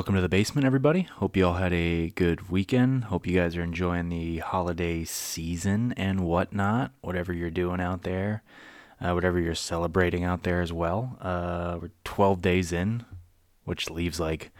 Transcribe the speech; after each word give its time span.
welcome 0.00 0.14
to 0.14 0.22
the 0.22 0.30
basement, 0.30 0.64
everybody. 0.64 1.02
Hope 1.02 1.36
you 1.36 1.46
all 1.46 1.56
had 1.56 1.74
a 1.74 2.08
good 2.08 2.48
weekend. 2.48 3.04
Hope 3.04 3.26
you 3.26 3.38
guys 3.38 3.54
are 3.54 3.62
enjoying 3.62 4.08
the 4.08 4.38
holiday 4.38 5.04
season 5.04 5.92
and 5.94 6.20
whatnot, 6.20 6.92
whatever 7.02 7.34
you're 7.34 7.50
doing 7.50 7.82
out 7.82 8.02
there, 8.02 8.42
uh, 8.98 9.12
whatever 9.12 9.38
you're 9.38 9.54
celebrating 9.54 10.24
out 10.24 10.42
there 10.42 10.62
as 10.62 10.72
well. 10.72 11.18
Uh, 11.20 11.80
we're 11.82 11.90
12 12.04 12.40
days 12.40 12.72
in, 12.72 13.04
which 13.64 13.90
leaves 13.90 14.18
like, 14.18 14.50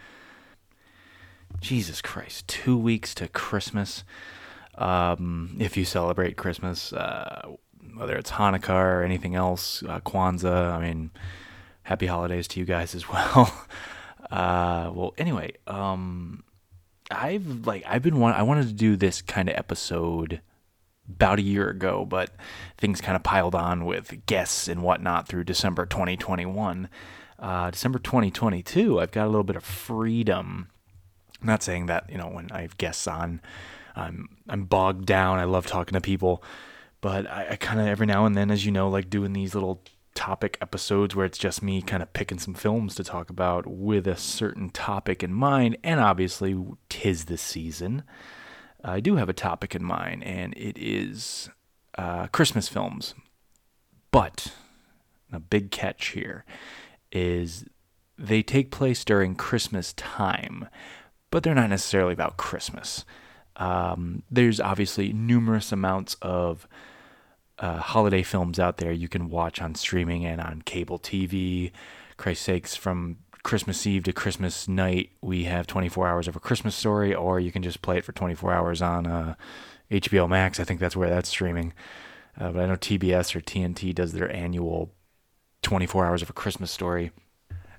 Jesus 1.59 2.03
Christ, 2.03 2.47
two 2.47 2.77
weeks 2.77 3.15
to 3.15 3.27
Christmas. 3.27 4.05
Um, 4.75 5.57
if 5.59 5.75
you 5.75 5.87
celebrate 5.87 6.37
Christmas, 6.37 6.93
uh, 6.93 7.49
whether 7.97 8.19
it's 8.19 8.33
Hanukkah 8.33 8.75
or 8.75 9.03
anything 9.05 9.37
else, 9.37 9.83
uh, 9.85 10.01
Kwanzaa, 10.01 10.73
I 10.73 10.83
mean, 10.83 11.13
happy 11.85 12.09
holidays 12.09 12.47
to 12.49 12.61
you 12.61 12.67
guys 12.67 12.95
as 12.95 13.09
well. 13.09 13.67
Uh, 14.31 14.91
well, 14.95 15.15
anyway, 15.19 15.53
um, 15.67 16.45
I've 17.11 17.67
like 17.67 17.85
I've 17.87 18.03
been 18.03 18.21
want 18.21 18.37
I 18.37 18.43
wanted 18.43 18.69
to 18.69 18.73
do 18.73 18.97
this 18.97 19.23
kind 19.23 19.49
of 19.49 19.57
episode 19.57 20.41
about 21.09 21.39
a 21.41 21.43
year 21.43 21.69
ago, 21.69 22.05
but 22.05 22.31
things 22.79 23.01
kind 23.01 23.17
of 23.17 23.23
piled 23.23 23.55
on 23.55 23.85
with 23.85 24.25
guests 24.27 24.69
and 24.69 24.83
whatnot 24.83 25.27
through 25.27 25.45
December 25.45 25.85
2021. 25.87 26.89
Uh, 27.39 27.71
December 27.71 27.99
2022, 27.99 29.01
I've 29.01 29.11
got 29.11 29.25
a 29.25 29.31
little 29.31 29.45
bit 29.45 29.57
of 29.57 29.65
freedom. 29.65 30.69
I'm 31.41 31.47
not 31.47 31.63
saying 31.63 31.87
that 31.87 32.09
you 32.11 32.19
know 32.19 32.29
when 32.29 32.49
I 32.53 32.63
have 32.63 32.79
guests 32.79 33.09
on, 33.09 33.41
I'm 33.97 34.29
I'm 34.49 34.65
bogged 34.65 35.07
down. 35.07 35.39
I 35.39 35.45
love 35.45 35.67
talking 35.67 35.95
to 35.95 36.01
people, 36.01 36.43
but 37.01 37.27
I, 37.29 37.49
I 37.51 37.57
kind 37.57 37.81
of 37.81 37.87
every 37.87 38.07
now 38.07 38.27
and 38.27 38.37
then, 38.37 38.51
as 38.51 38.65
you 38.65 38.71
know, 38.71 38.89
like 38.89 39.11
doing 39.11 39.33
these 39.33 39.55
little 39.55 39.83
topic 40.21 40.59
episodes 40.61 41.17
where 41.17 41.25
it's 41.25 41.39
just 41.39 41.63
me 41.63 41.81
kind 41.81 42.03
of 42.03 42.13
picking 42.13 42.39
some 42.39 42.53
films 42.53 42.95
to 42.95 43.03
talk 43.03 43.31
about 43.31 43.67
with 43.67 44.07
a 44.07 44.17
certain 44.17 44.69
topic 44.69 45.23
in 45.23 45.33
mind. 45.33 45.79
And 45.83 45.99
obviously, 45.99 46.55
tis 46.91 47.25
the 47.25 47.39
season. 47.39 48.03
I 48.85 49.01
do 49.01 49.17
have 49.17 49.31
a 49.31 49.33
topic 49.33 49.75
in 49.75 49.83
mind, 49.83 50.23
and 50.25 50.53
it 50.59 50.77
is 50.77 51.49
uh, 51.97 52.27
Christmas 52.27 52.69
films. 52.69 53.15
But 54.11 54.53
a 55.33 55.41
big 55.41 55.71
catch 55.71 56.09
here 56.09 56.45
is 57.11 57.65
they 58.19 58.43
take 58.43 58.71
place 58.71 59.07
during 59.07 59.35
Christmas 59.35 59.95
time, 59.95 60.69
but 61.31 61.43
they're 61.43 61.55
not 61.55 61.71
necessarily 61.71 62.13
about 62.13 62.37
Christmas. 62.37 63.07
Um, 63.57 64.23
there's 64.31 64.61
obviously 64.61 65.15
numerous 65.15 65.73
amounts 65.73 66.17
of 66.21 66.69
uh, 67.61 67.79
holiday 67.79 68.23
films 68.23 68.59
out 68.59 68.79
there 68.79 68.91
you 68.91 69.09
can 69.09 69.29
watch 69.29 69.61
on 69.61 69.75
streaming 69.75 70.25
and 70.25 70.41
on 70.41 70.63
cable 70.63 70.99
TV. 70.99 71.71
Christ's 72.17 72.45
sakes, 72.45 72.75
from 72.75 73.19
Christmas 73.43 73.87
Eve 73.87 74.05
to 74.05 74.13
Christmas 74.13 74.67
night, 74.67 75.11
we 75.21 75.45
have 75.45 75.67
24 75.67 76.09
hours 76.09 76.29
of 76.29 76.37
a 76.37 76.41
Christmas 76.41 76.75
story, 76.75 77.15
or 77.15 77.39
you 77.39 77.53
can 77.53 77.63
just 77.63 77.83
play 77.83 77.99
it 77.99 78.05
for 78.05 78.13
24 78.13 78.53
hours 78.53 78.83
on 78.83 79.07
uh, 79.07 79.35
HBO 79.91 80.29
Max. 80.29 80.59
I 80.59 80.65
think 80.65 80.81
that's 80.81 80.97
where 80.97 81.11
that's 81.11 81.29
streaming. 81.29 81.73
Uh, 82.39 82.51
but 82.53 82.63
I 82.63 82.67
know 82.67 82.77
TBS 82.77 83.35
or 83.35 83.41
TNT 83.41 83.95
does 83.95 84.13
their 84.13 84.31
annual 84.35 84.93
24 85.63 86.07
hours 86.07 86.23
of 86.23 86.31
a 86.31 86.35
Christmas 86.35 86.71
story. 86.71 87.13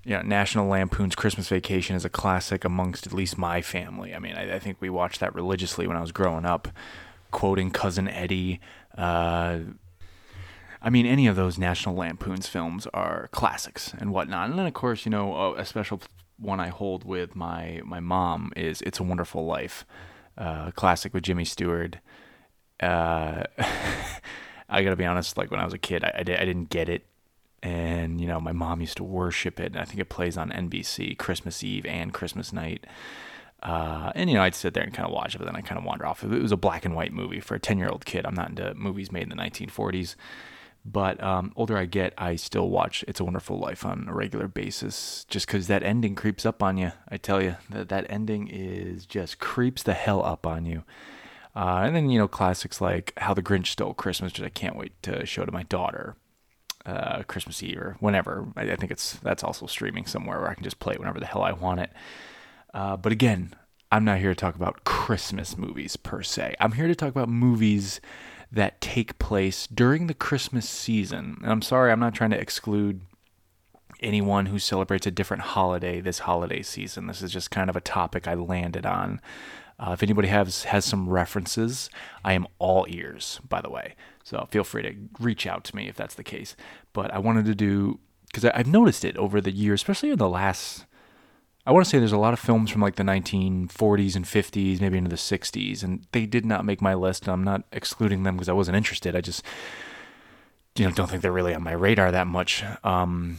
You 0.03 0.15
know, 0.15 0.21
National 0.23 0.67
Lampoon's 0.67 1.15
Christmas 1.15 1.47
Vacation 1.47 1.95
is 1.95 2.05
a 2.05 2.09
classic 2.09 2.65
amongst 2.65 3.05
at 3.05 3.13
least 3.13 3.37
my 3.37 3.61
family. 3.61 4.15
I 4.15 4.19
mean, 4.19 4.35
I, 4.35 4.55
I 4.55 4.59
think 4.59 4.77
we 4.79 4.89
watched 4.89 5.19
that 5.19 5.35
religiously 5.35 5.85
when 5.87 5.97
I 5.97 6.01
was 6.01 6.11
growing 6.11 6.45
up, 6.45 6.67
quoting 7.29 7.69
Cousin 7.69 8.07
Eddie, 8.07 8.59
uh, 8.97 9.59
I 10.81 10.89
mean, 10.89 11.05
any 11.05 11.27
of 11.27 11.35
those 11.35 11.57
National 11.57 11.95
Lampoon's 11.95 12.47
films 12.47 12.87
are 12.93 13.29
classics 13.31 13.93
and 13.99 14.11
whatnot. 14.11 14.49
And 14.49 14.57
then, 14.57 14.65
of 14.65 14.73
course, 14.73 15.05
you 15.05 15.11
know, 15.11 15.55
a 15.55 15.65
special 15.65 16.01
one 16.37 16.59
I 16.59 16.69
hold 16.69 17.03
with 17.03 17.35
my 17.35 17.81
my 17.85 17.99
mom 17.99 18.51
is 18.55 18.81
"It's 18.81 18.99
a 18.99 19.03
Wonderful 19.03 19.45
Life," 19.45 19.85
uh, 20.37 20.71
classic 20.71 21.13
with 21.13 21.23
Jimmy 21.23 21.45
Stewart. 21.45 21.97
Uh, 22.81 23.43
I 24.69 24.83
gotta 24.83 24.95
be 24.95 25.05
honest, 25.05 25.37
like 25.37 25.51
when 25.51 25.59
I 25.59 25.65
was 25.65 25.73
a 25.73 25.77
kid, 25.77 26.03
I, 26.03 26.13
I, 26.19 26.23
did, 26.23 26.39
I 26.39 26.45
didn't 26.45 26.69
get 26.69 26.89
it, 26.89 27.05
and 27.61 28.19
you 28.19 28.25
know, 28.25 28.39
my 28.39 28.53
mom 28.53 28.81
used 28.81 28.97
to 28.97 29.03
worship 29.03 29.59
it. 29.59 29.73
And 29.73 29.77
I 29.77 29.85
think 29.85 29.99
it 29.99 30.09
plays 30.09 30.37
on 30.37 30.49
NBC 30.49 31.17
Christmas 31.17 31.63
Eve 31.63 31.85
and 31.85 32.13
Christmas 32.13 32.51
night. 32.51 32.87
Uh, 33.61 34.11
and 34.15 34.29
you 34.29 34.35
know, 34.35 34.41
I'd 34.41 34.55
sit 34.55 34.73
there 34.73 34.83
and 34.83 34.93
kind 34.93 35.07
of 35.07 35.13
watch 35.13 35.35
it, 35.35 35.37
but 35.37 35.45
then 35.45 35.55
I 35.55 35.61
kind 35.61 35.77
of 35.77 35.83
wander 35.83 36.05
off. 36.05 36.23
It 36.23 36.29
was 36.29 36.51
a 36.51 36.57
black 36.57 36.83
and 36.83 36.95
white 36.95 37.13
movie 37.13 37.39
for 37.39 37.55
a 37.55 37.59
ten-year-old 37.59 38.05
kid. 38.05 38.25
I'm 38.25 38.33
not 38.33 38.49
into 38.49 38.73
movies 38.73 39.11
made 39.11 39.23
in 39.23 39.29
the 39.29 39.35
1940s, 39.35 40.15
but 40.83 41.21
um, 41.21 41.53
older 41.55 41.77
I 41.77 41.85
get, 41.85 42.13
I 42.17 42.35
still 42.37 42.69
watch 42.69 43.05
"It's 43.07 43.19
a 43.19 43.23
Wonderful 43.23 43.59
Life" 43.59 43.85
on 43.85 44.07
a 44.07 44.13
regular 44.13 44.47
basis, 44.47 45.25
just 45.29 45.45
because 45.45 45.67
that 45.67 45.83
ending 45.83 46.15
creeps 46.15 46.45
up 46.45 46.63
on 46.63 46.77
you. 46.77 46.91
I 47.09 47.17
tell 47.17 47.41
you 47.41 47.57
that 47.69 47.89
that 47.89 48.07
ending 48.09 48.47
is 48.47 49.05
just 49.05 49.37
creeps 49.39 49.83
the 49.83 49.93
hell 49.93 50.25
up 50.25 50.47
on 50.47 50.65
you. 50.65 50.83
Uh, 51.55 51.81
and 51.83 51.95
then 51.95 52.09
you 52.09 52.17
know, 52.17 52.27
classics 52.27 52.81
like 52.81 53.13
"How 53.17 53.35
the 53.35 53.43
Grinch 53.43 53.67
Stole 53.67 53.93
Christmas," 53.93 54.33
which 54.33 54.41
I 54.41 54.49
can't 54.49 54.75
wait 54.75 54.93
to 55.03 55.25
show 55.25 55.45
to 55.45 55.51
my 55.51 55.63
daughter. 55.63 56.15
Uh, 56.83 57.21
Christmas 57.27 57.61
Eve 57.61 57.77
or 57.77 57.97
whenever. 57.99 58.47
I, 58.55 58.71
I 58.71 58.75
think 58.75 58.91
it's 58.91 59.13
that's 59.17 59.43
also 59.43 59.67
streaming 59.67 60.07
somewhere 60.07 60.39
where 60.39 60.49
I 60.49 60.55
can 60.55 60.63
just 60.63 60.79
play 60.79 60.95
it 60.95 60.99
whenever 60.99 61.19
the 61.19 61.27
hell 61.27 61.43
I 61.43 61.51
want 61.51 61.79
it. 61.79 61.91
Uh, 62.73 62.97
but 62.97 63.11
again, 63.11 63.53
I'm 63.91 64.05
not 64.05 64.19
here 64.19 64.29
to 64.29 64.35
talk 64.35 64.55
about 64.55 64.83
Christmas 64.83 65.57
movies 65.57 65.97
per 65.97 66.23
se. 66.23 66.55
I'm 66.59 66.73
here 66.73 66.87
to 66.87 66.95
talk 66.95 67.09
about 67.09 67.29
movies 67.29 67.99
that 68.51 68.81
take 68.81 69.19
place 69.19 69.67
during 69.67 70.07
the 70.07 70.13
Christmas 70.13 70.67
season. 70.67 71.37
And 71.41 71.51
I'm 71.51 71.61
sorry, 71.61 71.91
I'm 71.91 71.99
not 71.99 72.13
trying 72.13 72.31
to 72.31 72.39
exclude 72.39 73.01
anyone 74.01 74.47
who 74.47 74.59
celebrates 74.59 75.05
a 75.05 75.11
different 75.11 75.43
holiday 75.43 76.01
this 76.01 76.19
holiday 76.19 76.61
season. 76.61 77.07
This 77.07 77.21
is 77.21 77.31
just 77.31 77.51
kind 77.51 77.69
of 77.69 77.75
a 77.75 77.81
topic 77.81 78.27
I 78.27 78.33
landed 78.33 78.85
on. 78.85 79.21
Uh, 79.79 79.91
if 79.93 80.03
anybody 80.03 80.27
has 80.27 80.65
has 80.65 80.85
some 80.85 81.09
references, 81.09 81.89
I 82.23 82.33
am 82.33 82.47
all 82.59 82.85
ears. 82.89 83.39
By 83.47 83.61
the 83.61 83.69
way, 83.69 83.95
so 84.23 84.47
feel 84.51 84.63
free 84.63 84.83
to 84.83 84.95
reach 85.19 85.47
out 85.47 85.63
to 85.65 85.75
me 85.75 85.87
if 85.87 85.95
that's 85.95 86.15
the 86.15 86.23
case. 86.23 86.55
But 86.93 87.13
I 87.13 87.19
wanted 87.19 87.45
to 87.45 87.55
do 87.55 87.99
because 88.27 88.45
I've 88.45 88.67
noticed 88.67 89.03
it 89.03 89.17
over 89.17 89.41
the 89.41 89.51
years, 89.51 89.81
especially 89.81 90.11
in 90.11 90.17
the 90.17 90.29
last 90.29 90.85
I 91.65 91.71
want 91.71 91.85
to 91.85 91.89
say 91.89 91.99
there's 91.99 92.11
a 92.11 92.17
lot 92.17 92.33
of 92.33 92.39
films 92.39 92.71
from 92.71 92.81
like 92.81 92.95
the 92.95 93.03
1940s 93.03 94.15
and 94.15 94.25
50s, 94.25 94.81
maybe 94.81 94.97
into 94.97 95.09
the 95.09 95.15
60s, 95.15 95.83
and 95.83 96.05
they 96.11 96.25
did 96.25 96.45
not 96.45 96.65
make 96.65 96.81
my 96.81 96.95
list. 96.95 97.27
I'm 97.27 97.43
not 97.43 97.63
excluding 97.71 98.23
them 98.23 98.35
because 98.35 98.49
I 98.49 98.53
wasn't 98.53 98.77
interested. 98.77 99.15
I 99.15 99.21
just, 99.21 99.43
you 100.75 100.85
know, 100.85 100.91
don't 100.91 101.09
think 101.09 101.21
they're 101.21 101.31
really 101.31 101.53
on 101.53 101.63
my 101.63 101.73
radar 101.73 102.11
that 102.11 102.25
much. 102.25 102.63
Um, 102.83 103.37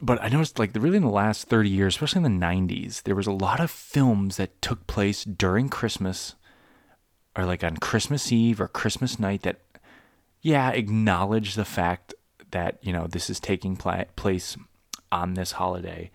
but 0.00 0.22
I 0.22 0.28
noticed 0.28 0.60
like 0.60 0.70
really 0.76 0.98
in 0.98 1.02
the 1.02 1.08
last 1.08 1.48
30 1.48 1.68
years, 1.68 1.94
especially 1.94 2.24
in 2.24 2.38
the 2.38 2.46
90s, 2.46 3.02
there 3.02 3.16
was 3.16 3.26
a 3.26 3.32
lot 3.32 3.58
of 3.58 3.70
films 3.70 4.36
that 4.36 4.62
took 4.62 4.86
place 4.86 5.24
during 5.24 5.68
Christmas 5.68 6.36
or 7.36 7.44
like 7.44 7.64
on 7.64 7.78
Christmas 7.78 8.30
Eve 8.30 8.60
or 8.60 8.68
Christmas 8.68 9.18
night 9.18 9.42
that, 9.42 9.60
yeah, 10.40 10.70
acknowledge 10.70 11.54
the 11.54 11.64
fact 11.64 12.14
that, 12.52 12.78
you 12.80 12.92
know, 12.92 13.08
this 13.08 13.28
is 13.28 13.40
taking 13.40 13.76
pla- 13.76 14.04
place 14.14 14.56
on 15.10 15.34
this 15.34 15.52
holiday 15.52 16.10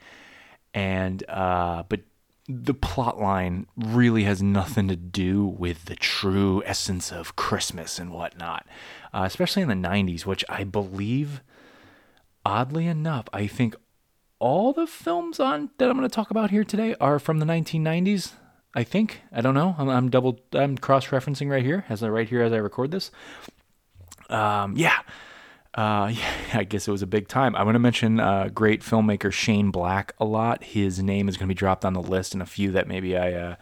and 0.74 1.24
uh, 1.30 1.84
but 1.90 2.02
the 2.48 2.74
plot 2.74 3.20
line 3.20 3.68
really 3.78 4.24
has 4.24 4.42
nothing 4.42 4.88
to 4.88 4.96
do 4.96 5.46
with 5.46 5.86
the 5.86 5.96
true 5.96 6.62
essence 6.66 7.12
of 7.12 7.36
Christmas 7.36 8.00
and 8.00 8.12
whatnot, 8.12 8.66
uh, 9.14 9.24
especially 9.26 9.62
in 9.62 9.68
the 9.68 9.76
90s, 9.76 10.26
which 10.26 10.44
I 10.50 10.64
believe, 10.64 11.42
oddly 12.46 12.88
enough, 12.88 13.26
I 13.32 13.48
think 13.48 13.76
all 14.40 14.74
the 14.74 14.88
films 14.88 15.40
on 15.40 15.70
that 15.78 15.90
I'm 15.90 15.98
going 15.98 16.10
to 16.10 16.14
talk 16.14 16.32
about 16.32 16.50
here 16.50 16.64
today 16.64 16.96
are 17.00 17.20
from 17.20 17.40
the 17.40 17.46
1990s. 17.46 18.34
I 18.74 18.84
think 18.84 19.22
I 19.32 19.42
don't 19.42 19.54
know. 19.54 19.76
I'm, 19.78 19.90
I'm 19.90 20.10
double. 20.10 20.40
I'm 20.54 20.78
cross 20.78 21.08
referencing 21.08 21.50
right 21.50 21.64
here 21.64 21.86
as 21.90 22.02
I 22.02 22.10
right 22.10 22.28
here 22.28 22.42
as 22.42 22.52
I 22.52 22.58
record 22.58 22.92
this. 22.92 23.12
Um, 24.30 24.76
yeah, 24.78 25.00
uh, 25.74 26.12
yeah, 26.14 26.34
I 26.54 26.64
guess 26.64 26.88
it 26.88 26.92
was 26.92 27.02
a 27.02 27.08
big 27.08 27.28
time. 27.28 27.56
I'm 27.56 27.64
going 27.64 27.74
to 27.74 27.80
mention 27.80 28.20
uh, 28.20 28.50
great 28.54 28.82
filmmaker 28.82 29.32
Shane 29.32 29.72
Black 29.72 30.14
a 30.20 30.26
lot. 30.26 30.64
His 30.64 31.02
name 31.02 31.30
is 31.30 31.38
going 31.38 31.48
to 31.48 31.54
be 31.54 31.58
dropped 31.58 31.86
on 31.86 31.94
the 31.94 32.02
list, 32.02 32.34
and 32.34 32.42
a 32.42 32.46
few 32.46 32.72
that 32.72 32.88
maybe 32.88 33.18
I 33.18 33.34
uh, 33.34 33.56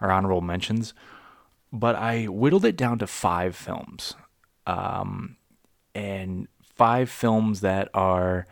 are 0.00 0.10
honorable 0.10 0.40
mentions. 0.40 0.94
But 1.72 1.96
I 1.96 2.24
whittled 2.26 2.64
it 2.64 2.76
down 2.76 2.98
to 2.98 3.06
five 3.06 3.56
films, 3.56 4.14
um, 4.66 5.36
and 5.94 6.48
five 6.62 7.10
films 7.10 7.60
that 7.60 7.88
are, 7.94 8.46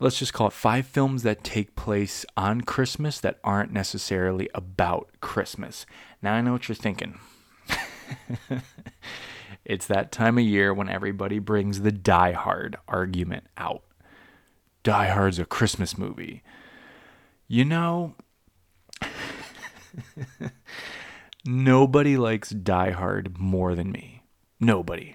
let's 0.00 0.18
just 0.18 0.32
call 0.32 0.48
it 0.48 0.52
five 0.52 0.86
films 0.86 1.22
that 1.22 1.44
take 1.44 1.76
place 1.76 2.24
on 2.36 2.62
Christmas 2.62 3.20
that 3.20 3.38
aren't 3.44 3.72
necessarily 3.72 4.48
about 4.54 5.08
Christmas. 5.20 5.86
Now 6.22 6.34
I 6.34 6.40
know 6.40 6.52
what 6.52 6.68
you're 6.68 6.76
thinking. 6.76 7.18
It's 9.68 9.86
that 9.86 10.10
time 10.10 10.38
of 10.38 10.44
year 10.44 10.72
when 10.72 10.88
everybody 10.88 11.38
brings 11.38 11.82
the 11.82 11.92
Die 11.92 12.32
Hard 12.32 12.76
argument 12.88 13.44
out. 13.58 13.82
Die 14.82 15.08
Hard's 15.08 15.38
a 15.38 15.44
Christmas 15.44 15.98
movie. 15.98 16.42
You 17.46 17.66
know, 17.66 18.14
nobody 21.44 22.16
likes 22.16 22.48
Die 22.48 22.90
Hard 22.92 23.38
more 23.38 23.74
than 23.74 23.92
me. 23.92 24.22
Nobody. 24.58 25.14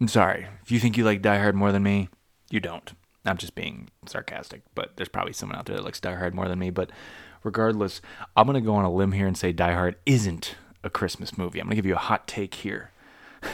I'm 0.00 0.08
sorry. 0.08 0.46
If 0.62 0.70
you 0.70 0.78
think 0.78 0.96
you 0.96 1.04
like 1.04 1.20
Die 1.20 1.38
Hard 1.38 1.56
more 1.56 1.72
than 1.72 1.82
me, 1.82 2.08
you 2.48 2.60
don't. 2.60 2.92
I'm 3.26 3.38
just 3.38 3.56
being 3.56 3.90
sarcastic, 4.06 4.62
but 4.74 4.96
there's 4.96 5.08
probably 5.08 5.32
someone 5.32 5.58
out 5.58 5.66
there 5.66 5.76
that 5.76 5.84
likes 5.84 6.00
Die 6.00 6.14
Hard 6.14 6.34
more 6.34 6.48
than 6.48 6.60
me. 6.60 6.70
But 6.70 6.90
regardless, 7.42 8.00
I'm 8.36 8.46
gonna 8.46 8.60
go 8.60 8.76
on 8.76 8.84
a 8.84 8.92
limb 8.92 9.12
here 9.12 9.26
and 9.26 9.36
say 9.36 9.52
Die 9.52 9.74
Hard 9.74 9.96
isn't 10.06 10.54
a 10.84 10.90
Christmas 10.90 11.36
movie. 11.36 11.58
I'm 11.58 11.66
gonna 11.66 11.74
give 11.74 11.86
you 11.86 11.96
a 11.96 11.98
hot 11.98 12.28
take 12.28 12.54
here. 12.54 12.92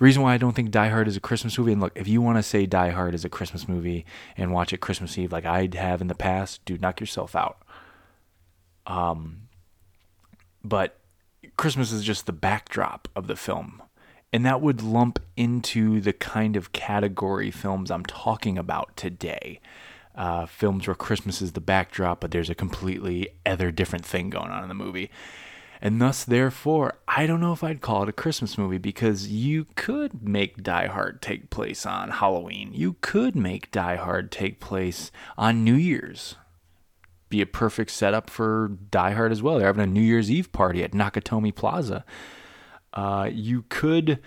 Reason 0.00 0.22
why 0.22 0.32
I 0.32 0.38
don't 0.38 0.56
think 0.56 0.70
Die 0.70 0.88
Hard 0.88 1.08
is 1.08 1.16
a 1.18 1.20
Christmas 1.20 1.58
movie, 1.58 1.72
and 1.72 1.80
look, 1.80 1.92
if 1.94 2.08
you 2.08 2.22
want 2.22 2.38
to 2.38 2.42
say 2.42 2.64
Die 2.64 2.88
Hard 2.88 3.14
is 3.14 3.26
a 3.26 3.28
Christmas 3.28 3.68
movie 3.68 4.06
and 4.34 4.50
watch 4.50 4.72
it 4.72 4.80
Christmas 4.80 5.18
Eve 5.18 5.30
like 5.30 5.44
I 5.44 5.68
have 5.74 6.00
in 6.00 6.06
the 6.06 6.14
past, 6.14 6.64
dude, 6.64 6.80
knock 6.80 7.00
yourself 7.00 7.36
out. 7.36 7.58
Um, 8.86 9.42
but 10.64 10.98
Christmas 11.58 11.92
is 11.92 12.02
just 12.02 12.24
the 12.24 12.32
backdrop 12.32 13.08
of 13.14 13.26
the 13.26 13.36
film. 13.36 13.82
And 14.32 14.46
that 14.46 14.62
would 14.62 14.80
lump 14.80 15.18
into 15.36 16.00
the 16.00 16.14
kind 16.14 16.56
of 16.56 16.72
category 16.72 17.50
films 17.50 17.90
I'm 17.90 18.06
talking 18.06 18.56
about 18.56 18.96
today. 18.96 19.60
Uh, 20.14 20.46
films 20.46 20.86
where 20.86 20.94
Christmas 20.94 21.42
is 21.42 21.52
the 21.52 21.60
backdrop, 21.60 22.20
but 22.20 22.30
there's 22.30 22.50
a 22.50 22.54
completely 22.54 23.28
other 23.44 23.70
different 23.70 24.06
thing 24.06 24.30
going 24.30 24.50
on 24.50 24.62
in 24.62 24.68
the 24.68 24.74
movie. 24.74 25.10
And 25.82 26.00
thus, 26.00 26.24
therefore, 26.24 26.98
I 27.08 27.26
don't 27.26 27.40
know 27.40 27.52
if 27.52 27.64
I'd 27.64 27.80
call 27.80 28.02
it 28.02 28.08
a 28.08 28.12
Christmas 28.12 28.58
movie 28.58 28.78
because 28.78 29.28
you 29.28 29.66
could 29.76 30.22
make 30.22 30.62
Die 30.62 30.86
Hard 30.86 31.22
take 31.22 31.48
place 31.48 31.86
on 31.86 32.10
Halloween. 32.10 32.70
You 32.74 32.96
could 33.00 33.34
make 33.34 33.70
Die 33.70 33.96
Hard 33.96 34.30
take 34.30 34.60
place 34.60 35.10
on 35.38 35.64
New 35.64 35.74
Year's. 35.74 36.36
Be 37.30 37.40
a 37.40 37.46
perfect 37.46 37.92
setup 37.92 38.28
for 38.28 38.72
Die 38.90 39.12
Hard 39.12 39.32
as 39.32 39.42
well. 39.42 39.56
They're 39.56 39.68
having 39.68 39.84
a 39.84 39.86
New 39.86 40.02
Year's 40.02 40.30
Eve 40.30 40.52
party 40.52 40.82
at 40.82 40.92
Nakatomi 40.92 41.54
Plaza. 41.54 42.04
Uh, 42.92 43.30
you 43.32 43.64
could 43.68 44.18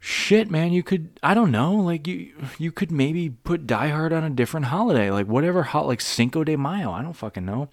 shit 0.00 0.48
man 0.48 0.72
you 0.72 0.82
could 0.82 1.10
i 1.24 1.34
don't 1.34 1.50
know 1.50 1.74
like 1.74 2.06
you 2.06 2.32
you 2.56 2.70
could 2.70 2.92
maybe 2.92 3.28
put 3.28 3.66
die 3.66 3.88
hard 3.88 4.12
on 4.12 4.22
a 4.22 4.30
different 4.30 4.66
holiday 4.66 5.10
like 5.10 5.26
whatever 5.26 5.64
hot 5.64 5.88
like 5.88 6.00
cinco 6.00 6.44
de 6.44 6.56
mayo 6.56 6.92
i 6.92 7.02
don't 7.02 7.14
fucking 7.14 7.44
know 7.44 7.68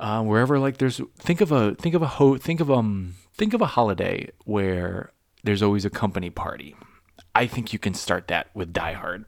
uh, 0.00 0.22
wherever 0.22 0.58
like 0.58 0.78
there's 0.78 1.00
think 1.18 1.40
of 1.40 1.52
a 1.52 1.74
think 1.74 1.94
of 1.94 2.02
a 2.02 2.06
ho 2.06 2.36
think 2.36 2.58
of 2.58 2.70
um 2.70 3.14
think 3.34 3.52
of 3.52 3.60
a 3.60 3.66
holiday 3.66 4.28
where 4.44 5.12
there's 5.44 5.62
always 5.62 5.84
a 5.84 5.90
company 5.90 6.30
party. 6.30 6.74
I 7.34 7.46
think 7.46 7.72
you 7.72 7.78
can 7.78 7.94
start 7.94 8.26
that 8.28 8.48
with 8.54 8.72
Die 8.72 8.92
Hard. 8.94 9.26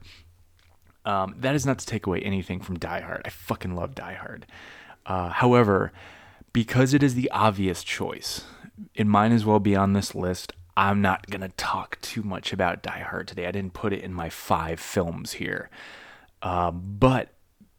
Um, 1.04 1.34
that 1.38 1.54
is 1.54 1.66
not 1.66 1.78
to 1.78 1.86
take 1.86 2.06
away 2.06 2.20
anything 2.20 2.60
from 2.60 2.78
Die 2.78 3.00
Hard. 3.00 3.22
I 3.24 3.28
fucking 3.28 3.74
love 3.74 3.94
Die 3.94 4.14
Hard. 4.14 4.46
Uh, 5.04 5.28
however, 5.28 5.92
because 6.52 6.94
it 6.94 7.02
is 7.02 7.14
the 7.14 7.30
obvious 7.30 7.84
choice, 7.84 8.44
it 8.94 9.06
might 9.06 9.32
as 9.32 9.44
well 9.44 9.60
be 9.60 9.76
on 9.76 9.92
this 9.92 10.14
list. 10.14 10.52
I'm 10.74 11.02
not 11.02 11.28
gonna 11.28 11.50
talk 11.50 11.98
too 12.00 12.22
much 12.22 12.52
about 12.52 12.82
Die 12.82 13.06
Hard 13.10 13.28
today. 13.28 13.46
I 13.46 13.52
didn't 13.52 13.74
put 13.74 13.92
it 13.92 14.02
in 14.02 14.14
my 14.14 14.30
five 14.30 14.80
films 14.80 15.32
here, 15.32 15.69
uh, 16.40 16.70
but 16.70 17.28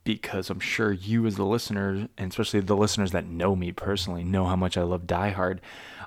because 0.03 0.49
I'm 0.49 0.59
sure 0.59 0.91
you, 0.91 1.25
as 1.25 1.35
the 1.35 1.45
listener, 1.45 2.07
and 2.17 2.31
especially 2.31 2.59
the 2.59 2.75
listeners 2.75 3.11
that 3.11 3.25
know 3.25 3.55
me 3.55 3.71
personally, 3.71 4.23
know 4.23 4.45
how 4.45 4.55
much 4.55 4.77
I 4.77 4.83
love 4.83 5.07
Die 5.07 5.29
Hard. 5.29 5.61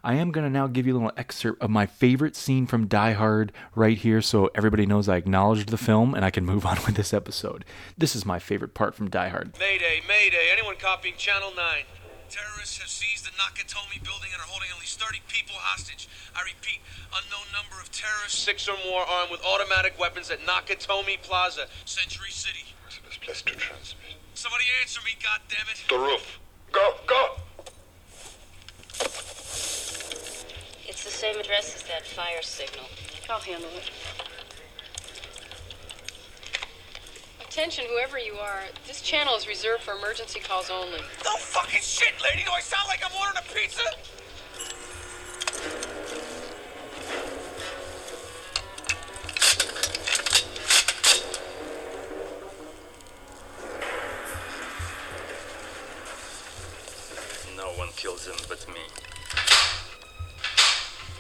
I 0.05 0.15
am 0.15 0.31
going 0.31 0.45
to 0.45 0.51
now 0.51 0.67
give 0.67 0.87
you 0.87 0.93
a 0.93 0.99
little 0.99 1.13
excerpt 1.17 1.61
of 1.63 1.71
my 1.71 1.87
favorite 1.87 2.37
scene 2.37 2.67
from 2.67 2.87
Die 2.87 3.13
Hard 3.13 3.53
right 3.75 3.97
here 3.97 4.23
so 4.23 4.51
everybody 4.55 4.87
knows 4.87 5.09
I 5.09 5.17
acknowledged 5.17 5.71
the 5.71 5.79
film 5.79 6.15
and 6.15 6.25
I 6.25 6.31
can 6.31 6.45
move 6.45 6.65
on 6.71 6.79
with 6.87 6.95
this 6.95 7.13
episode. 7.15 7.65
This 7.97 8.15
is 8.15 8.25
my 8.25 8.39
favorite 8.39 8.75
part 8.75 8.95
from 8.95 9.11
Die 9.11 9.29
Hard. 9.29 9.57
Mayday, 9.59 10.03
Mayday. 10.07 10.51
Anyone 10.53 10.77
copying 10.79 11.15
Channel 11.17 11.53
9? 11.57 11.83
Terrorists 12.29 12.79
have 12.79 12.89
seized 12.89 13.25
the 13.25 13.31
Nakatomi 13.31 14.03
building 14.05 14.31
and 14.33 14.41
are 14.43 14.51
holding 14.51 14.69
at 14.71 14.79
least 14.79 15.01
30 15.01 15.23
people 15.29 15.55
hostage. 15.57 16.09
I 16.35 16.43
repeat, 16.43 16.81
unknown 17.15 17.47
number 17.55 17.81
of 17.81 17.91
terrorists, 17.91 18.39
six 18.39 18.69
or 18.69 18.77
more 18.91 19.03
armed 19.03 19.31
with 19.31 19.41
automatic 19.47 19.99
weapons 19.99 20.31
at 20.31 20.41
Nakatomi 20.43 21.23
Plaza, 21.23 21.67
Century 21.85 22.31
City. 22.31 22.76
This 23.27 23.43
place 23.43 23.55
to 23.55 23.61
transmit. 23.61 24.15
Somebody 24.35 24.65
answer 24.81 25.01
me, 25.05 25.17
goddammit. 25.21 25.89
The 25.89 25.99
roof. 25.99 26.39
Go, 26.71 26.95
go! 27.07 27.37
It's 30.87 31.03
the 31.03 31.11
same 31.11 31.37
address 31.41 31.75
as 31.75 31.83
that 31.85 32.07
fire 32.07 32.43
signal. 32.43 32.85
I'll 33.29 33.41
handle 33.41 33.71
it. 33.71 33.91
Attention, 37.41 37.87
whoever 37.91 38.19
you 38.19 38.35
are. 38.35 38.63
This 38.87 39.01
channel 39.01 39.35
is 39.35 39.49
reserved 39.49 39.83
for 39.83 39.95
emergency 39.95 40.39
calls 40.39 40.71
only. 40.71 41.01
No 41.25 41.37
fucking 41.37 41.81
shit, 41.83 42.13
lady. 42.23 42.45
Do 42.45 42.53
I 42.53 42.61
sound 42.61 42.87
like 42.87 43.03
I'm 43.05 43.11
ordering 43.19 43.39
a 43.39 43.55
pizza? 43.55 43.83
Kills 57.97 58.27
him 58.27 58.37
but 58.49 58.65
me. 58.69 58.81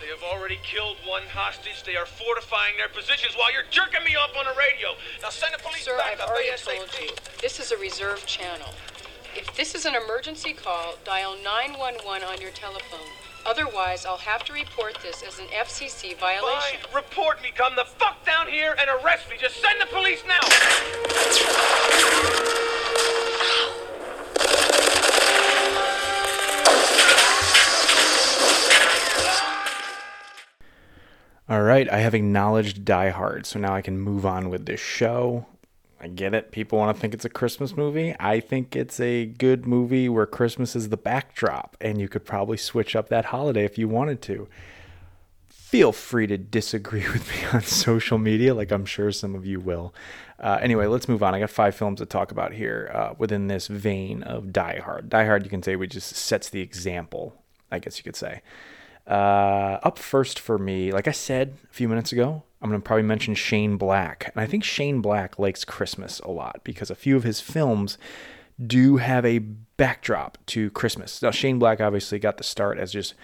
They 0.00 0.08
have 0.12 0.23
already 0.23 0.58
killed 0.62 0.99
one 1.06 1.23
hostage. 1.32 1.82
They 1.84 1.96
are 1.96 2.06
fortifying 2.06 2.76
their 2.76 2.88
positions 2.88 3.34
while 3.34 3.52
you're 3.52 3.67
jerking 3.70 4.05
me 4.05 4.14
off 4.14 4.37
on 4.38 4.44
the 4.44 4.52
radio. 4.58 4.94
Now 5.23 5.31
send 5.31 5.55
the 5.55 5.58
police 5.58 5.84
Sir, 5.84 5.96
back 5.96 6.12
I've 6.12 6.20
up 6.20 6.28
already 6.28 6.50
ASAP. 6.50 6.76
told 6.76 6.90
you. 7.00 7.11
This 7.40 7.58
is 7.58 7.73
a 7.73 7.76
reserved 7.78 8.26
channel. 8.26 8.69
If 9.34 9.55
this 9.56 9.75
is 9.75 9.84
an 9.87 9.94
emergency 9.94 10.52
call, 10.52 10.94
dial 11.05 11.34
911 11.43 12.23
on 12.28 12.40
your 12.40 12.52
telephone. 12.52 13.08
Otherwise, 13.46 14.05
I'll 14.05 14.17
have 14.19 14.44
to 14.44 14.52
report 14.52 14.99
this 15.02 15.23
as 15.23 15.38
an 15.38 15.46
FCC 15.46 16.17
violation. 16.19 16.81
Fine, 16.82 16.94
report 16.94 17.43
me. 17.43 17.50
Come 17.55 17.76
the 17.76 17.84
fuck 17.84 18.25
down 18.26 18.49
here 18.49 18.76
and 18.78 18.90
arrest 19.00 19.31
me. 19.31 19.37
Just 19.40 19.62
send 19.62 19.81
the 19.81 19.87
police 19.87 20.23
now. 20.26 20.40
All 31.48 31.62
right, 31.62 31.88
I 31.88 31.98
have 31.98 32.12
acknowledged 32.12 32.84
Die 32.84 33.10
Hard, 33.10 33.46
so 33.46 33.60
now 33.60 33.72
I 33.72 33.81
can 33.81 34.00
move 34.00 34.26
on 34.26 34.50
with 34.50 34.66
this 34.66 34.81
show. 34.81 35.47
I 36.00 36.09
get 36.09 36.35
it. 36.35 36.50
People 36.50 36.76
want 36.76 36.97
to 36.97 37.00
think 37.00 37.14
it's 37.14 37.25
a 37.25 37.28
Christmas 37.28 37.76
movie. 37.76 38.16
I 38.18 38.40
think 38.40 38.75
it's 38.75 38.99
a 38.99 39.26
good 39.26 39.64
movie 39.64 40.09
where 40.09 40.26
Christmas 40.26 40.75
is 40.75 40.88
the 40.88 40.97
backdrop, 40.97 41.76
and 41.80 42.00
you 42.00 42.09
could 42.09 42.25
probably 42.25 42.56
switch 42.56 42.97
up 42.97 43.11
that 43.11 43.26
holiday 43.26 43.64
if 43.64 43.78
you 43.78 43.87
wanted 43.87 44.23
to. 44.23 44.49
Feel 45.47 45.92
free 45.92 46.26
to 46.26 46.37
disagree 46.37 47.09
with 47.12 47.28
me 47.28 47.47
on 47.52 47.62
social 47.62 48.18
media, 48.18 48.52
like 48.52 48.73
I'm 48.73 48.85
sure 48.85 49.12
some 49.12 49.37
of 49.37 49.47
you 49.47 49.61
will. 49.61 49.94
Uh, 50.40 50.59
anyway, 50.61 50.87
let's 50.87 51.09
move 51.09 51.23
on. 51.23 51.32
I 51.32 51.38
got 51.38 51.50
five 51.50 51.76
films 51.76 52.00
to 52.00 52.06
talk 52.06 52.32
about 52.32 52.54
here 52.54 52.90
uh, 52.92 53.14
within 53.18 53.47
this 53.47 53.68
vein 53.68 54.25
of 54.25 54.52
Die 54.52 54.80
Hard. 54.80 55.11
Die 55.11 55.25
Hard, 55.25 55.44
you 55.44 55.50
can 55.50 55.62
say, 55.62 55.76
we 55.76 55.87
just 55.87 56.16
sets 56.16 56.50
the 56.50 56.61
example, 56.61 57.40
I 57.71 57.78
guess 57.78 57.99
you 57.99 58.02
could 58.02 58.16
say. 58.16 58.42
Uh, 59.06 59.78
up 59.82 59.98
first 59.98 60.38
for 60.38 60.58
me, 60.58 60.90
like 60.90 61.06
I 61.06 61.12
said 61.12 61.54
a 61.70 61.72
few 61.72 61.88
minutes 61.88 62.12
ago, 62.12 62.42
I'm 62.60 62.70
going 62.70 62.80
to 62.80 62.84
probably 62.84 63.04
mention 63.04 63.34
Shane 63.34 63.76
Black. 63.76 64.32
And 64.34 64.42
I 64.42 64.46
think 64.46 64.64
Shane 64.64 65.00
Black 65.00 65.38
likes 65.38 65.64
Christmas 65.64 66.20
a 66.20 66.30
lot 66.30 66.60
because 66.64 66.90
a 66.90 66.94
few 66.94 67.16
of 67.16 67.22
his 67.22 67.40
films 67.40 67.98
do 68.64 68.96
have 68.96 69.25
a 69.25 69.38
backdrop 69.38 70.38
to 70.46 70.70
Christmas. 70.70 71.22
Now, 71.22 71.30
Shane 71.30 71.58
Black 71.58 71.80
obviously 71.80 72.18
got 72.18 72.38
the 72.38 72.44
start 72.44 72.78
as 72.78 72.92
just 72.92 73.14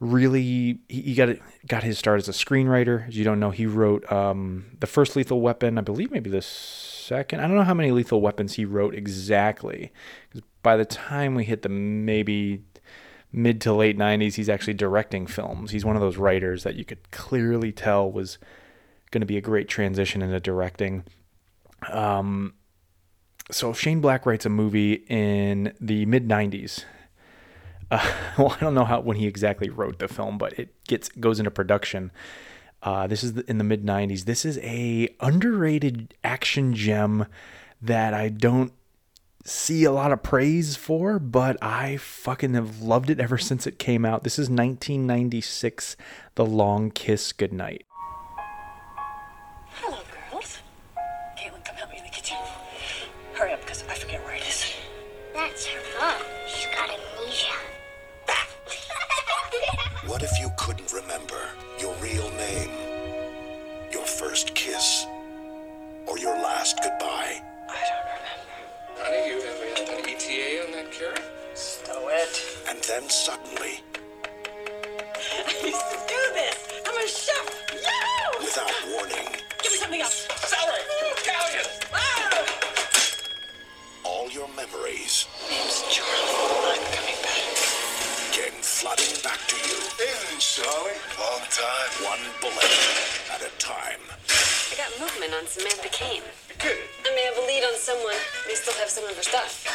really, 0.00 0.80
he, 0.88 1.14
got 1.14 1.36
got 1.66 1.84
his 1.84 1.98
start 1.98 2.18
as 2.18 2.28
a 2.28 2.32
screenwriter. 2.32 3.08
As 3.08 3.16
you 3.16 3.24
don't 3.24 3.40
know, 3.40 3.50
he 3.50 3.66
wrote 3.66 4.10
um, 4.12 4.66
the 4.80 4.86
first 4.86 5.14
Lethal 5.14 5.40
Weapon, 5.40 5.78
I 5.78 5.82
believe 5.82 6.10
maybe 6.10 6.28
the 6.28 6.42
second. 6.42 7.40
I 7.40 7.46
don't 7.46 7.56
know 7.56 7.62
how 7.62 7.74
many 7.74 7.92
Lethal 7.92 8.20
Weapons 8.20 8.54
he 8.54 8.64
wrote 8.64 8.94
exactly. 8.94 9.92
Because 10.28 10.42
by 10.62 10.76
the 10.76 10.84
time 10.84 11.34
we 11.36 11.44
hit 11.44 11.62
the 11.62 11.68
maybe 11.68 12.64
mid 13.32 13.60
to 13.62 13.72
late 13.72 13.96
90s 13.98 14.34
he's 14.34 14.48
actually 14.48 14.74
directing 14.74 15.26
films. 15.26 15.70
He's 15.70 15.84
one 15.84 15.96
of 15.96 16.02
those 16.02 16.16
writers 16.16 16.64
that 16.64 16.74
you 16.74 16.84
could 16.84 17.10
clearly 17.10 17.72
tell 17.72 18.10
was 18.10 18.38
going 19.10 19.20
to 19.20 19.26
be 19.26 19.36
a 19.36 19.42
great 19.42 19.68
transition 19.68 20.22
into 20.22 20.40
directing. 20.40 21.04
Um, 21.90 22.54
so 23.50 23.70
if 23.70 23.80
shane 23.80 24.00
black 24.00 24.24
writes 24.26 24.46
a 24.46 24.48
movie 24.48 25.04
in 25.08 25.72
the 25.80 26.06
mid 26.06 26.28
90s 26.28 26.84
uh, 27.90 28.12
well 28.38 28.50
i 28.50 28.60
don't 28.60 28.74
know 28.74 28.84
how 28.84 29.00
when 29.00 29.16
he 29.16 29.26
exactly 29.26 29.68
wrote 29.68 29.98
the 29.98 30.08
film 30.08 30.38
but 30.38 30.58
it 30.58 30.74
gets 30.84 31.08
goes 31.08 31.38
into 31.38 31.50
production. 31.50 32.10
Uh, 32.82 33.06
this 33.06 33.22
is 33.22 33.38
in 33.42 33.58
the 33.58 33.64
mid 33.64 33.84
90s 33.84 34.24
this 34.24 34.44
is 34.44 34.58
a 34.58 35.08
underrated 35.20 36.14
action 36.24 36.74
gem 36.74 37.26
that 37.80 38.12
i 38.14 38.28
don't 38.28 38.72
see 39.44 39.84
a 39.84 39.92
lot 39.92 40.12
of 40.12 40.22
praise 40.22 40.76
for, 40.76 41.18
but 41.18 41.56
I 41.62 41.96
fucking 41.96 42.54
have 42.54 42.80
loved 42.80 43.10
it 43.10 43.20
ever 43.20 43.38
since 43.38 43.66
it 43.66 43.78
came 43.78 44.04
out. 44.04 44.22
This 44.24 44.38
is 44.38 44.48
1996, 44.48 45.96
The 46.34 46.44
Long 46.44 46.90
Kiss 46.90 47.32
Goodnight. 47.32 47.84
Hello, 49.66 49.98
girls. 50.30 50.58
Caitlin, 51.38 51.64
come 51.64 51.76
help 51.76 51.90
me 51.90 51.98
in 51.98 52.04
the 52.04 52.10
kitchen. 52.10 52.36
Hurry 53.34 53.52
up, 53.52 53.60
because 53.60 53.84
I 53.88 53.94
forget 53.94 54.22
where 54.24 54.36
it 54.36 54.42
is. 54.42 54.72
That's 55.34 55.66
her 55.66 55.80
mom. 56.00 56.22
She's 56.46 56.66
got 56.66 56.90
amnesia. 56.90 57.52
What 60.06 60.22
if 60.22 60.38
you 60.40 60.50
couldn't 60.58 60.92
remember 60.92 61.40
your 61.80 61.94
real 61.94 62.28
name, 62.32 62.70
your 63.92 64.04
first 64.04 64.54
kiss, 64.54 65.06
or 66.06 66.18
your 66.18 66.34
last 66.34 66.80
goodbye. 66.82 67.40
And 72.72 72.80
then 72.84 73.04
suddenly, 73.10 73.84
I 75.44 75.52
used 75.60 75.86
to 75.92 75.98
do 76.08 76.22
this. 76.32 76.56
I'm 76.88 76.96
a 76.96 77.06
chef. 77.06 77.44
Yo! 77.68 78.40
without 78.40 78.72
warning, 78.88 79.28
Give 79.62 79.72
me 79.72 79.76
something 79.76 80.00
else. 80.00 80.26
Celery! 80.40 80.80
Italian! 81.20 81.66
Ah! 81.92 82.46
all 84.06 84.30
your 84.30 84.48
memories 84.56 85.28
Name's 85.50 85.84
Charlie. 85.92 86.08
I'm 86.72 86.80
coming 86.96 87.20
back. 87.20 87.44
came 88.32 88.56
flooding 88.64 89.20
back 89.20 89.44
to 89.52 89.56
you. 89.68 89.76
Evening, 90.00 90.40
Charlie. 90.40 90.96
Long 91.20 91.44
time. 91.52 91.90
One 92.08 92.24
bullet 92.40 92.72
at 93.36 93.44
a 93.44 93.52
time. 93.60 94.00
I 94.72 94.80
got 94.80 94.88
movement 94.98 95.34
on 95.36 95.44
Samantha 95.44 95.90
Kane. 95.92 96.24
Good. 96.56 96.80
I 97.04 97.14
may 97.14 97.24
have 97.28 97.36
a 97.36 97.44
lead 97.44 97.64
on 97.68 97.76
someone. 97.76 98.16
May 98.48 98.54
still 98.54 98.72
have 98.80 98.88
some 98.88 99.04
of 99.04 99.14
her 99.14 99.22
stuff. 99.22 99.68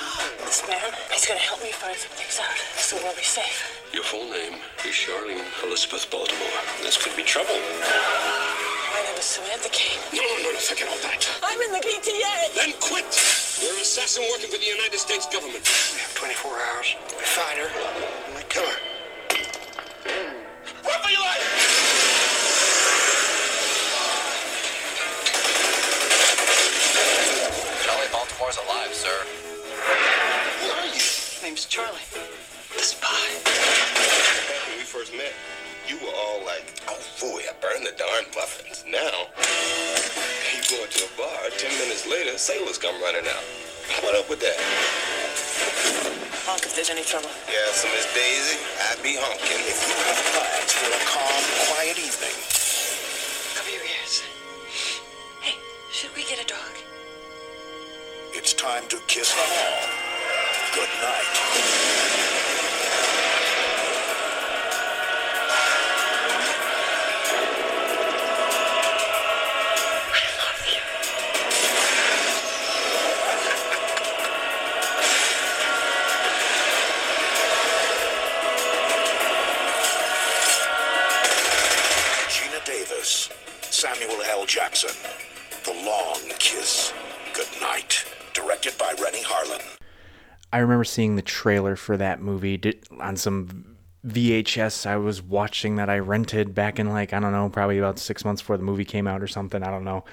This 0.50 0.66
man, 0.66 0.82
he's 1.14 1.30
gonna 1.30 1.38
help 1.38 1.62
me 1.62 1.70
find 1.70 1.94
some 1.94 2.10
things 2.18 2.34
out. 2.42 2.58
So 2.74 2.98
we'll 2.98 3.14
be 3.14 3.22
safe. 3.22 3.70
Your 3.94 4.02
full 4.02 4.26
name 4.34 4.58
is 4.82 4.90
Charlene 4.98 5.46
Elizabeth 5.62 6.10
Baltimore. 6.10 6.58
This 6.82 6.98
could 6.98 7.14
be 7.14 7.22
trouble. 7.22 7.54
My 7.54 8.98
name 8.98 9.14
is 9.14 9.30
Samantha 9.30 9.70
Kane. 9.70 10.02
No, 10.10 10.26
no, 10.42 10.50
no, 10.50 10.58
forget 10.58 10.90
all 10.90 10.98
that. 11.06 11.22
I'm 11.46 11.54
in 11.54 11.70
the 11.70 11.78
PTA. 11.78 12.50
Then 12.58 12.74
quit! 12.82 13.06
You're 13.62 13.78
an 13.78 13.78
assassin 13.78 14.26
working 14.26 14.50
for 14.50 14.58
the 14.58 14.66
United 14.66 14.98
States 14.98 15.30
government. 15.30 15.62
We 15.94 16.02
have 16.02 16.18
24 16.18 16.50
hours. 16.50 16.98
We 17.14 17.22
find 17.30 17.54
her, 17.62 17.70
and 17.70 18.34
we 18.34 18.42
kill 18.50 18.66
her. 18.66 18.78
Run 20.82 20.98
for 20.98 21.10
your 21.14 21.22
life! 21.30 21.46
Charlie 27.86 28.10
Baltimore's 28.10 28.58
alive, 28.66 28.90
sir. 28.90 29.49
Who 31.40 31.46
are 31.46 31.48
you? 31.48 31.54
Name's 31.54 31.64
Charlie. 31.66 32.04
The 32.76 32.82
spy. 32.82 33.08
Back 33.44 34.68
when 34.68 34.78
we 34.78 34.84
first 34.84 35.12
met, 35.16 35.32
you 35.88 35.96
were 35.98 36.12
all 36.12 36.44
like, 36.44 36.64
oh, 36.88 37.00
boy, 37.20 37.40
I 37.48 37.52
burned 37.60 37.86
the 37.86 37.96
darn 37.96 38.24
muffins. 38.34 38.84
Now, 38.86 39.28
you 40.52 40.60
go 40.68 40.84
into 40.84 41.04
a 41.04 41.12
bar, 41.16 41.50
10 41.56 41.70
minutes 41.80 42.06
later, 42.06 42.36
sailors 42.38 42.78
come 42.78 42.94
running 43.02 43.26
out. 43.26 43.44
What 44.04 44.14
up 44.14 44.28
with 44.28 44.40
that? 44.40 44.56
Honk 46.46 46.62
if 46.64 46.74
there's 46.74 46.90
any 46.90 47.02
trouble. 47.02 47.30
Yeah, 47.48 47.72
so 47.72 47.88
Miss 47.88 48.06
Daisy, 48.14 48.58
I'd 48.90 49.02
be 49.02 49.16
honking. 49.18 49.60
If 49.66 49.80
you 49.88 49.96
have 50.06 50.20
plans 50.36 50.72
for 50.72 50.90
a 50.92 51.02
calm, 51.08 51.42
quiet 51.72 51.98
evening, 51.98 52.36
Cover 53.56 53.70
your 53.70 53.82
ears. 53.82 54.22
Hey, 55.42 55.56
should 55.90 56.14
we 56.14 56.22
get 56.24 56.42
a 56.42 56.46
dog? 56.46 56.74
it's 58.32 58.54
time 58.54 58.86
to 58.88 58.96
kiss 59.08 59.34
them 59.34 59.50
all. 59.50 59.99
Good 60.72 60.88
night. 61.02 61.79
Remember 90.60 90.84
seeing 90.84 91.16
the 91.16 91.22
trailer 91.22 91.76
for 91.76 91.96
that 91.96 92.20
movie 92.20 92.56
did, 92.56 92.86
on 92.98 93.16
some 93.16 93.76
VHS 94.06 94.86
I 94.86 94.96
was 94.96 95.20
watching 95.20 95.76
that 95.76 95.90
I 95.90 95.98
rented 95.98 96.54
back 96.54 96.78
in 96.78 96.88
like 96.88 97.12
I 97.12 97.20
don't 97.20 97.32
know, 97.32 97.48
probably 97.50 97.78
about 97.78 97.98
six 97.98 98.24
months 98.24 98.40
before 98.42 98.56
the 98.56 98.62
movie 98.64 98.84
came 98.84 99.06
out 99.06 99.22
or 99.22 99.26
something. 99.26 99.62
I 99.62 99.70
don't 99.70 99.84
know. 99.84 100.04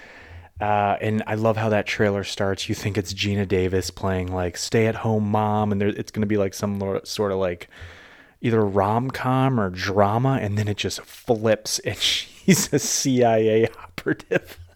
Uh, 0.60 0.98
and 1.02 1.24
I 1.28 1.36
love 1.36 1.56
how 1.56 1.70
that 1.70 1.86
trailer 1.86 2.24
starts. 2.24 2.68
You 2.68 2.74
think 2.74 2.98
it's 2.98 3.14
Geena 3.14 3.48
Davis 3.48 3.92
playing 3.92 4.34
like 4.34 4.58
stay-at-home 4.58 5.30
mom, 5.30 5.72
and 5.72 5.80
there, 5.80 5.90
it's 5.90 6.12
going 6.12 6.22
to 6.22 6.28
be 6.28 6.38
like 6.38 6.56
some 6.56 7.00
sort 7.04 7.32
of 7.32 7.38
like 7.38 7.70
either 8.42 8.66
rom 8.66 9.12
com 9.12 9.60
or 9.60 9.70
drama, 9.70 10.40
and 10.42 10.58
then 10.58 10.68
it 10.68 10.78
just 10.78 11.02
flips, 11.02 11.80
and 11.86 11.98
she's 11.98 12.72
a 12.74 12.80
CIA 12.80 13.68
operative. 13.70 14.58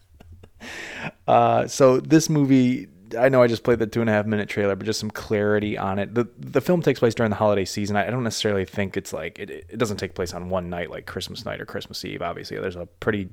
Uh, 1.26 1.66
so 1.66 1.98
this 1.98 2.30
movie, 2.30 2.86
I 3.18 3.28
know 3.28 3.42
I 3.42 3.46
just 3.46 3.64
played 3.64 3.78
the 3.78 3.86
two 3.86 4.00
and 4.00 4.10
a 4.10 4.12
half 4.12 4.26
minute 4.26 4.48
trailer, 4.48 4.76
but 4.76 4.84
just 4.84 5.00
some 5.00 5.10
clarity 5.10 5.76
on 5.78 5.98
it. 5.98 6.14
the 6.14 6.28
The 6.38 6.60
film 6.60 6.82
takes 6.82 6.98
place 6.98 7.14
during 7.14 7.30
the 7.30 7.36
holiday 7.36 7.64
season. 7.64 7.96
I 7.96 8.06
I 8.06 8.10
don't 8.10 8.24
necessarily 8.24 8.64
think 8.64 8.96
it's 8.96 9.12
like 9.12 9.38
it. 9.38 9.50
It 9.50 9.78
doesn't 9.78 9.98
take 9.98 10.14
place 10.14 10.34
on 10.34 10.48
one 10.48 10.70
night 10.70 10.90
like 10.90 11.06
Christmas 11.06 11.44
night 11.44 11.60
or 11.60 11.66
Christmas 11.66 12.04
Eve. 12.04 12.22
Obviously, 12.22 12.58
there's 12.58 12.76
a 12.76 12.86
pretty 12.86 13.30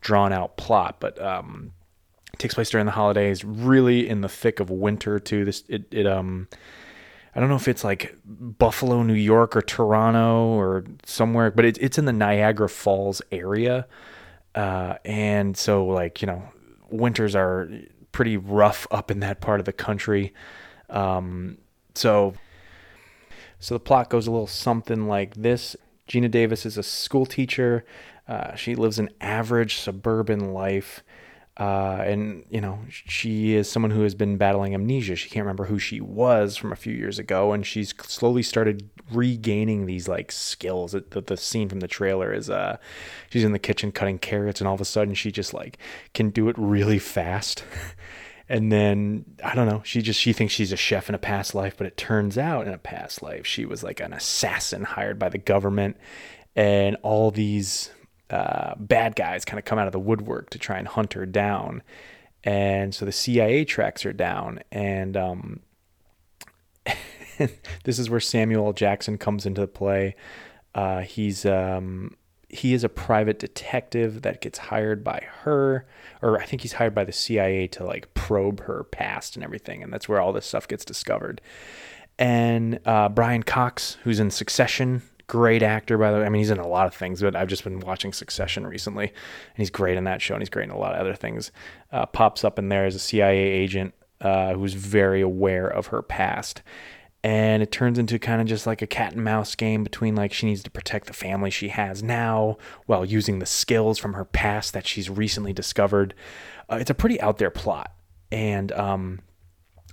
drawn 0.00 0.32
out 0.32 0.56
plot, 0.56 0.96
but 1.00 1.20
um, 1.20 1.72
it 2.32 2.38
takes 2.38 2.54
place 2.54 2.70
during 2.70 2.86
the 2.86 2.92
holidays. 2.92 3.44
Really 3.44 4.08
in 4.08 4.20
the 4.20 4.28
thick 4.28 4.60
of 4.60 4.70
winter 4.70 5.18
too. 5.18 5.44
This 5.44 5.64
it 5.68 5.84
it 5.90 6.06
um. 6.06 6.48
I 7.34 7.40
don't 7.40 7.48
know 7.48 7.56
if 7.56 7.66
it's 7.66 7.82
like 7.82 8.14
Buffalo, 8.26 9.02
New 9.02 9.14
York, 9.14 9.56
or 9.56 9.62
Toronto, 9.62 10.48
or 10.48 10.84
somewhere, 11.06 11.50
but 11.50 11.64
it, 11.64 11.78
it's 11.80 11.96
in 11.96 12.04
the 12.04 12.12
Niagara 12.12 12.68
Falls 12.68 13.22
area. 13.32 13.86
Uh, 14.54 14.96
and 15.06 15.56
so, 15.56 15.86
like, 15.86 16.20
you 16.20 16.26
know, 16.26 16.42
winters 16.90 17.34
are 17.34 17.70
pretty 18.12 18.36
rough 18.36 18.86
up 18.90 19.10
in 19.10 19.20
that 19.20 19.40
part 19.40 19.60
of 19.60 19.66
the 19.66 19.72
country. 19.72 20.32
Um, 20.88 21.58
so, 21.94 22.34
so 23.58 23.74
the 23.74 23.80
plot 23.80 24.10
goes 24.10 24.26
a 24.26 24.30
little 24.30 24.46
something 24.46 25.08
like 25.08 25.34
this 25.34 25.76
Geena 26.08 26.30
Davis 26.30 26.66
is 26.66 26.76
a 26.76 26.82
school 26.82 27.26
teacher. 27.26 27.84
Uh, 28.28 28.54
she 28.54 28.74
lives 28.74 28.98
an 28.98 29.10
average 29.20 29.76
suburban 29.76 30.52
life. 30.52 31.02
Uh, 31.58 32.02
and 32.06 32.46
you 32.48 32.62
know 32.62 32.78
she 32.88 33.54
is 33.54 33.70
someone 33.70 33.90
who 33.90 34.02
has 34.02 34.14
been 34.14 34.38
battling 34.38 34.74
amnesia. 34.74 35.14
She 35.14 35.28
can't 35.28 35.44
remember 35.44 35.66
who 35.66 35.78
she 35.78 36.00
was 36.00 36.56
from 36.56 36.72
a 36.72 36.76
few 36.76 36.94
years 36.94 37.18
ago, 37.18 37.52
and 37.52 37.66
she's 37.66 37.92
slowly 38.04 38.42
started 38.42 38.88
regaining 39.10 39.84
these 39.84 40.08
like 40.08 40.32
skills. 40.32 40.92
The, 40.92 41.20
the 41.20 41.36
scene 41.36 41.68
from 41.68 41.80
the 41.80 41.88
trailer 41.88 42.32
is 42.32 42.48
uh, 42.48 42.78
she's 43.28 43.44
in 43.44 43.52
the 43.52 43.58
kitchen 43.58 43.92
cutting 43.92 44.18
carrots, 44.18 44.62
and 44.62 44.68
all 44.68 44.74
of 44.74 44.80
a 44.80 44.86
sudden 44.86 45.12
she 45.12 45.30
just 45.30 45.52
like 45.52 45.76
can 46.14 46.30
do 46.30 46.48
it 46.48 46.56
really 46.58 46.98
fast. 46.98 47.64
and 48.48 48.70
then 48.70 49.24
I 49.44 49.54
don't 49.54 49.68
know, 49.68 49.82
she 49.84 50.02
just 50.02 50.20
she 50.20 50.32
thinks 50.32 50.52
she's 50.52 50.72
a 50.72 50.76
chef 50.76 51.08
in 51.08 51.14
a 51.14 51.18
past 51.18 51.54
life, 51.54 51.74
but 51.76 51.86
it 51.86 51.96
turns 51.96 52.36
out 52.36 52.66
in 52.66 52.74
a 52.74 52.78
past 52.78 53.22
life 53.22 53.46
she 53.46 53.64
was 53.64 53.82
like 53.82 54.00
an 54.00 54.12
assassin 54.12 54.84
hired 54.84 55.18
by 55.18 55.28
the 55.28 55.38
government, 55.38 55.96
and 56.54 56.96
all 57.02 57.30
these 57.30 57.90
uh, 58.32 58.74
bad 58.78 59.14
guys 59.14 59.44
kind 59.44 59.58
of 59.58 59.64
come 59.64 59.78
out 59.78 59.86
of 59.86 59.92
the 59.92 60.00
woodwork 60.00 60.48
to 60.50 60.58
try 60.58 60.78
and 60.78 60.88
hunt 60.88 61.12
her 61.12 61.26
down. 61.26 61.82
And 62.44 62.94
so 62.94 63.04
the 63.04 63.12
CIA 63.12 63.64
tracks 63.64 64.02
her 64.02 64.12
down. 64.12 64.60
And 64.72 65.16
um, 65.16 65.60
this 67.84 67.98
is 67.98 68.08
where 68.08 68.20
Samuel 68.20 68.72
Jackson 68.72 69.18
comes 69.18 69.44
into 69.46 69.66
play. 69.66 70.16
Uh, 70.74 71.00
he's 71.00 71.44
um, 71.44 72.16
he 72.52 72.74
is 72.74 72.84
a 72.84 72.88
private 72.88 73.38
detective 73.38 74.22
that 74.22 74.42
gets 74.42 74.58
hired 74.58 75.02
by 75.02 75.26
her, 75.40 75.86
or 76.20 76.38
I 76.38 76.44
think 76.44 76.62
he's 76.62 76.74
hired 76.74 76.94
by 76.94 77.04
the 77.04 77.12
CIA 77.12 77.66
to 77.68 77.84
like 77.84 78.12
probe 78.12 78.60
her 78.64 78.84
past 78.84 79.36
and 79.36 79.44
everything, 79.44 79.82
and 79.82 79.92
that's 79.92 80.08
where 80.08 80.20
all 80.20 80.34
this 80.34 80.46
stuff 80.46 80.68
gets 80.68 80.84
discovered. 80.84 81.40
And 82.18 82.78
uh, 82.84 83.08
Brian 83.08 83.42
Cox, 83.42 83.96
who's 84.04 84.20
in 84.20 84.30
Succession, 84.30 85.02
great 85.26 85.62
actor 85.62 85.96
by 85.96 86.12
the 86.12 86.18
way. 86.18 86.26
I 86.26 86.28
mean, 86.28 86.40
he's 86.40 86.50
in 86.50 86.58
a 86.58 86.68
lot 86.68 86.86
of 86.86 86.94
things, 86.94 87.22
but 87.22 87.34
I've 87.34 87.48
just 87.48 87.64
been 87.64 87.80
watching 87.80 88.12
Succession 88.12 88.66
recently, 88.66 89.08
and 89.08 89.56
he's 89.56 89.70
great 89.70 89.96
in 89.96 90.04
that 90.04 90.20
show, 90.20 90.34
and 90.34 90.42
he's 90.42 90.50
great 90.50 90.64
in 90.64 90.70
a 90.70 90.78
lot 90.78 90.94
of 90.94 91.00
other 91.00 91.14
things. 91.14 91.50
Uh, 91.90 92.04
pops 92.04 92.44
up 92.44 92.58
in 92.58 92.68
there 92.68 92.84
as 92.84 92.94
a 92.94 93.00
CIA 93.00 93.38
agent 93.38 93.94
uh, 94.20 94.52
who's 94.52 94.74
very 94.74 95.22
aware 95.22 95.66
of 95.66 95.86
her 95.86 96.02
past, 96.02 96.60
and 97.24 97.62
it 97.62 97.70
turns 97.70 97.98
into 97.98 98.18
kind 98.18 98.40
of 98.40 98.46
just 98.48 98.66
like 98.66 98.82
a 98.82 98.86
cat 98.86 99.12
and 99.12 99.22
mouse 99.22 99.54
game 99.54 99.84
between 99.84 100.14
like 100.16 100.32
she 100.32 100.46
needs 100.46 100.62
to 100.62 100.70
protect 100.70 101.06
the 101.06 101.12
family 101.12 101.50
she 101.50 101.68
has 101.68 102.02
now 102.02 102.56
while 102.86 103.04
using 103.04 103.38
the 103.38 103.46
skills 103.46 103.98
from 103.98 104.14
her 104.14 104.24
past 104.24 104.72
that 104.72 104.86
she's 104.86 105.08
recently 105.08 105.52
discovered. 105.52 106.14
Uh, 106.70 106.78
it's 106.80 106.90
a 106.90 106.94
pretty 106.94 107.20
out 107.20 107.38
there 107.38 107.50
plot, 107.50 107.92
and 108.30 108.72
um, 108.72 109.20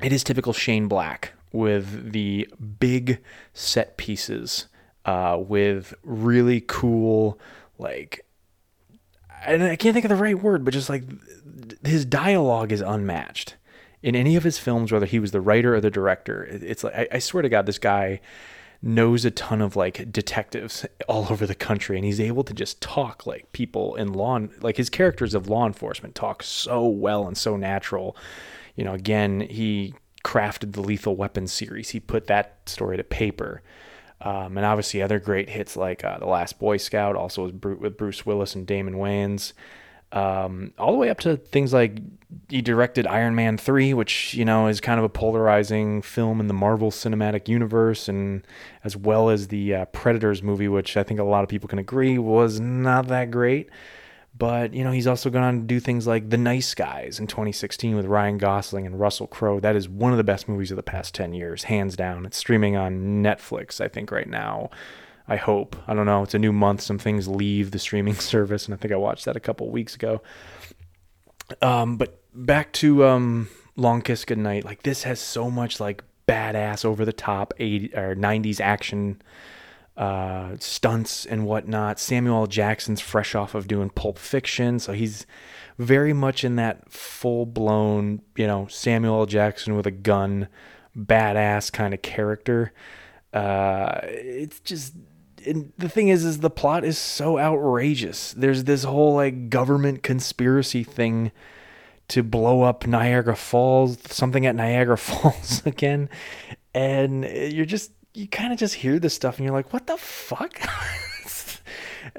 it 0.02 0.12
is 0.12 0.24
typical 0.24 0.54
Shane 0.54 0.88
Black 0.88 1.34
with 1.52 2.12
the 2.12 2.48
big 2.80 3.22
set 3.54 3.98
pieces 3.98 4.68
uh, 5.06 5.38
with 5.40 5.94
really 6.04 6.62
cool 6.62 7.40
like 7.78 8.26
and 9.46 9.64
I 9.64 9.76
can't 9.76 9.94
think 9.94 10.06
of 10.06 10.10
the 10.10 10.16
right 10.16 10.38
word, 10.38 10.66
but 10.66 10.74
just 10.74 10.90
like 10.90 11.04
his 11.86 12.06
dialogue 12.06 12.72
is 12.72 12.82
unmatched 12.82 13.56
in 14.02 14.16
any 14.16 14.36
of 14.36 14.44
his 14.44 14.58
films, 14.58 14.92
whether 14.92 15.06
he 15.06 15.20
was 15.20 15.32
the 15.32 15.42
writer 15.42 15.76
or 15.76 15.82
the 15.82 15.92
director. 15.92 16.44
It's 16.44 16.84
like 16.84 16.96
I, 16.96 17.08
I 17.14 17.20
swear 17.20 17.42
to 17.42 17.50
God, 17.50 17.66
this 17.66 17.80
guy 17.80 18.22
knows 18.82 19.26
a 19.26 19.32
ton 19.32 19.62
of 19.62 19.76
like 19.76 20.12
detectives 20.12 20.86
all 21.10 21.28
over 21.30 21.46
the 21.46 21.56
country 21.56 21.98
and 21.98 22.06
he's 22.06 22.20
able 22.20 22.44
to 22.44 22.54
just 22.54 22.82
talk 22.82 23.28
like 23.28 23.52
people 23.52 23.96
in 23.96 24.14
law 24.14 24.40
like 24.62 24.78
his 24.78 24.90
characters 24.90 25.34
of 25.34 25.50
law 25.50 25.66
enforcement 25.66 26.16
talk 26.16 26.42
so 26.42 26.88
well 26.88 27.28
and 27.28 27.38
so 27.38 27.58
natural. 27.58 28.16
You 28.76 28.86
know 28.86 28.94
again 28.94 29.42
he 29.42 29.94
crafted 30.24 30.74
the 30.74 30.82
lethal 30.82 31.16
weapon 31.16 31.48
series. 31.48 31.90
He 31.90 32.00
put 32.00 32.28
that 32.28 32.58
story 32.66 32.98
to 32.98 33.04
paper. 33.04 33.62
Um, 34.22 34.58
and 34.58 34.66
obviously 34.66 35.02
other 35.02 35.20
great 35.20 35.50
hits 35.50 35.78
like 35.78 36.04
uh, 36.04 36.20
the 36.20 36.26
last 36.26 36.60
boy 36.60 36.76
scout 36.78 37.16
also 37.16 37.44
was 37.44 37.54
with 37.54 37.98
bruce 37.98 38.26
willis 38.26 38.54
and 38.54 38.68
damon 38.68 38.96
wayans 38.96 39.54
um, 40.12 40.74
all 40.78 40.92
the 40.92 40.98
way 40.98 41.10
up 41.10 41.20
to 41.22 41.38
things 41.38 41.74
like 41.74 42.00
he 42.48 42.62
directed 42.62 43.08
Iron 43.08 43.36
Man 43.36 43.58
3, 43.58 43.94
which, 43.94 44.34
you 44.34 44.46
know, 44.46 44.68
is 44.68 44.82
kind 44.82 45.00
of 45.00 45.04
a 45.04 45.10
polarizing 45.10 46.02
film 46.02 46.40
in 46.40 46.48
the 46.48 46.54
Marvel 46.54 46.92
Cinematic 46.92 47.48
Universe, 47.48 48.08
and 48.08 48.46
as 48.84 48.96
well 48.96 49.30
as 49.30 49.48
the 49.48 49.74
uh, 49.76 49.86
Predators 49.86 50.42
movie, 50.42 50.68
which 50.68 50.98
I 50.98 51.04
think 51.04 51.20
a 51.20 51.24
lot 51.24 51.44
of 51.44 51.50
people 51.50 51.70
can 51.70 51.80
agree 51.80 52.18
was 52.18 52.60
not 52.60 53.08
that 53.08 53.32
great. 53.32 53.70
But, 54.38 54.74
you 54.74 54.84
know, 54.84 54.92
he's 54.92 55.08
also 55.08 55.30
gone 55.30 55.44
on 55.44 55.60
to 55.60 55.66
do 55.66 55.80
things 55.80 56.08
like 56.08 56.30
The 56.30 56.38
Nice 56.38 56.74
Guys 56.74 57.20
in 57.20 57.28
2016 57.28 57.96
with 57.96 58.06
Ryan 58.06 58.38
Gosling 58.38 58.86
and 58.86 58.98
Russell 59.00 59.28
Crowe. 59.28 59.60
That 59.60 59.76
is 59.76 59.90
one 59.90 60.12
of 60.12 60.18
the 60.18 60.24
best 60.24 60.48
movies 60.48 60.72
of 60.72 60.78
the 60.78 60.84
past 60.84 61.14
10 61.14 61.34
years, 61.34 61.64
hands 61.64 61.98
down. 61.98 62.26
It's 62.26 62.38
streaming 62.38 62.78
on 62.78 63.22
Netflix, 63.22 63.82
I 63.82 63.90
think, 63.90 64.12
right 64.12 64.30
now. 64.30 64.70
I 65.30 65.36
hope. 65.36 65.76
I 65.88 65.94
don't 65.94 66.08
know. 66.08 66.24
It's 66.24 66.34
a 66.34 66.40
new 66.40 66.52
month. 66.52 66.82
Some 66.82 66.98
things 66.98 67.28
leave 67.28 67.72
the 67.72 67.80
streaming 67.80 68.16
service, 68.34 68.66
and 68.66 68.74
I 68.74 68.78
think 68.78 68.92
I 68.92 68.98
watched 68.98 69.26
that 69.26 69.38
a 69.38 69.40
couple 69.40 69.70
weeks 69.70 69.96
ago. 69.96 70.22
Um, 71.62 71.98
but 71.98 72.20
back 72.34 72.74
to 72.74 73.06
um, 73.06 73.48
Long 73.76 74.02
Kiss 74.02 74.26
Goodnight. 74.26 74.66
Like 74.66 74.84
this 74.84 75.04
has 75.04 75.20
so 75.20 75.52
much 75.52 75.80
like 75.80 76.04
badass, 76.28 76.84
over 76.84 77.06
the 77.06 77.14
top 77.14 77.54
80 77.60 77.96
or 77.96 78.16
90s 78.16 78.60
action 78.60 79.22
uh, 79.98 80.56
stunts 80.60 81.26
and 81.26 81.46
whatnot. 81.46 82.00
Samuel. 82.00 82.48
Jackson's 82.48 83.02
fresh 83.02 83.36
off 83.36 83.54
of 83.54 83.68
doing 83.68 83.90
Pulp 83.90 84.18
Fiction, 84.18 84.80
so 84.80 84.94
he's 84.94 85.28
very 85.78 86.14
much 86.14 86.44
in 86.44 86.56
that 86.56 86.92
full 86.92 87.46
blown, 87.46 88.22
you 88.36 88.48
know, 88.48 88.66
Samuel. 88.68 89.28
Jackson 89.28 89.76
with 89.76 89.86
a 89.86 89.92
gun, 89.92 90.48
badass 90.98 91.72
kind 91.72 91.94
of 91.94 92.02
character. 92.02 92.74
Uh, 93.34 94.00
it's 94.04 94.60
just 94.62 94.94
and 95.46 95.74
the 95.78 95.90
thing 95.90 96.10
is 96.10 96.26
is 96.26 96.40
the 96.40 96.50
plot 96.50 96.84
is 96.84 96.98
so 96.98 97.40
outrageous. 97.40 98.34
There's 98.34 98.64
this 98.66 98.84
whole 98.84 99.16
like 99.16 99.50
government 99.50 100.04
conspiracy 100.04 100.84
thing 100.84 101.32
to 102.10 102.24
blow 102.24 102.64
up 102.64 102.88
Niagara 102.88 103.36
Falls 103.36 103.98
something 104.10 104.46
at 104.46 104.56
Niagara 104.56 104.98
Falls 105.00 105.66
again. 105.66 106.10
And 106.74 107.24
you're 107.24 107.66
just 107.66 107.92
you 108.14 108.28
kind 108.28 108.52
of 108.52 108.60
just 108.60 108.76
hear 108.76 109.00
this 109.00 109.14
stuff 109.14 109.38
and 109.38 109.46
you're 109.46 109.56
like 109.56 109.74
what 109.74 109.88
the 109.88 109.98
fuck? 109.98 110.60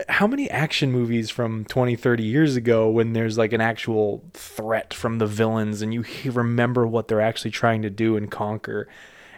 How 0.09 0.27
many 0.27 0.49
action 0.50 0.93
movies 0.93 1.31
from 1.31 1.65
20 1.65 1.97
30 1.97 2.23
years 2.23 2.57
ago 2.57 2.89
when 2.89 3.12
there's 3.12 3.37
like 3.37 3.53
an 3.53 3.61
actual 3.61 4.25
threat 4.35 4.95
from 4.95 5.19
the 5.19 5.27
villains 5.27 5.83
and 5.83 5.93
you 5.93 6.05
remember 6.25 6.87
what 6.87 7.09
they're 7.09 7.21
actually 7.21 7.50
trying 7.50 7.83
to 7.83 7.91
do 7.91 8.17
and 8.17 8.31
conquer? 8.31 8.89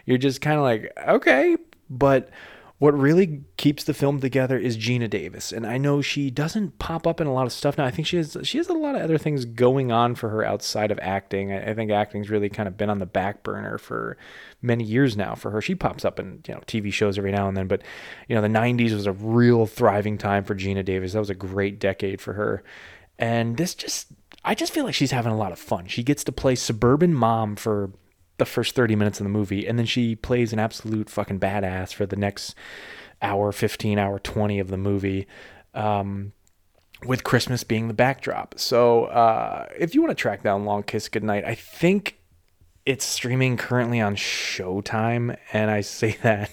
You're 0.05 0.17
just 0.17 0.41
kind 0.41 0.57
of 0.57 0.63
like 0.63 0.91
okay 1.07 1.57
but 1.89 2.29
what 2.83 2.99
really 2.99 3.39
keeps 3.55 3.85
the 3.85 3.93
film 3.93 4.19
together 4.19 4.57
is 4.57 4.77
Geena 4.77 5.09
Davis, 5.09 5.53
and 5.53 5.65
I 5.65 5.77
know 5.77 6.01
she 6.01 6.29
doesn't 6.29 6.79
pop 6.79 7.07
up 7.07 7.21
in 7.21 7.27
a 7.27 7.33
lot 7.33 7.45
of 7.45 7.53
stuff 7.53 7.77
now. 7.77 7.85
I 7.85 7.91
think 7.91 8.05
she 8.05 8.17
has 8.17 8.35
she 8.43 8.57
has 8.57 8.67
a 8.67 8.73
lot 8.73 8.95
of 8.95 9.01
other 9.01 9.17
things 9.17 9.45
going 9.45 9.93
on 9.93 10.15
for 10.15 10.27
her 10.27 10.43
outside 10.43 10.91
of 10.91 10.99
acting. 11.01 11.53
I, 11.53 11.69
I 11.69 11.73
think 11.75 11.91
acting's 11.91 12.29
really 12.29 12.49
kind 12.49 12.67
of 12.67 12.75
been 12.75 12.89
on 12.89 12.99
the 12.99 13.05
back 13.05 13.41
burner 13.41 13.77
for 13.77 14.17
many 14.61 14.83
years 14.83 15.15
now 15.15 15.33
for 15.33 15.49
her. 15.51 15.61
She 15.61 15.75
pops 15.75 16.03
up 16.03 16.19
in 16.19 16.43
you 16.45 16.55
know 16.55 16.59
TV 16.67 16.91
shows 16.91 17.17
every 17.17 17.31
now 17.31 17.47
and 17.47 17.55
then, 17.55 17.69
but 17.69 17.83
you 18.27 18.35
know 18.35 18.41
the 18.41 18.49
'90s 18.49 18.91
was 18.91 19.05
a 19.05 19.13
real 19.13 19.65
thriving 19.65 20.17
time 20.17 20.43
for 20.43 20.53
Geena 20.53 20.83
Davis. 20.83 21.13
That 21.13 21.19
was 21.19 21.29
a 21.29 21.35
great 21.35 21.79
decade 21.79 22.19
for 22.19 22.33
her, 22.33 22.65
and 23.17 23.55
this 23.55 23.75
just 23.75 24.07
I 24.43 24.55
just 24.55 24.73
feel 24.73 24.83
like 24.83 24.93
she's 24.93 25.11
having 25.11 25.31
a 25.31 25.37
lot 25.37 25.53
of 25.53 25.59
fun. 25.59 25.87
She 25.87 26.03
gets 26.03 26.25
to 26.25 26.33
play 26.33 26.55
suburban 26.55 27.13
mom 27.13 27.55
for 27.55 27.91
the 28.37 28.45
first 28.45 28.75
30 28.75 28.95
minutes 28.95 29.19
of 29.19 29.23
the 29.23 29.29
movie 29.29 29.67
and 29.67 29.77
then 29.77 29.85
she 29.85 30.15
plays 30.15 30.53
an 30.53 30.59
absolute 30.59 31.09
fucking 31.09 31.39
badass 31.39 31.93
for 31.93 32.05
the 32.05 32.15
next 32.15 32.55
hour 33.21 33.51
15 33.51 33.99
hour 33.99 34.19
20 34.19 34.59
of 34.59 34.69
the 34.69 34.77
movie 34.77 35.27
um, 35.73 36.33
with 37.05 37.23
christmas 37.23 37.63
being 37.63 37.87
the 37.87 37.93
backdrop. 37.93 38.55
So 38.57 39.05
uh, 39.05 39.67
if 39.77 39.93
you 39.93 40.01
want 40.01 40.11
to 40.11 40.21
track 40.21 40.43
down 40.43 40.65
long 40.65 40.83
kiss 40.83 41.09
goodnight 41.09 41.45
i 41.45 41.55
think 41.55 42.19
it's 42.85 43.05
streaming 43.05 43.55
currently 43.55 44.01
on 44.01 44.15
showtime 44.15 45.37
and 45.53 45.69
i 45.69 45.81
say 45.81 46.17
that 46.23 46.49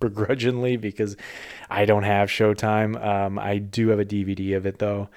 begrudgingly 0.00 0.76
because 0.76 1.16
i 1.70 1.84
don't 1.84 2.02
have 2.02 2.28
showtime. 2.28 3.02
Um, 3.02 3.38
i 3.38 3.58
do 3.58 3.88
have 3.88 4.00
a 4.00 4.04
dvd 4.04 4.56
of 4.56 4.66
it 4.66 4.80
though 4.80 5.08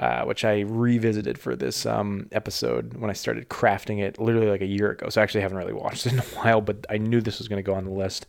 uh, 0.00 0.24
which 0.24 0.46
I 0.46 0.60
revisited 0.60 1.36
for 1.36 1.54
this 1.54 1.84
um, 1.84 2.26
episode 2.32 2.94
when 2.94 3.10
I 3.10 3.12
started 3.12 3.50
crafting 3.50 4.00
it 4.00 4.18
literally 4.18 4.48
like 4.48 4.62
a 4.62 4.66
year 4.66 4.92
ago. 4.92 5.10
So 5.10 5.20
I 5.20 5.24
actually 5.24 5.42
haven't 5.42 5.58
really 5.58 5.74
watched 5.74 6.06
it 6.06 6.14
in 6.14 6.18
a 6.18 6.22
while, 6.22 6.62
but 6.62 6.86
I 6.88 6.96
knew 6.96 7.20
this 7.20 7.38
was 7.38 7.48
going 7.48 7.58
to 7.58 7.62
go 7.62 7.74
on 7.74 7.84
the 7.84 7.90
list. 7.90 8.26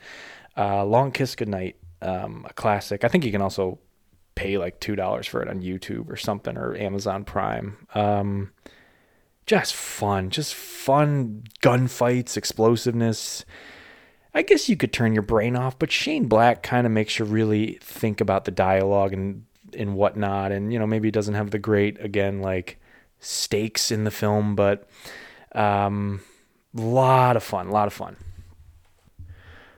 Uh, 0.57 0.83
Long 0.83 1.13
Kiss 1.13 1.33
Goodnight, 1.33 1.77
um, 2.01 2.45
a 2.47 2.53
classic. 2.53 3.05
I 3.05 3.07
think 3.07 3.23
you 3.23 3.31
can 3.31 3.41
also 3.41 3.79
pay 4.35 4.57
like 4.57 4.81
$2 4.81 5.27
for 5.27 5.41
it 5.41 5.47
on 5.47 5.61
YouTube 5.61 6.09
or 6.09 6.17
something 6.17 6.57
or 6.57 6.75
Amazon 6.75 7.23
Prime. 7.23 7.87
Um, 7.95 8.51
just 9.45 9.73
fun, 9.73 10.29
just 10.29 10.53
fun 10.53 11.45
gunfights, 11.61 12.35
explosiveness. 12.35 13.45
I 14.33 14.41
guess 14.41 14.67
you 14.67 14.75
could 14.75 14.91
turn 14.91 15.13
your 15.13 15.23
brain 15.23 15.55
off, 15.55 15.79
but 15.79 15.89
Shane 15.89 16.27
Black 16.27 16.63
kind 16.63 16.85
of 16.85 16.91
makes 16.91 17.17
you 17.17 17.23
really 17.23 17.79
think 17.81 18.19
about 18.19 18.43
the 18.43 18.51
dialogue 18.51 19.13
and 19.13 19.45
and 19.75 19.95
whatnot. 19.95 20.51
And, 20.51 20.71
you 20.71 20.79
know, 20.79 20.87
maybe 20.87 21.07
it 21.07 21.13
doesn't 21.13 21.35
have 21.35 21.51
the 21.51 21.59
great, 21.59 22.03
again, 22.03 22.41
like 22.41 22.79
stakes 23.19 23.91
in 23.91 24.03
the 24.03 24.11
film, 24.11 24.55
but 24.55 24.87
um, 25.53 26.21
a 26.77 26.81
lot 26.81 27.35
of 27.35 27.43
fun, 27.43 27.67
a 27.67 27.71
lot 27.71 27.87
of 27.87 27.93
fun. 27.93 28.17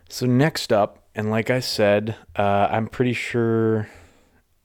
So 0.10 0.26
next 0.26 0.72
up, 0.72 1.08
and 1.16 1.30
like 1.30 1.50
I 1.50 1.60
said, 1.60 2.16
uh, 2.36 2.68
I'm 2.70 2.88
pretty 2.88 3.14
sure 3.14 3.90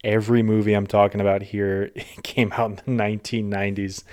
every 0.04 0.42
movie 0.42 0.74
I'm 0.74 0.86
talking 0.86 1.20
about 1.20 1.42
here 1.42 1.90
came 2.22 2.52
out 2.52 2.82
in 2.86 2.96
the 2.96 3.02
1990s. 3.02 4.04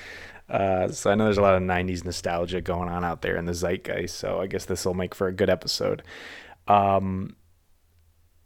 Uh, 0.50 0.90
so 0.90 1.10
I 1.10 1.16
know 1.16 1.26
there's 1.26 1.38
a 1.38 1.42
lot 1.42 1.56
of 1.56 1.64
90s 1.64 2.06
nostalgia 2.06 2.62
going 2.62 2.90
on 2.90 3.04
out 3.04 3.22
there 3.22 3.36
in 3.36 3.46
the 3.46 3.54
zeitgeist. 3.54 4.16
So 4.16 4.42
I 4.42 4.48
guess 4.48 4.66
this 4.66 4.86
will 4.86 4.94
make 4.94 5.16
for 5.16 5.28
a 5.28 5.34
good 5.34 5.50
episode. 5.50 6.04
Um, 6.68 7.36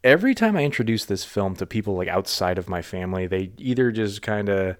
every 0.03 0.33
time 0.35 0.55
I 0.55 0.63
introduce 0.63 1.05
this 1.05 1.23
film 1.23 1.55
to 1.57 1.65
people 1.65 1.95
like 1.95 2.07
outside 2.07 2.57
of 2.57 2.69
my 2.69 2.81
family, 2.81 3.27
they 3.27 3.51
either 3.57 3.91
just 3.91 4.21
kind 4.21 4.49
of, 4.49 4.77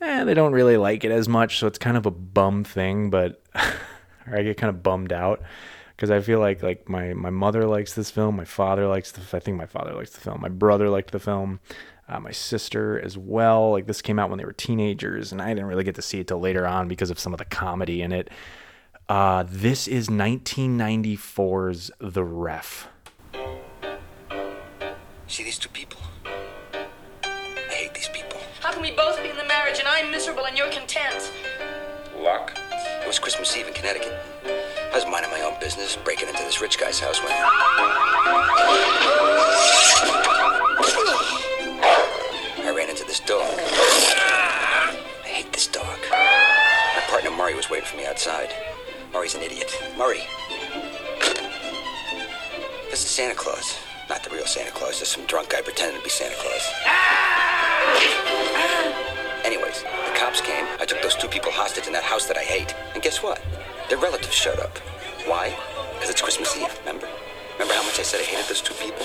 eh, 0.00 0.24
they 0.24 0.34
don't 0.34 0.52
really 0.52 0.76
like 0.76 1.04
it 1.04 1.10
as 1.10 1.28
much, 1.28 1.58
so 1.58 1.66
it's 1.66 1.78
kind 1.78 1.96
of 1.96 2.06
a 2.06 2.10
bum 2.10 2.64
thing. 2.64 3.10
But 3.10 3.42
I 3.54 4.42
get 4.42 4.56
kind 4.56 4.70
of 4.70 4.82
bummed 4.82 5.12
out 5.12 5.42
because 5.96 6.10
I 6.10 6.20
feel 6.20 6.40
like 6.40 6.62
like 6.62 6.88
my 6.88 7.14
my 7.14 7.30
mother 7.30 7.66
likes 7.66 7.94
this 7.94 8.10
film, 8.10 8.36
my 8.36 8.44
father 8.44 8.86
likes 8.86 9.12
the, 9.12 9.36
I 9.36 9.40
think 9.40 9.56
my 9.56 9.66
father 9.66 9.94
likes 9.94 10.10
the 10.10 10.20
film, 10.20 10.40
my 10.40 10.48
brother 10.48 10.88
liked 10.88 11.12
the 11.12 11.20
film. 11.20 11.60
Uh, 12.08 12.20
my 12.20 12.30
sister 12.30 13.00
as 13.00 13.18
well. 13.18 13.72
Like 13.72 13.86
this 13.86 14.00
came 14.00 14.20
out 14.20 14.30
when 14.30 14.38
they 14.38 14.44
were 14.44 14.52
teenagers, 14.52 15.32
and 15.32 15.42
I 15.42 15.48
didn't 15.48 15.66
really 15.66 15.82
get 15.82 15.96
to 15.96 16.02
see 16.02 16.20
it 16.20 16.28
till 16.28 16.38
later 16.38 16.64
on 16.64 16.86
because 16.86 17.10
of 17.10 17.18
some 17.18 17.34
of 17.34 17.38
the 17.38 17.44
comedy 17.44 18.00
in 18.00 18.12
it. 18.12 18.30
Uh, 19.08 19.44
this 19.48 19.88
is 19.88 20.08
1994's 20.08 21.90
The 22.00 22.22
Ref. 22.22 22.88
See 25.28 25.42
these 25.42 25.58
two 25.58 25.68
people? 25.70 25.98
I 26.24 27.68
hate 27.68 27.94
these 27.94 28.08
people. 28.08 28.38
How 28.60 28.72
can 28.72 28.80
we 28.80 28.92
both 28.92 29.20
be 29.20 29.28
in 29.28 29.36
the 29.36 29.44
marriage 29.44 29.80
and 29.80 29.88
I'm 29.88 30.12
miserable 30.12 30.46
and 30.46 30.56
you're 30.56 30.70
content? 30.70 31.32
Luck. 32.16 32.56
It 33.02 33.06
was 33.06 33.18
Christmas 33.18 33.56
Eve 33.56 33.66
in 33.66 33.74
Connecticut. 33.74 34.14
I 34.44 34.94
was 34.94 35.04
minding 35.06 35.32
my 35.32 35.40
own 35.42 35.58
business, 35.60 35.96
breaking 35.96 36.28
into 36.28 36.44
this 36.44 36.60
rich 36.60 36.78
guy's 36.78 37.00
house 37.00 37.20
when. 37.20 37.32
I 42.62 42.72
ran 42.74 42.88
into 42.88 43.04
this 43.04 43.18
dog. 43.20 43.42
I 43.42 45.24
hate 45.24 45.52
this 45.52 45.66
dog. 45.66 45.98
My 46.12 47.02
partner 47.08 47.32
Murray 47.32 47.54
was 47.54 47.68
waiting 47.68 47.86
for 47.86 47.96
me 47.96 48.06
outside. 48.06 48.54
Murray's 49.12 49.34
an 49.34 49.42
idiot. 49.42 49.76
Murray. 49.98 50.22
This 52.90 53.04
is 53.04 53.10
Santa 53.10 53.34
Claus. 53.34 53.76
Not 54.08 54.22
the 54.22 54.30
real 54.30 54.46
Santa 54.46 54.70
Claus, 54.70 55.00
just 55.00 55.12
some 55.12 55.24
drunk 55.24 55.50
guy 55.50 55.60
pretending 55.62 55.98
to 55.98 56.04
be 56.04 56.10
Santa 56.10 56.36
Claus. 56.38 56.62
Anyways, 59.44 59.82
the 59.82 60.14
cops 60.14 60.40
came. 60.40 60.64
I 60.78 60.84
took 60.86 61.02
those 61.02 61.16
two 61.16 61.26
people 61.26 61.50
hostage 61.50 61.88
in 61.88 61.92
that 61.92 62.04
house 62.04 62.26
that 62.26 62.36
I 62.38 62.42
hate. 62.42 62.72
And 62.94 63.02
guess 63.02 63.20
what? 63.22 63.42
Their 63.88 63.98
relatives 63.98 64.34
showed 64.34 64.60
up. 64.60 64.78
Why? 65.26 65.56
Because 65.94 66.10
it's 66.10 66.22
Christmas 66.22 66.56
Eve, 66.56 66.78
remember? 66.80 67.08
Remember 67.54 67.74
how 67.74 67.82
much 67.82 67.98
I 67.98 68.02
said 68.02 68.20
I 68.20 68.24
hated 68.24 68.46
those 68.48 68.62
two 68.62 68.74
people? 68.74 69.04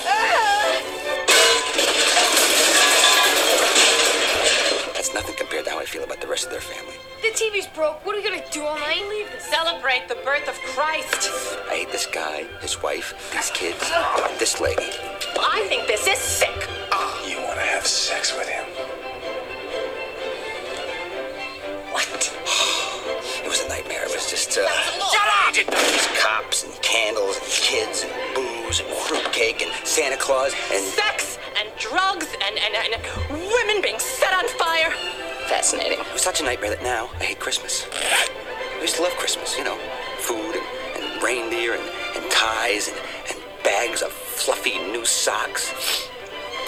That's 4.94 5.14
nothing 5.16 5.36
compared 5.36 5.66
to 5.66 5.72
how 5.72 5.80
I 5.80 5.86
feel 5.86 6.04
about 6.04 6.22
the 6.22 6.28
rest 6.28 6.46
of 6.46 6.52
their 6.52 6.62
family. 6.62 7.01
The 7.22 7.28
TV's 7.28 7.68
broke. 7.68 8.04
What 8.04 8.16
are 8.16 8.20
you 8.20 8.28
gonna 8.28 8.44
do 8.52 8.64
all 8.64 8.80
night? 8.80 9.08
Leave 9.08 9.32
this. 9.32 9.44
Celebrate 9.46 10.08
the 10.08 10.16
birth 10.26 10.48
of 10.50 10.56
Christ. 10.74 11.30
I 11.70 11.76
hate 11.76 11.92
this 11.92 12.08
guy, 12.08 12.46
his 12.62 12.82
wife, 12.82 13.14
these 13.32 13.52
kids, 13.52 13.92
and 13.94 14.40
this 14.40 14.60
lady. 14.60 14.90
I 15.38 15.64
think 15.70 15.86
this 15.86 16.08
is 16.08 16.18
sick. 16.18 16.68
You 17.28 17.38
want 17.44 17.60
to 17.60 17.66
have 17.66 17.86
sex 17.86 18.36
with 18.36 18.50
him? 18.50 18.66
What? 21.94 22.34
It 23.46 23.48
was 23.48 23.62
a 23.66 23.70
nightmare. 23.70 24.04
It 24.04 24.16
was 24.16 24.28
just, 24.28 24.58
uh... 24.58 24.68
Shut 24.68 25.28
up! 25.46 25.54
These 25.54 26.08
cops 26.20 26.64
and 26.64 26.74
candles 26.82 27.38
and 27.38 27.46
kids 27.46 28.04
and 28.04 28.12
booze 28.36 28.80
and 28.80 28.90
fruitcake 28.90 29.62
and 29.62 29.72
Santa 29.86 30.18
Claus 30.18 30.56
and... 30.74 30.84
Sex 30.84 31.38
and 31.60 31.70
drugs 31.78 32.28
and, 32.48 32.58
and, 32.58 32.96
and 32.96 33.30
women 33.30 33.80
being 33.84 34.00
set 34.00 34.34
on 34.34 34.48
fire. 34.58 34.92
Fascinating. 35.52 36.00
It 36.00 36.14
was 36.14 36.22
such 36.22 36.40
a 36.40 36.46
nightmare 36.46 36.70
that 36.70 36.82
now 36.82 37.10
I 37.20 37.26
hate 37.26 37.40
Christmas. 37.40 37.86
I 37.92 38.80
used 38.80 38.96
to 38.96 39.02
love 39.02 39.12
Christmas, 39.18 39.58
you 39.58 39.66
know. 39.66 39.76
Food 40.20 40.56
and, 40.56 41.04
and 41.04 41.22
reindeer 41.22 41.74
and, 41.74 41.84
and 42.16 42.32
ties 42.32 42.88
and, 42.88 42.98
and 43.30 43.38
bags 43.62 44.02
of 44.02 44.14
fluffy 44.14 44.80
new 44.80 45.04
socks. 45.04 46.08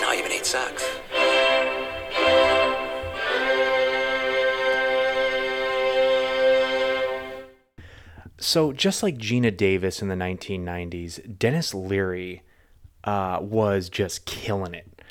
Now 0.02 0.10
I 0.10 0.17
even 0.17 0.32
hate 0.32 0.46
socks. 0.46 0.84
So 8.38 8.74
just 8.74 9.02
like 9.02 9.17
Geena 9.17 9.56
Davis 9.56 10.02
in 10.02 10.10
the 10.10 10.15
1990s, 10.15 11.39
Denis 11.39 11.74
Leary 11.74 12.43
uh, 13.06 13.39
was 13.41 13.88
just 13.88 14.26
killing 14.26 14.74
it. 14.74 15.02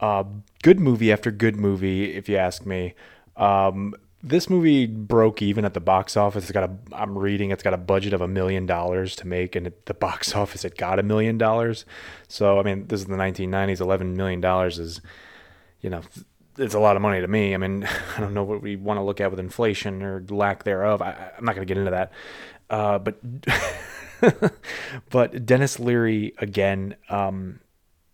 Uh, 0.00 0.24
good 0.62 0.80
movie 0.80 1.12
after 1.12 1.30
good 1.30 1.56
movie, 1.56 2.14
if 2.14 2.26
you 2.28 2.36
ask 2.38 2.64
me. 2.64 2.94
Um, 3.38 3.94
this 4.22 4.50
movie 4.50 4.86
broke 4.86 5.40
even 5.42 5.64
at 5.64 5.74
the 5.74 5.80
box 5.80 6.16
office. 6.16 6.44
It's 6.44 6.52
got 6.52 6.68
a, 6.68 6.76
I'm 6.92 7.16
reading, 7.16 7.50
it's 7.50 7.62
got 7.62 7.72
a 7.72 7.78
budget 7.78 8.12
of 8.12 8.20
a 8.20 8.28
million 8.28 8.66
dollars 8.66 9.14
to 9.16 9.26
make, 9.26 9.54
and 9.54 9.66
at 9.66 9.86
the 9.86 9.94
box 9.94 10.34
office, 10.34 10.64
it 10.64 10.76
got 10.76 10.98
a 10.98 11.02
million 11.02 11.38
dollars. 11.38 11.84
So, 12.26 12.58
I 12.58 12.62
mean, 12.62 12.88
this 12.88 13.00
is 13.00 13.06
the 13.06 13.16
1990s. 13.16 13.78
$11 13.78 14.16
million 14.16 14.44
is, 14.68 15.00
you 15.80 15.90
know, 15.90 16.02
it's 16.58 16.74
a 16.74 16.80
lot 16.80 16.96
of 16.96 17.02
money 17.02 17.20
to 17.20 17.28
me. 17.28 17.54
I 17.54 17.58
mean, 17.58 17.88
I 18.16 18.20
don't 18.20 18.34
know 18.34 18.44
what 18.44 18.60
we 18.60 18.76
want 18.76 18.98
to 18.98 19.02
look 19.02 19.20
at 19.20 19.30
with 19.30 19.40
inflation 19.40 20.02
or 20.02 20.24
lack 20.28 20.64
thereof. 20.64 21.00
I, 21.00 21.32
I'm 21.38 21.44
not 21.44 21.54
going 21.54 21.66
to 21.66 21.72
get 21.72 21.78
into 21.78 21.92
that. 21.92 22.12
Uh, 22.68 22.98
but 22.98 23.18
but 25.10 25.46
Denis 25.46 25.78
Leary 25.78 26.34
again 26.38 26.96
um, 27.08 27.60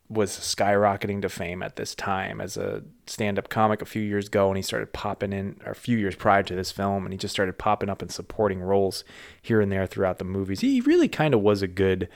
was 0.08 0.30
skyrocketing 0.30 1.22
to 1.22 1.28
fame 1.28 1.62
at 1.62 1.76
this 1.76 1.94
time 1.94 2.40
as 2.40 2.56
a 2.56 2.82
stand-up 3.06 3.48
comic 3.48 3.80
a 3.80 3.86
few 3.86 4.02
years 4.02 4.26
ago, 4.26 4.48
and 4.48 4.56
he 4.56 4.62
started 4.62 4.92
popping 4.92 5.32
in, 5.32 5.58
a 5.64 5.74
few 5.74 5.96
years 5.96 6.14
prior 6.14 6.42
to 6.42 6.54
this 6.54 6.70
film, 6.70 7.04
and 7.04 7.12
he 7.12 7.18
just 7.18 7.32
started 7.32 7.56
popping 7.56 7.88
up 7.88 8.02
in 8.02 8.08
supporting 8.10 8.60
roles 8.60 9.02
here 9.40 9.60
and 9.60 9.72
there 9.72 9.86
throughout 9.86 10.18
the 10.18 10.24
movies. 10.24 10.60
He 10.60 10.82
really 10.82 11.08
kind 11.08 11.32
of 11.32 11.40
was 11.40 11.62
a 11.62 11.66
good, 11.66 12.08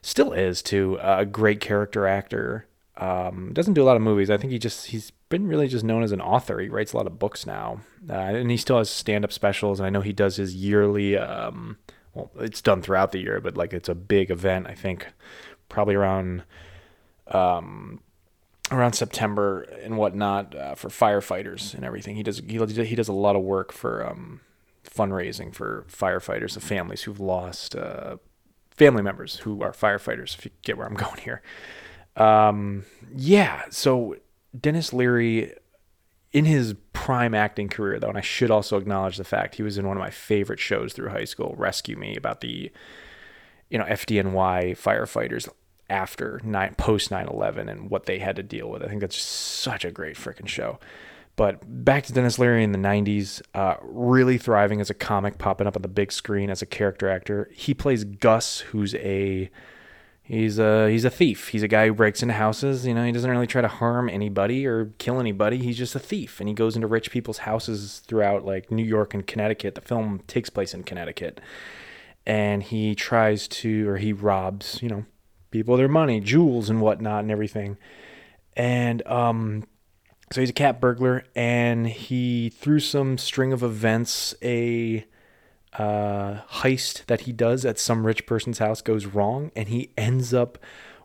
still 0.00 0.32
is 0.32 0.62
too, 0.62 0.96
a 1.02 1.26
great 1.26 1.60
character 1.60 2.06
actor. 2.06 2.66
Um, 2.96 3.52
doesn't 3.52 3.74
do 3.74 3.82
a 3.82 3.86
lot 3.86 3.96
of 3.96 4.02
movies. 4.02 4.30
I 4.30 4.36
think 4.36 4.52
he 4.52 4.58
just 4.58 4.86
he's 4.86 5.12
been 5.28 5.46
really 5.46 5.68
just 5.68 5.84
known 5.84 6.02
as 6.02 6.12
an 6.12 6.20
author. 6.20 6.58
He 6.58 6.68
writes 6.68 6.92
a 6.92 6.96
lot 6.96 7.06
of 7.06 7.18
books 7.18 7.46
now, 7.46 7.80
uh, 8.08 8.14
and 8.14 8.50
he 8.50 8.56
still 8.56 8.78
has 8.78 8.90
stand-up 8.90 9.32
specials. 9.32 9.78
And 9.78 9.86
I 9.86 9.90
know 9.90 10.00
he 10.00 10.12
does 10.12 10.36
his 10.36 10.54
yearly. 10.54 11.16
Um, 11.16 11.78
well, 12.14 12.30
it's 12.40 12.62
done 12.62 12.82
throughout 12.82 13.12
the 13.12 13.20
year, 13.20 13.40
but 13.40 13.56
like 13.56 13.72
it's 13.72 13.88
a 13.88 13.94
big 13.94 14.30
event. 14.30 14.66
I 14.66 14.74
think 14.74 15.06
probably 15.68 15.94
around 15.94 16.42
um, 17.34 18.00
around 18.70 18.92
September 18.92 19.62
and 19.82 19.96
whatnot 19.96 20.54
uh, 20.54 20.74
for 20.74 20.88
firefighters 20.88 21.74
and 21.74 21.84
everything. 21.84 22.16
He 22.16 22.22
does 22.22 22.38
he, 22.38 22.58
he 22.84 22.94
does 22.94 23.08
a 23.08 23.12
lot 23.12 23.36
of 23.36 23.42
work 23.42 23.72
for 23.72 24.06
um, 24.06 24.40
fundraising 24.84 25.54
for 25.54 25.86
firefighters 25.90 26.56
of 26.56 26.62
families 26.62 27.02
who've 27.02 27.20
lost 27.20 27.76
uh, 27.76 28.16
family 28.70 29.02
members 29.02 29.36
who 29.36 29.62
are 29.62 29.72
firefighters. 29.72 30.36
If 30.38 30.44
you 30.44 30.50
get 30.62 30.76
where 30.76 30.86
I'm 30.86 30.94
going 31.06 31.18
here. 31.18 31.42
Um, 32.16 32.84
yeah, 33.14 33.64
so 33.70 34.16
Denis 34.58 34.92
Leary, 34.92 35.54
in 36.32 36.44
his 36.44 36.74
prime 36.92 37.32
acting 37.32 37.68
career, 37.68 38.00
though, 38.00 38.08
and 38.08 38.18
I 38.18 38.22
should 38.22 38.50
also 38.50 38.76
acknowledge 38.76 39.16
the 39.16 39.24
fact 39.24 39.54
he 39.54 39.62
was 39.62 39.78
in 39.78 39.86
one 39.86 39.96
of 39.96 40.00
my 40.00 40.10
favorite 40.10 40.58
shows 40.58 40.92
through 40.92 41.10
high 41.10 41.24
school, 41.24 41.54
Rescue 41.56 41.96
Me, 41.96 42.16
about 42.16 42.40
the, 42.40 42.72
you 43.70 43.78
know, 43.78 43.84
FDNY 43.84 44.76
firefighters 44.76 45.48
after 45.90 46.40
nine 46.44 46.74
post 46.76 47.10
9/11 47.10 47.68
and 47.68 47.90
what 47.90 48.06
they 48.06 48.18
had 48.18 48.36
to 48.36 48.42
deal 48.42 48.68
with. 48.68 48.82
I 48.82 48.88
think 48.88 49.00
that's 49.00 49.16
just 49.16 49.28
such 49.28 49.84
a 49.84 49.90
great 49.90 50.16
freaking 50.16 50.48
show. 50.48 50.78
But 51.36 51.62
back 51.84 52.04
to 52.04 52.12
Denis 52.12 52.38
Leary 52.38 52.64
in 52.64 52.72
the 52.72 52.78
90s, 52.78 53.40
uh, 53.54 53.76
really 53.80 54.38
thriving 54.38 54.80
as 54.80 54.90
a 54.90 54.94
comic, 54.94 55.38
popping 55.38 55.68
up 55.68 55.76
on 55.76 55.82
the 55.82 55.88
big 55.88 56.10
screen 56.10 56.50
as 56.50 56.62
a 56.62 56.66
character 56.66 57.08
actor. 57.08 57.48
He 57.54 57.74
plays 57.74 58.02
Gus, 58.02 58.60
who's 58.60 58.94
a 58.96 59.48
He's 60.28 60.58
a 60.58 60.90
he's 60.90 61.06
a 61.06 61.10
thief. 61.10 61.48
He's 61.48 61.62
a 61.62 61.68
guy 61.68 61.86
who 61.86 61.94
breaks 61.94 62.20
into 62.20 62.34
houses. 62.34 62.86
You 62.86 62.92
know, 62.92 63.02
he 63.02 63.12
doesn't 63.12 63.30
really 63.30 63.46
try 63.46 63.62
to 63.62 63.68
harm 63.68 64.10
anybody 64.10 64.66
or 64.66 64.92
kill 64.98 65.20
anybody. 65.20 65.56
He's 65.56 65.78
just 65.78 65.94
a 65.94 65.98
thief, 65.98 66.38
and 66.38 66.46
he 66.46 66.54
goes 66.54 66.76
into 66.76 66.86
rich 66.86 67.10
people's 67.10 67.38
houses 67.38 68.02
throughout 68.06 68.44
like 68.44 68.70
New 68.70 68.84
York 68.84 69.14
and 69.14 69.26
Connecticut. 69.26 69.74
The 69.74 69.80
film 69.80 70.20
takes 70.26 70.50
place 70.50 70.74
in 70.74 70.82
Connecticut, 70.82 71.40
and 72.26 72.62
he 72.62 72.94
tries 72.94 73.48
to 73.48 73.88
or 73.88 73.96
he 73.96 74.12
robs 74.12 74.80
you 74.82 74.90
know 74.90 75.06
people 75.50 75.76
their 75.76 75.88
money, 75.88 76.20
jewels 76.20 76.70
and 76.70 76.80
whatnot, 76.80 77.20
and 77.20 77.30
everything. 77.30 77.76
And 78.56 79.06
um, 79.06 79.64
so 80.32 80.40
he's 80.40 80.50
a 80.50 80.54
cat 80.54 80.80
burglar, 80.80 81.24
and 81.34 81.86
he 81.86 82.50
through 82.50 82.80
some 82.80 83.18
string 83.18 83.52
of 83.52 83.62
events 83.62 84.34
a 84.42 85.06
uh, 85.74 86.40
heist 86.50 87.06
that 87.06 87.22
he 87.22 87.32
does 87.32 87.64
at 87.64 87.78
some 87.78 88.06
rich 88.06 88.26
person's 88.26 88.58
house 88.58 88.82
goes 88.82 89.06
wrong, 89.06 89.50
and 89.54 89.68
he 89.68 89.92
ends 89.96 90.34
up 90.34 90.58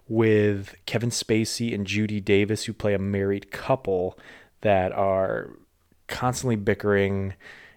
with 0.08 0.76
Kevin 0.86 1.10
Spacey 1.10 1.74
and 1.74 1.88
Judy 1.88 2.20
Davis, 2.20 2.66
who 2.66 2.74
play 2.74 2.94
a 2.94 3.00
married 3.00 3.52
couple 3.52 4.18
that 4.62 4.92
are 4.92 5.52
constantly 6.08 6.56
bickering. 6.56 7.34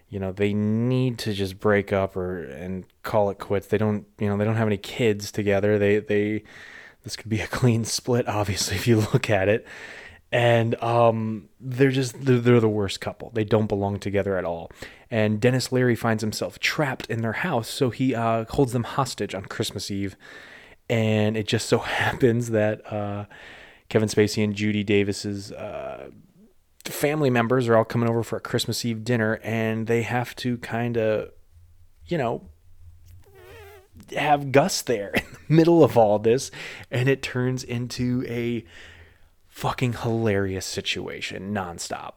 You 0.09 0.19
know, 0.19 0.31
they 0.31 0.53
need 0.53 1.17
to 1.19 1.33
just 1.33 1.59
break 1.59 1.91
up 1.91 2.15
or 2.15 2.43
and 2.43 2.85
call 3.03 3.29
it 3.29 3.39
quits. 3.39 3.67
They 3.67 3.77
don't, 3.77 4.05
you 4.19 4.27
know, 4.27 4.37
they 4.37 4.45
don't 4.45 4.55
have 4.55 4.67
any 4.67 4.77
kids 4.77 5.31
together. 5.31 5.77
They 5.77 5.99
they 5.99 6.43
this 7.03 7.15
could 7.15 7.29
be 7.29 7.41
a 7.41 7.47
clean 7.59 7.85
split, 7.85 8.27
obviously, 8.27 8.75
if 8.75 8.87
you 8.87 8.97
look 9.13 9.29
at 9.29 9.49
it 9.49 9.67
and 10.31 10.81
um, 10.83 11.47
they're 11.59 11.91
just 11.91 12.25
they're, 12.25 12.39
they're, 12.39 12.59
the 12.59 12.67
worst 12.67 12.99
couple. 12.99 13.31
They 13.33 13.43
don't 13.43 13.67
belong 13.67 13.99
together 13.99 14.37
at 14.37 14.43
all. 14.43 14.71
And 15.09 15.39
Denis 15.39 15.71
Leary 15.71 15.95
finds 15.95 16.21
himself 16.21 16.59
trapped 16.59 17.05
in 17.07 17.21
their 17.21 17.33
house, 17.33 17.69
so 17.69 17.89
he 17.89 18.13
uh, 18.13 18.45
holds 18.49 18.73
them 18.73 18.83
hostage 18.83 19.33
on 19.33 19.45
Christmas 19.45 19.89
Eve. 19.89 20.17
And 20.89 21.37
it 21.37 21.47
just 21.47 21.67
so 21.67 21.77
happens 21.79 22.51
that 22.51 22.91
uh, 22.91 23.25
Kevin 23.89 24.09
Spacey 24.09 24.43
and 24.43 24.53
Judy 24.53 24.83
Davis's 24.83 25.51
uh, 25.53 26.09
family 26.91 27.29
members 27.29 27.67
are 27.67 27.75
all 27.75 27.85
coming 27.85 28.09
over 28.09 28.23
for 28.23 28.37
a 28.37 28.41
Christmas 28.41 28.83
Eve 28.85 29.03
dinner, 29.03 29.39
and 29.43 29.87
they 29.87 30.01
have 30.03 30.35
to 30.37 30.57
kind 30.57 30.97
of, 30.97 31.31
you 32.05 32.17
know, 32.17 32.49
have 34.15 34.51
Gus 34.51 34.81
there 34.81 35.09
in 35.15 35.23
the 35.23 35.53
middle 35.53 35.83
of 35.83 35.97
all 35.97 36.19
this, 36.19 36.51
and 36.91 37.09
it 37.09 37.21
turns 37.21 37.63
into 37.63 38.25
a 38.27 38.63
fucking 39.47 39.93
hilarious 39.93 40.65
situation 40.65 41.53
nonstop. 41.53 42.13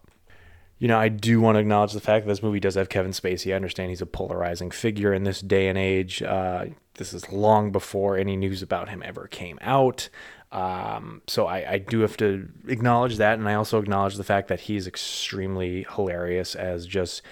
You 0.80 0.88
know, 0.88 0.98
I 0.98 1.08
do 1.10 1.42
want 1.42 1.56
to 1.56 1.60
acknowledge 1.60 1.92
the 1.92 2.00
fact 2.00 2.24
that 2.24 2.32
this 2.32 2.42
movie 2.42 2.58
does 2.58 2.74
have 2.74 2.88
Kevin 2.88 3.12
Spacey. 3.12 3.52
I 3.52 3.56
understand 3.56 3.90
he's 3.90 4.00
a 4.00 4.06
polarizing 4.06 4.70
figure 4.70 5.12
in 5.12 5.24
this 5.24 5.42
day 5.42 5.68
and 5.68 5.76
age. 5.76 6.22
Uh, 6.22 6.66
this 6.94 7.12
is 7.12 7.30
long 7.30 7.70
before 7.70 8.16
any 8.16 8.34
news 8.34 8.62
about 8.62 8.88
him 8.88 9.02
ever 9.04 9.26
came 9.26 9.58
out. 9.60 10.08
Um, 10.52 11.20
so 11.26 11.46
I, 11.46 11.72
I, 11.72 11.78
do 11.78 12.00
have 12.00 12.16
to 12.16 12.48
acknowledge 12.66 13.18
that, 13.18 13.38
and 13.38 13.48
I 13.48 13.54
also 13.54 13.78
acknowledge 13.78 14.16
the 14.16 14.24
fact 14.24 14.48
that 14.48 14.60
he's 14.60 14.88
extremely 14.88 15.86
hilarious 15.94 16.56
as 16.56 16.86
just 16.86 17.22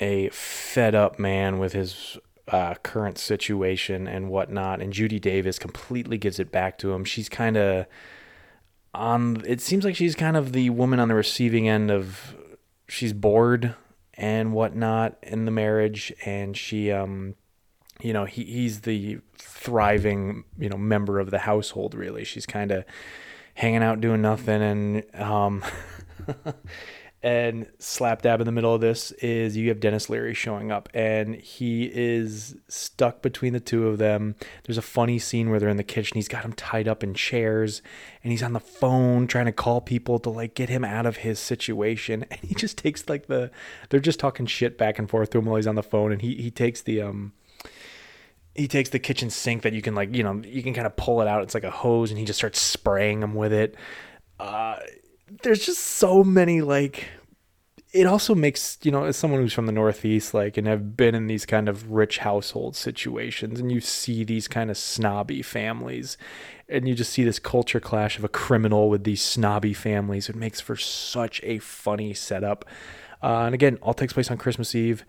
a 0.00 0.28
fed 0.30 0.96
up 0.96 1.20
man 1.20 1.60
with 1.60 1.74
his 1.74 2.18
uh, 2.48 2.74
current 2.82 3.18
situation 3.18 4.08
and 4.08 4.30
whatnot. 4.30 4.80
And 4.80 4.92
Judy 4.92 5.20
Davis 5.20 5.58
completely 5.58 6.18
gives 6.18 6.40
it 6.40 6.50
back 6.50 6.78
to 6.78 6.92
him. 6.92 7.04
She's 7.04 7.28
kind 7.28 7.56
of 7.56 7.86
on 8.94 9.42
it 9.46 9.60
seems 9.60 9.84
like 9.84 9.96
she's 9.96 10.14
kind 10.14 10.36
of 10.36 10.52
the 10.52 10.70
woman 10.70 10.98
on 10.98 11.08
the 11.08 11.14
receiving 11.14 11.68
end 11.68 11.90
of 11.90 12.34
she's 12.88 13.12
bored 13.12 13.74
and 14.14 14.52
whatnot 14.52 15.16
in 15.22 15.44
the 15.44 15.50
marriage 15.50 16.12
and 16.24 16.56
she 16.56 16.90
um 16.90 17.34
you 18.00 18.12
know 18.12 18.24
he, 18.24 18.44
he's 18.44 18.80
the 18.80 19.18
thriving 19.36 20.44
you 20.58 20.68
know 20.68 20.76
member 20.76 21.18
of 21.18 21.30
the 21.30 21.40
household 21.40 21.94
really. 21.94 22.24
She's 22.24 22.46
kind 22.46 22.70
of 22.70 22.84
hanging 23.54 23.82
out 23.82 24.00
doing 24.00 24.22
nothing 24.22 24.62
and 24.62 25.20
um 25.20 25.64
And 27.20 27.66
slap 27.80 28.22
dab 28.22 28.40
in 28.40 28.46
the 28.46 28.52
middle 28.52 28.72
of 28.72 28.80
this 28.80 29.10
is 29.10 29.56
you 29.56 29.70
have 29.70 29.80
Denis 29.80 30.08
Leary 30.08 30.34
showing 30.34 30.70
up, 30.70 30.88
and 30.94 31.34
he 31.34 31.90
is 31.92 32.54
stuck 32.68 33.22
between 33.22 33.52
the 33.52 33.60
two 33.60 33.88
of 33.88 33.98
them. 33.98 34.36
There's 34.62 34.78
a 34.78 34.82
funny 34.82 35.18
scene 35.18 35.50
where 35.50 35.58
they're 35.58 35.68
in 35.68 35.78
the 35.78 35.82
kitchen. 35.82 36.14
He's 36.14 36.28
got 36.28 36.44
him 36.44 36.52
tied 36.52 36.86
up 36.86 37.02
in 37.02 37.14
chairs, 37.14 37.82
and 38.22 38.30
he's 38.30 38.42
on 38.42 38.52
the 38.52 38.60
phone 38.60 39.26
trying 39.26 39.46
to 39.46 39.52
call 39.52 39.80
people 39.80 40.20
to 40.20 40.30
like 40.30 40.54
get 40.54 40.68
him 40.68 40.84
out 40.84 41.06
of 41.06 41.18
his 41.18 41.40
situation. 41.40 42.24
And 42.30 42.40
he 42.40 42.54
just 42.54 42.78
takes 42.78 43.08
like 43.08 43.26
the 43.26 43.50
they're 43.88 43.98
just 43.98 44.20
talking 44.20 44.46
shit 44.46 44.78
back 44.78 44.98
and 44.98 45.10
forth 45.10 45.30
to 45.30 45.38
him 45.38 45.46
while 45.46 45.56
he's 45.56 45.66
on 45.66 45.74
the 45.74 45.82
phone, 45.82 46.12
and 46.12 46.22
he 46.22 46.36
he 46.36 46.50
takes 46.52 46.82
the 46.82 47.02
um 47.02 47.32
he 48.54 48.68
takes 48.68 48.90
the 48.90 48.98
kitchen 48.98 49.30
sink 49.30 49.62
that 49.62 49.72
you 49.72 49.82
can 49.82 49.94
like 49.94 50.14
you 50.14 50.22
know 50.22 50.40
you 50.44 50.62
can 50.62 50.74
kind 50.74 50.86
of 50.86 50.94
pull 50.96 51.20
it 51.20 51.28
out 51.28 51.42
it's 51.42 51.54
like 51.54 51.64
a 51.64 51.70
hose 51.70 52.10
and 52.10 52.18
he 52.18 52.24
just 52.24 52.38
starts 52.38 52.60
spraying 52.60 53.20
them 53.20 53.34
with 53.34 53.52
it 53.52 53.76
uh 54.40 54.76
there's 55.42 55.64
just 55.64 55.80
so 55.80 56.24
many 56.24 56.60
like 56.60 57.08
it 57.92 58.06
also 58.06 58.34
makes 58.34 58.78
you 58.82 58.90
know 58.90 59.04
as 59.04 59.16
someone 59.16 59.40
who's 59.40 59.52
from 59.52 59.66
the 59.66 59.72
northeast 59.72 60.34
like 60.34 60.56
and 60.56 60.66
have 60.66 60.96
been 60.96 61.14
in 61.14 61.26
these 61.26 61.46
kind 61.46 61.68
of 61.68 61.90
rich 61.90 62.18
household 62.18 62.76
situations 62.76 63.58
and 63.58 63.72
you 63.72 63.80
see 63.80 64.24
these 64.24 64.46
kind 64.46 64.70
of 64.70 64.76
snobby 64.76 65.42
families 65.42 66.18
and 66.68 66.86
you 66.86 66.94
just 66.94 67.12
see 67.12 67.24
this 67.24 67.38
culture 67.38 67.80
clash 67.80 68.18
of 68.18 68.24
a 68.24 68.28
criminal 68.28 68.90
with 68.90 69.04
these 69.04 69.22
snobby 69.22 69.72
families 69.72 70.28
it 70.28 70.36
makes 70.36 70.60
for 70.60 70.76
such 70.76 71.40
a 71.42 71.58
funny 71.58 72.12
setup. 72.12 72.64
Uh, 73.22 73.44
and 73.44 73.54
again 73.54 73.78
all 73.80 73.94
takes 73.94 74.12
place 74.12 74.30
on 74.30 74.36
christmas 74.36 74.74
eve. 74.74 75.04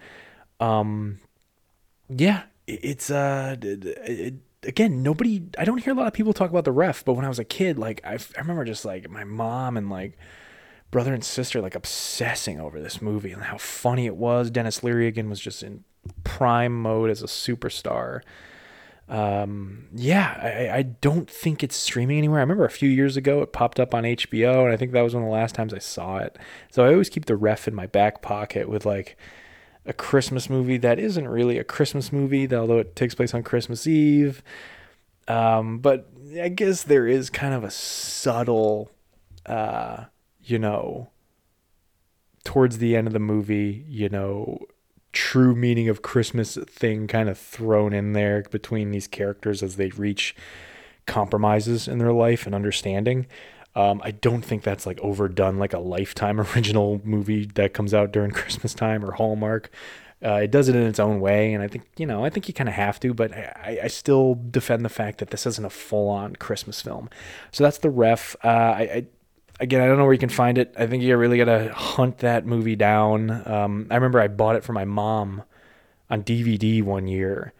Um 0.60 1.20
yeah 2.08 2.44
it's 2.66 3.12
uh 3.12 3.56
it, 3.62 4.36
again 4.64 5.02
nobody 5.02 5.44
i 5.58 5.64
don't 5.64 5.84
hear 5.84 5.94
a 5.94 5.96
lot 5.96 6.08
of 6.08 6.14
people 6.14 6.34
talk 6.34 6.50
about 6.50 6.66
the 6.66 6.72
ref 6.72 7.06
but 7.06 7.14
when 7.14 7.24
i 7.24 7.30
was 7.30 7.40
a 7.40 7.46
kid 7.46 7.80
like 7.80 8.02
I, 8.04 8.14
I 8.14 8.40
remember 8.42 8.66
just 8.66 8.84
like 8.84 9.10
my 9.10 9.24
mom 9.24 9.78
and 9.78 9.90
like 9.90 10.18
brother 10.92 11.14
and 11.14 11.24
sister 11.24 11.62
like 11.62 11.76
obsessing 11.76 12.60
over 12.60 12.80
this 12.82 13.02
movie 13.02 13.32
and 13.32 13.44
how 13.44 13.58
funny 13.58 14.06
it 14.06 14.16
was. 14.16 14.50
Denis 14.50 14.84
leary 14.84 15.08
again 15.08 15.30
was 15.30 15.40
just 15.40 15.64
in 15.64 15.84
prime 16.24 16.82
mode 16.82 17.10
as 17.10 17.22
a 17.22 17.28
superstar. 17.28 18.22
Um 19.08 19.88
yeah 19.94 20.38
I, 20.42 20.78
I 20.78 20.82
don't 20.84 21.30
think 21.30 21.64
it's 21.64 21.76
streaming 21.76 22.18
anywhere. 22.18 22.40
I 22.40 22.42
remember 22.42 22.66
a 22.66 22.72
few 22.72 22.90
years 22.90 23.18
ago 23.18 23.42
it 23.42 23.54
popped 23.54 23.80
up 23.80 23.94
on 23.94 24.04
hbo 24.04 24.64
and 24.64 24.74
i 24.74 24.78
think 24.78 24.92
that 24.92 25.02
was 25.02 25.14
one 25.14 25.24
of 25.24 25.28
the 25.28 25.34
last 25.34 25.56
times 25.56 25.74
i 25.74 25.80
saw 25.80 26.18
it. 26.18 26.38
So 26.72 26.86
i 26.86 26.92
always 26.92 27.10
keep 27.10 27.26
the 27.26 27.36
ref 27.36 27.68
in 27.68 27.76
my 27.76 27.88
back 27.88 28.22
pocket 28.22 28.70
with 28.70 28.86
like 28.86 29.18
a 29.90 29.94
Christmas 29.94 30.50
movie 30.52 30.78
that 30.78 31.00
isn't 31.00 31.28
really 31.28 31.58
a 31.58 31.64
Christmas 31.64 32.14
movie, 32.14 32.54
although 32.54 32.78
it 32.78 32.96
takes 32.96 33.16
place 33.16 33.34
on 33.34 33.42
Christmas 33.42 33.88
Eve. 33.88 34.44
Um, 35.28 35.80
but 35.80 36.08
I 36.40 36.50
guess 36.50 36.84
there 36.84 37.08
is 37.08 37.32
kind 37.32 37.56
of 37.56 37.64
a 37.64 37.72
subtle, 37.72 38.92
uh, 39.48 40.06
you 40.44 40.60
know, 40.60 41.10
towards 42.44 42.78
the 42.78 42.96
end 42.96 43.08
of 43.08 43.14
the 43.14 43.20
movie, 43.20 43.84
you 43.88 44.10
know, 44.10 44.60
true 45.12 45.56
meaning 45.56 45.90
of 45.90 46.04
Christmas 46.04 46.56
thing 46.56 47.08
kind 47.08 47.28
of 47.28 47.38
thrown 47.38 47.92
in 47.92 48.14
there 48.14 48.44
between 48.52 48.92
these 48.92 49.08
characters 49.08 49.64
as 49.64 49.76
they 49.76 49.90
reach 49.90 50.36
compromises 51.08 51.88
in 51.88 51.98
their 51.98 52.14
life 52.14 52.46
and 52.46 52.54
understanding. 52.54 53.26
Um, 53.76 54.02
I 54.04 54.12
don't 54.12 54.42
think 54.42 54.64
that's 54.64 54.86
like 54.86 55.00
overdone 55.02 55.58
like 55.58 55.74
a 55.74 55.80
lifetime 55.80 56.40
original 56.56 57.02
movie 57.04 57.46
that 57.56 57.74
comes 57.74 57.94
out 57.94 58.12
during 58.12 58.32
Christmas 58.40 58.74
time 58.74 59.06
or 59.06 59.12
Hallmark. 59.12 59.72
Uh, 60.24 60.34
it 60.44 60.52
does 60.52 60.68
it 60.68 60.76
in 60.76 60.86
its 60.86 61.00
own 61.00 61.22
way, 61.22 61.54
and 61.54 61.64
I 61.64 61.70
think 61.70 61.86
you 61.98 62.06
know 62.06 62.26
I 62.26 62.30
think 62.30 62.48
you 62.50 62.54
kind 62.54 62.68
of 62.68 62.76
have 62.76 63.00
to, 63.02 63.14
but 63.14 63.32
I, 63.34 63.80
I 63.84 63.88
still 63.88 64.36
defend 64.52 64.84
the 64.84 64.90
fact 64.90 65.20
that 65.20 65.30
this 65.30 65.46
isn't 65.46 65.64
a 65.64 65.70
full-on 65.70 66.36
Christmas 66.36 66.82
film. 66.82 67.10
So 67.52 67.64
that's 67.64 67.78
the 67.78 67.90
ref. 67.90 68.36
Uh, 68.44 68.48
I, 68.48 68.82
I 68.82 69.06
again 69.62 69.82
I 69.82 69.88
don't 69.88 69.98
know 69.98 70.04
where 70.04 70.14
you 70.14 70.20
can 70.20 70.28
find 70.28 70.58
it. 70.58 70.74
I 70.78 70.88
think 70.88 71.04
you 71.04 71.16
really 71.16 71.38
gotta 71.38 71.74
hunt 71.74 72.18
that 72.18 72.46
movie 72.46 72.76
down. 72.76 73.32
Um, 73.48 73.88
I 73.90 73.96
remember 73.96 74.20
I 74.20 74.28
bought 74.28 74.58
it 74.58 74.64
for 74.66 74.74
my 74.74 74.84
mom 74.84 75.44
on 76.10 76.24
DVD 76.24 76.84
one 76.84 77.08
year, 77.08 77.54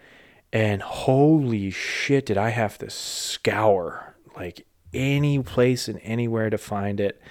and 0.52 0.82
holy 0.82 1.72
shit, 1.72 2.26
did 2.26 2.38
I 2.38 2.50
have 2.50 2.78
to 2.80 2.90
scour 2.90 4.16
like 4.36 4.66
any 4.94 5.42
place 5.42 5.88
and 5.88 6.00
anywhere 6.04 6.50
to 6.50 6.58
find 6.58 7.00
it. 7.00 7.22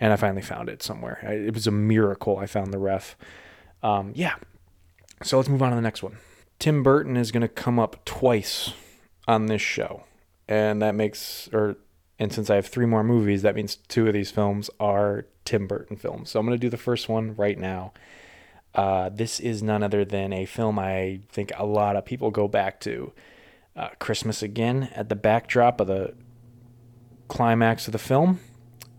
And 0.00 0.12
I 0.12 0.16
finally 0.16 0.42
found 0.42 0.68
it 0.68 0.82
somewhere. 0.82 1.18
It 1.22 1.54
was 1.54 1.66
a 1.66 1.70
miracle 1.70 2.38
I 2.38 2.46
found 2.46 2.72
the 2.72 2.78
ref. 2.78 3.16
Um, 3.82 4.12
yeah. 4.14 4.34
So 5.22 5.36
let's 5.36 5.48
move 5.48 5.62
on 5.62 5.70
to 5.70 5.76
the 5.76 5.82
next 5.82 6.02
one. 6.02 6.18
Tim 6.58 6.82
Burton 6.82 7.16
is 7.16 7.30
going 7.30 7.42
to 7.42 7.48
come 7.48 7.78
up 7.78 8.04
twice 8.04 8.72
on 9.28 9.46
this 9.46 9.62
show. 9.62 10.04
And 10.48 10.82
that 10.82 10.94
makes, 10.94 11.48
or, 11.52 11.76
and 12.18 12.32
since 12.32 12.50
I 12.50 12.56
have 12.56 12.66
three 12.66 12.86
more 12.86 13.04
movies, 13.04 13.42
that 13.42 13.54
means 13.54 13.76
two 13.76 14.06
of 14.08 14.14
these 14.14 14.30
films 14.30 14.70
are 14.80 15.26
Tim 15.44 15.66
Burton 15.66 15.96
films. 15.96 16.30
So 16.30 16.40
I'm 16.40 16.46
going 16.46 16.58
to 16.58 16.60
do 16.60 16.70
the 16.70 16.76
first 16.76 17.08
one 17.08 17.34
right 17.36 17.58
now. 17.58 17.92
Uh, 18.74 19.08
this 19.08 19.38
is 19.38 19.62
none 19.62 19.82
other 19.82 20.04
than 20.04 20.32
a 20.32 20.46
film 20.46 20.78
I 20.78 21.20
think 21.30 21.52
a 21.56 21.66
lot 21.66 21.94
of 21.96 22.04
people 22.04 22.30
go 22.30 22.48
back 22.48 22.80
to. 22.80 23.12
Uh, 23.74 23.88
Christmas 23.98 24.42
Again 24.42 24.90
at 24.94 25.08
the 25.08 25.16
backdrop 25.16 25.80
of 25.80 25.86
the 25.86 26.14
climax 27.28 27.86
of 27.88 27.92
the 27.92 27.98
film, 27.98 28.40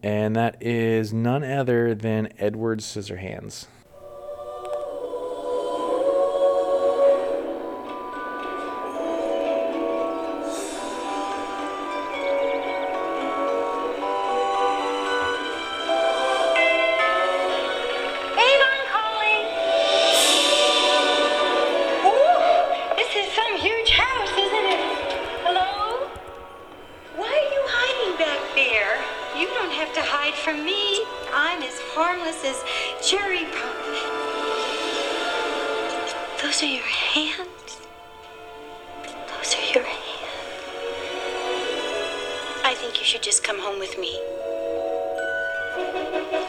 and 0.02 0.36
that 0.36 0.58
is 0.62 1.14
none 1.14 1.44
other 1.44 1.94
than 1.96 2.30
Edward 2.38 2.80
Scissorhands. 2.80 3.68
I 42.66 42.74
think 42.76 42.98
you 42.98 43.06
should 43.06 43.22
just 43.22 43.44
come 43.44 43.60
home 43.60 43.78
with 43.78 44.00
me. 44.00 44.16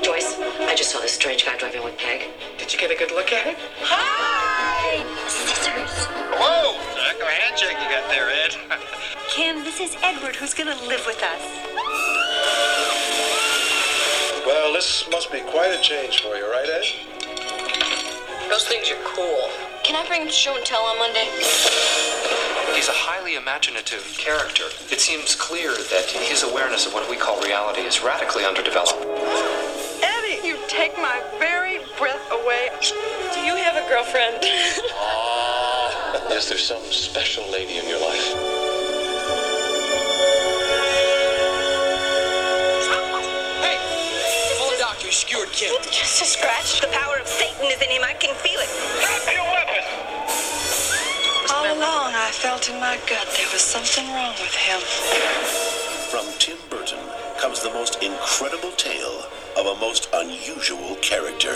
Joyce, 0.01 0.39
I 0.61 0.75
just 0.77 0.93
saw 0.93 1.01
this 1.01 1.13
strange 1.13 1.45
guy 1.45 1.57
driving 1.57 1.83
with 1.83 1.99
Peg. 1.99 2.29
Did 2.57 2.73
you 2.73 2.79
get 2.79 2.93
a 2.93 2.95
good 2.95 3.11
look 3.11 3.33
at 3.33 3.45
him? 3.47 3.57
Hi! 3.83 5.03
Scissors. 5.27 6.07
Whoa! 6.39 6.79
Heck 7.03 7.17
of 7.17 7.27
a 7.27 7.31
handshake 7.31 7.77
you 7.83 7.91
got 7.91 8.09
there, 8.09 8.31
Ed. 8.31 8.55
Kim, 9.29 9.65
this 9.65 9.81
is 9.81 9.97
Edward 10.05 10.37
who's 10.37 10.55
gonna 10.55 10.77
live 10.87 11.05
with 11.05 11.21
us. 11.21 11.43
Well, 14.47 14.73
this 14.73 15.09
must 15.11 15.33
be 15.33 15.41
quite 15.41 15.73
a 15.73 15.81
change 15.83 16.23
for 16.23 16.37
you, 16.37 16.49
right, 16.49 16.69
Ed? 16.69 16.85
Those 18.49 18.69
things 18.69 18.89
are 18.93 19.03
cool. 19.03 19.51
Can 19.85 19.97
I 19.97 20.07
bring 20.09 20.27
show 20.29 20.57
and 20.57 20.65
tell 20.65 20.81
on 20.83 20.99
Monday? 20.99 21.29
He's 22.75 22.89
a 22.89 22.97
highly 22.97 23.37
imaginative 23.37 24.03
character. 24.17 24.65
It 24.91 24.99
seems 24.99 25.35
clear 25.37 25.73
that 25.73 26.09
his 26.09 26.43
awareness 26.43 26.87
of 26.87 26.95
what 26.95 27.09
we 27.11 27.17
call 27.17 27.39
reality 27.43 27.83
is 27.83 28.03
radically 28.03 28.45
underdeveloped. 28.45 28.97
Eddie, 30.03 30.41
you 30.47 30.57
take 30.69 30.97
my 30.97 31.23
very 31.39 31.79
breath 31.99 32.25
away. 32.33 32.71
Do 33.35 33.41
you 33.41 33.55
have 33.57 33.77
a 33.77 33.87
girlfriend? 33.89 34.41
ah, 34.97 36.33
Is 36.33 36.49
there 36.49 36.59
some 36.59 36.83
special 36.91 37.45
lady 37.53 37.77
in 37.77 37.87
your 37.87 38.01
life? 38.01 38.25
Hey, 43.63 43.79
full 44.59 44.73
of 44.73 44.79
doctor 44.79 45.11
skewered 45.13 45.49
Kim. 45.53 45.73
Just 45.91 46.23
a 46.23 46.25
scratch. 46.25 46.81
The 46.81 46.89
power 46.89 47.19
of 47.21 47.27
Satan 47.27 47.67
is 47.67 47.81
in 47.83 47.91
him. 47.91 48.03
I 48.05 48.15
can 48.15 48.35
feel 48.37 48.61
it. 48.61 48.69
Drop 49.01 49.35
your 49.35 49.45
weapon! 49.53 49.74
All 51.75 51.81
along, 51.81 52.15
I 52.15 52.31
felt 52.31 52.69
in 52.71 52.79
my 52.79 52.97
gut 53.09 53.27
there 53.37 53.49
was 53.53 53.61
something 53.61 54.07
wrong 54.15 54.33
with 54.39 54.55
him. 54.55 54.81
From 56.09 56.25
Tim 56.39 56.57
Burton 56.71 57.01
comes 57.41 57.63
the 57.63 57.71
most 57.71 58.01
incredible 58.01 58.71
tale 58.73 59.25
of 59.59 59.67
a 59.67 59.75
most 59.81 60.09
unusual 60.15 60.95
character. 60.97 61.55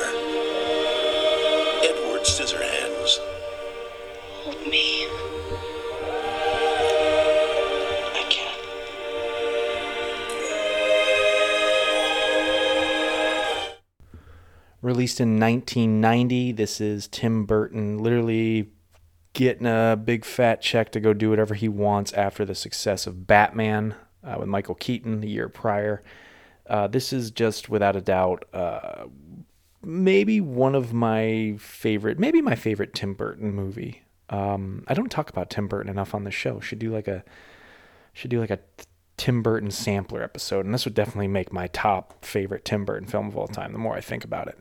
Edward 1.85 2.23
Scissorhands. 2.23 3.19
Hold 4.43 4.67
me. 4.67 5.07
I 8.15 8.25
can't. 8.29 8.61
Released 14.83 15.21
in 15.21 15.39
1990, 15.39 16.53
this 16.53 16.81
is 16.81 17.07
Tim 17.07 17.47
Burton 17.47 17.99
literally 17.99 18.71
getting 19.39 19.69
a 19.69 19.97
big 19.97 20.25
fat 20.25 20.61
check 20.61 20.91
to 20.91 20.99
go 20.99 21.13
do 21.13 21.31
whatever 21.31 21.55
he 21.55 21.69
wants 21.69 22.13
after 22.15 22.45
the 22.45 22.57
success 22.57 23.07
of 23.07 23.29
Batman 23.29 23.95
uh, 24.25 24.35
with 24.37 24.49
Michael 24.49 24.75
Keaton 24.75 25.21
the 25.21 25.29
year 25.29 25.49
prior. 25.49 26.03
Uh, 26.67 26.89
this 26.89 27.13
is 27.13 27.31
just 27.31 27.69
without 27.69 27.95
a 27.95 28.01
doubt 28.01 28.45
uh, 28.53 29.05
maybe 29.81 30.41
one 30.41 30.75
of 30.75 30.93
my 30.93 31.55
favorite, 31.57 32.19
maybe 32.19 32.43
my 32.43 32.57
favorite 32.57 32.95
Tim 32.95 33.15
Burton 33.15 33.55
movie. 33.55 34.03
Um, 34.29 34.83
I 34.89 34.95
don't 34.95 35.09
talk 35.09 35.31
about 35.31 35.51
Tim 35.51 35.69
Burton 35.69 35.89
enough 35.89 36.17
on 36.17 36.25
the 36.25 36.33
show. 36.33 36.59
Should 36.59 36.81
do 36.81 36.93
like 36.93 37.07
a 37.07 37.23
should 38.13 38.31
do 38.31 38.41
like 38.41 38.51
a 38.51 38.59
Tim 39.19 39.41
Burton 39.41 39.71
sampler 39.71 40.21
episode, 40.21 40.65
and 40.65 40.75
this 40.75 40.85
would 40.85 40.95
definitely 40.95 41.29
make 41.29 41.53
my 41.53 41.69
top 41.69 42.25
favorite 42.25 42.65
Tim 42.65 42.85
Burton 42.85 43.07
film 43.07 43.29
of 43.29 43.37
all 43.37 43.47
time. 43.47 43.71
The 43.71 43.79
more 43.79 43.95
I 43.95 44.01
think 44.01 44.25
about 44.25 44.49
it, 44.49 44.59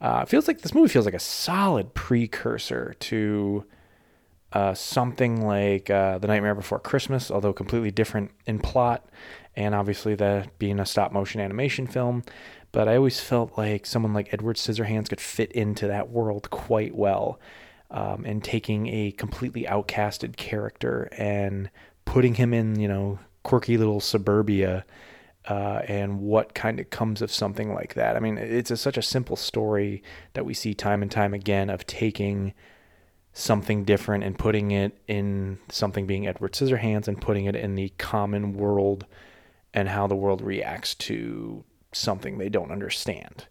uh, 0.00 0.20
it 0.22 0.28
feels 0.28 0.46
like 0.46 0.60
this 0.60 0.72
movie 0.72 0.88
feels 0.88 1.04
like 1.04 1.14
a 1.14 1.18
solid 1.18 1.94
precursor 1.94 2.94
to 3.00 3.64
uh, 4.52 4.74
something 4.74 5.46
like 5.46 5.90
uh, 5.90 6.18
The 6.18 6.26
Nightmare 6.26 6.54
Before 6.54 6.80
Christmas, 6.80 7.30
although 7.30 7.52
completely 7.52 7.90
different 7.90 8.32
in 8.46 8.58
plot, 8.58 9.08
and 9.54 9.74
obviously 9.74 10.14
that 10.16 10.58
being 10.58 10.80
a 10.80 10.86
stop 10.86 11.12
motion 11.12 11.40
animation 11.40 11.86
film. 11.86 12.24
But 12.72 12.88
I 12.88 12.96
always 12.96 13.20
felt 13.20 13.56
like 13.58 13.86
someone 13.86 14.12
like 14.12 14.32
Edward 14.32 14.56
Scissorhands 14.56 15.08
could 15.08 15.20
fit 15.20 15.50
into 15.52 15.86
that 15.88 16.10
world 16.10 16.50
quite 16.50 16.94
well 16.94 17.40
um, 17.90 18.24
and 18.24 18.42
taking 18.42 18.86
a 18.88 19.10
completely 19.12 19.64
outcasted 19.64 20.36
character 20.36 21.08
and 21.16 21.70
putting 22.04 22.34
him 22.34 22.54
in, 22.54 22.78
you 22.78 22.86
know, 22.88 23.18
quirky 23.42 23.76
little 23.76 24.00
suburbia. 24.00 24.84
Uh, 25.48 25.80
and 25.88 26.20
what 26.20 26.54
kind 26.54 26.78
of 26.78 26.90
comes 26.90 27.22
of 27.22 27.32
something 27.32 27.72
like 27.72 27.94
that. 27.94 28.14
I 28.14 28.20
mean, 28.20 28.36
it's 28.36 28.70
a, 28.70 28.76
such 28.76 28.98
a 28.98 29.02
simple 29.02 29.36
story 29.36 30.02
that 30.34 30.44
we 30.44 30.52
see 30.52 30.74
time 30.74 31.00
and 31.00 31.10
time 31.10 31.32
again 31.32 31.70
of 31.70 31.86
taking 31.86 32.52
something 33.32 33.84
different 33.84 34.24
and 34.24 34.38
putting 34.38 34.70
it 34.70 34.98
in 35.06 35.58
something 35.68 36.06
being 36.06 36.26
Edward 36.26 36.52
Scissorhands 36.52 37.08
and 37.08 37.20
putting 37.20 37.44
it 37.44 37.54
in 37.54 37.74
the 37.74 37.92
common 37.96 38.54
world 38.54 39.06
and 39.72 39.88
how 39.88 40.06
the 40.06 40.16
world 40.16 40.42
reacts 40.42 40.94
to 40.96 41.64
something 41.92 42.38
they 42.38 42.48
don't 42.48 42.72
understand. 42.72 43.46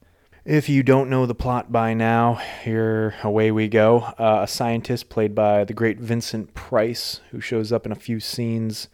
If 0.45 0.69
you 0.69 0.83
don't 0.83 1.09
know 1.09 1.25
the 1.25 1.35
plot 1.35 1.71
by 1.71 1.93
now, 1.93 2.35
here 2.63 3.15
away 3.23 3.51
we 3.51 3.67
go. 3.67 3.99
Uh, 4.17 4.41
a 4.43 4.47
scientist 4.47 5.09
played 5.09 5.35
by 5.35 5.63
the 5.63 5.73
great 5.73 5.99
Vincent 5.99 6.53
Price, 6.53 7.21
who 7.31 7.41
shows 7.41 7.71
up 7.71 7.85
in 7.85 7.91
a 7.91 7.95
few 7.95 8.19
scenes 8.19 8.87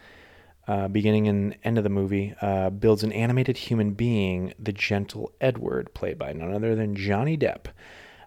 uh, 0.67 0.87
beginning 0.87 1.27
and 1.27 1.55
end 1.63 1.77
of 1.77 1.83
the 1.83 1.89
movie, 1.89 2.33
uh, 2.41 2.71
builds 2.71 3.03
an 3.03 3.11
animated 3.11 3.57
human 3.57 3.91
being, 3.91 4.53
the 4.59 4.73
gentle 4.73 5.31
Edward, 5.39 5.93
played 5.93 6.17
by 6.17 6.33
none 6.33 6.51
other 6.51 6.75
than 6.75 6.95
Johnny 6.95 7.37
Depp. 7.37 7.67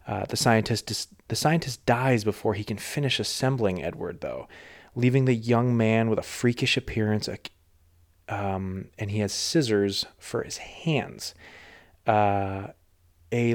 Uh, 0.06 0.24
the 0.26 0.36
scientist 0.36 0.86
dis- 0.86 1.08
the 1.28 1.36
scientist 1.36 1.84
dies 1.86 2.24
before 2.24 2.54
he 2.54 2.64
can 2.64 2.78
finish 2.78 3.20
assembling 3.20 3.82
Edward, 3.82 4.20
though, 4.20 4.48
leaving 4.94 5.26
the 5.26 5.34
young 5.34 5.76
man 5.76 6.10
with 6.10 6.18
a 6.18 6.22
freakish 6.22 6.76
appearance, 6.76 7.28
um, 8.28 8.86
and 8.98 9.10
he 9.10 9.20
has 9.20 9.32
scissors 9.32 10.06
for 10.18 10.42
his 10.42 10.58
hands. 10.58 11.34
Uh, 12.06 12.68
a 13.32 13.52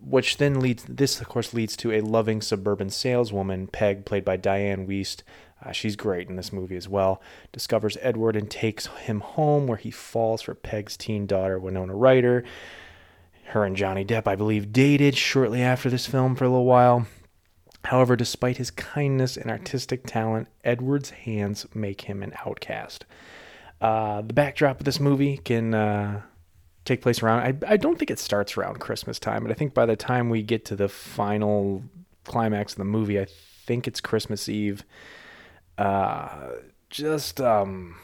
which 0.00 0.36
then 0.36 0.60
leads 0.60 0.84
this 0.84 1.18
of 1.20 1.28
course 1.28 1.54
leads 1.54 1.76
to 1.76 1.90
a 1.90 2.02
loving 2.02 2.42
suburban 2.42 2.90
saleswoman 2.90 3.66
peg 3.66 4.04
played 4.04 4.24
by 4.24 4.36
dianne 4.36 4.86
wiest. 4.86 5.22
Uh, 5.64 5.72
she's 5.72 5.96
great 5.96 6.28
in 6.28 6.36
this 6.36 6.52
movie 6.52 6.76
as 6.76 6.88
well. 6.88 7.22
Discovers 7.52 7.96
edward 8.02 8.36
and 8.36 8.50
takes 8.50 8.86
him 8.86 9.20
home 9.20 9.66
where 9.66 9.78
he 9.78 9.90
falls 9.90 10.42
for 10.42 10.54
peg's 10.54 10.98
teen 10.98 11.26
daughter 11.26 11.58
winona 11.58 11.94
ryder 11.94 12.44
her 13.54 13.64
and 13.64 13.76
johnny 13.76 14.04
depp 14.04 14.26
i 14.26 14.36
believe 14.36 14.72
dated 14.72 15.16
shortly 15.16 15.62
after 15.62 15.88
this 15.88 16.06
film 16.06 16.36
for 16.36 16.44
a 16.44 16.48
little 16.48 16.64
while 16.64 17.06
however 17.86 18.14
despite 18.14 18.58
his 18.58 18.70
kindness 18.70 19.36
and 19.36 19.50
artistic 19.50 20.06
talent 20.06 20.48
edward's 20.62 21.10
hands 21.10 21.66
make 21.74 22.02
him 22.02 22.22
an 22.22 22.32
outcast 22.46 23.04
uh, 23.80 24.22
the 24.22 24.32
backdrop 24.32 24.80
of 24.80 24.84
this 24.84 24.98
movie 24.98 25.36
can 25.36 25.74
uh, 25.74 26.22
take 26.84 27.02
place 27.02 27.22
around. 27.22 27.40
I, 27.40 27.72
I 27.72 27.76
don't 27.76 27.98
think 27.98 28.10
it 28.10 28.18
starts 28.18 28.56
around 28.56 28.80
Christmas 28.80 29.18
time, 29.18 29.42
but 29.42 29.50
I 29.50 29.54
think 29.54 29.74
by 29.74 29.86
the 29.86 29.96
time 29.96 30.30
we 30.30 30.42
get 30.42 30.64
to 30.66 30.76
the 30.76 30.88
final 30.88 31.82
climax 32.24 32.72
of 32.72 32.78
the 32.78 32.84
movie, 32.84 33.20
I 33.20 33.26
think 33.66 33.86
it's 33.86 34.00
Christmas 34.00 34.48
Eve. 34.48 34.84
Uh, 35.76 36.52
just 36.90 37.40
um, 37.40 37.96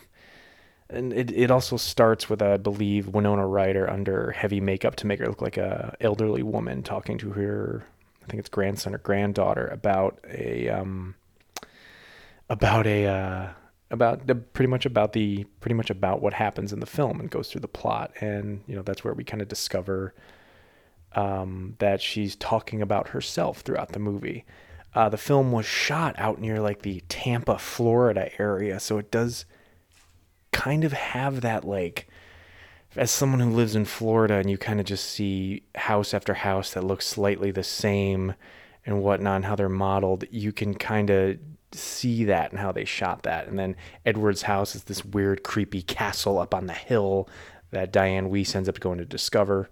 and 0.90 1.12
it 1.12 1.30
it 1.30 1.50
also 1.50 1.76
starts 1.76 2.28
with 2.28 2.42
I 2.42 2.56
believe 2.56 3.08
Winona 3.08 3.46
Ryder 3.46 3.88
under 3.88 4.32
heavy 4.32 4.60
makeup 4.60 4.96
to 4.96 5.06
make 5.06 5.20
her 5.20 5.26
look 5.26 5.42
like 5.42 5.56
a 5.56 5.96
elderly 6.00 6.42
woman 6.42 6.82
talking 6.82 7.18
to 7.18 7.30
her. 7.30 7.84
I 8.22 8.26
think 8.26 8.40
it's 8.40 8.48
grandson 8.48 8.94
or 8.94 8.98
granddaughter 8.98 9.66
about 9.68 10.20
a 10.28 10.68
um 10.68 11.14
about 12.48 12.86
a 12.86 13.06
uh 13.06 13.48
about 13.92 14.28
the, 14.28 14.36
pretty 14.36 14.68
much 14.68 14.86
about 14.86 15.12
the 15.12 15.44
pretty 15.60 15.74
much 15.74 15.90
about 15.90 16.22
what 16.22 16.32
happens 16.32 16.72
in 16.72 16.80
the 16.80 16.86
film 16.86 17.18
and 17.20 17.30
goes 17.30 17.50
through 17.50 17.62
the 17.62 17.68
plot 17.68 18.12
and 18.20 18.62
you 18.66 18.76
know 18.76 18.82
that's 18.82 19.02
where 19.02 19.14
we 19.14 19.24
kind 19.24 19.42
of 19.42 19.48
discover 19.48 20.14
um, 21.14 21.74
that 21.78 22.00
she's 22.00 22.36
talking 22.36 22.82
about 22.82 23.08
herself 23.08 23.60
throughout 23.60 23.92
the 23.92 23.98
movie. 23.98 24.44
Uh, 24.94 25.08
the 25.08 25.16
film 25.16 25.52
was 25.52 25.66
shot 25.66 26.14
out 26.18 26.40
near 26.40 26.60
like 26.60 26.82
the 26.82 27.02
Tampa, 27.08 27.58
Florida 27.58 28.30
area, 28.40 28.80
so 28.80 28.98
it 28.98 29.10
does 29.10 29.44
kind 30.52 30.84
of 30.84 30.92
have 30.92 31.40
that 31.40 31.64
like 31.64 32.08
as 32.96 33.10
someone 33.10 33.40
who 33.40 33.50
lives 33.50 33.76
in 33.76 33.84
Florida 33.84 34.34
and 34.34 34.50
you 34.50 34.58
kind 34.58 34.80
of 34.80 34.86
just 34.86 35.04
see 35.04 35.62
house 35.76 36.12
after 36.12 36.34
house 36.34 36.72
that 36.72 36.84
looks 36.84 37.06
slightly 37.06 37.50
the 37.50 37.62
same 37.62 38.34
and 38.84 39.02
whatnot 39.02 39.36
and 39.36 39.44
how 39.44 39.54
they're 39.54 39.68
modeled, 39.68 40.24
you 40.30 40.52
can 40.52 40.74
kind 40.74 41.10
of 41.10 41.38
see 41.72 42.24
that 42.24 42.50
and 42.50 42.58
how 42.58 42.72
they 42.72 42.84
shot 42.84 43.22
that. 43.22 43.46
And 43.46 43.58
then 43.58 43.76
Edward's 44.04 44.42
house 44.42 44.74
is 44.74 44.84
this 44.84 45.04
weird, 45.04 45.44
creepy 45.44 45.82
castle 45.82 46.38
up 46.38 46.52
on 46.52 46.66
the 46.66 46.72
hill 46.72 47.28
that 47.70 47.92
Dianne 47.92 48.30
Wiest 48.30 48.56
ends 48.56 48.68
up 48.68 48.80
going 48.80 48.98
to 48.98 49.04
discover. 49.04 49.68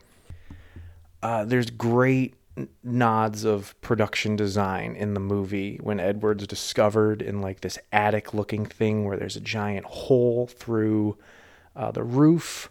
Uh, 1.21 1.45
there's 1.45 1.71
great 1.71 2.35
nods 2.83 3.45
of 3.45 3.81
production 3.81 4.37
design 4.37 4.97
in 4.97 5.15
the 5.15 5.21
movie 5.21 5.79
when 5.83 6.01
Edward's 6.01 6.47
discovered 6.47 7.23
in 7.23 7.41
like 7.41 7.61
this 7.61 7.79
attic 7.93 8.35
looking 8.35 8.67
thing 8.67 9.05
where 9.05 9.17
there's 9.17 9.37
a 9.37 9.41
giant 9.41 9.87
hole 9.87 10.47
through 10.47 11.17
uh, 11.77 11.91
the 11.91 12.03
roof. 12.03 12.71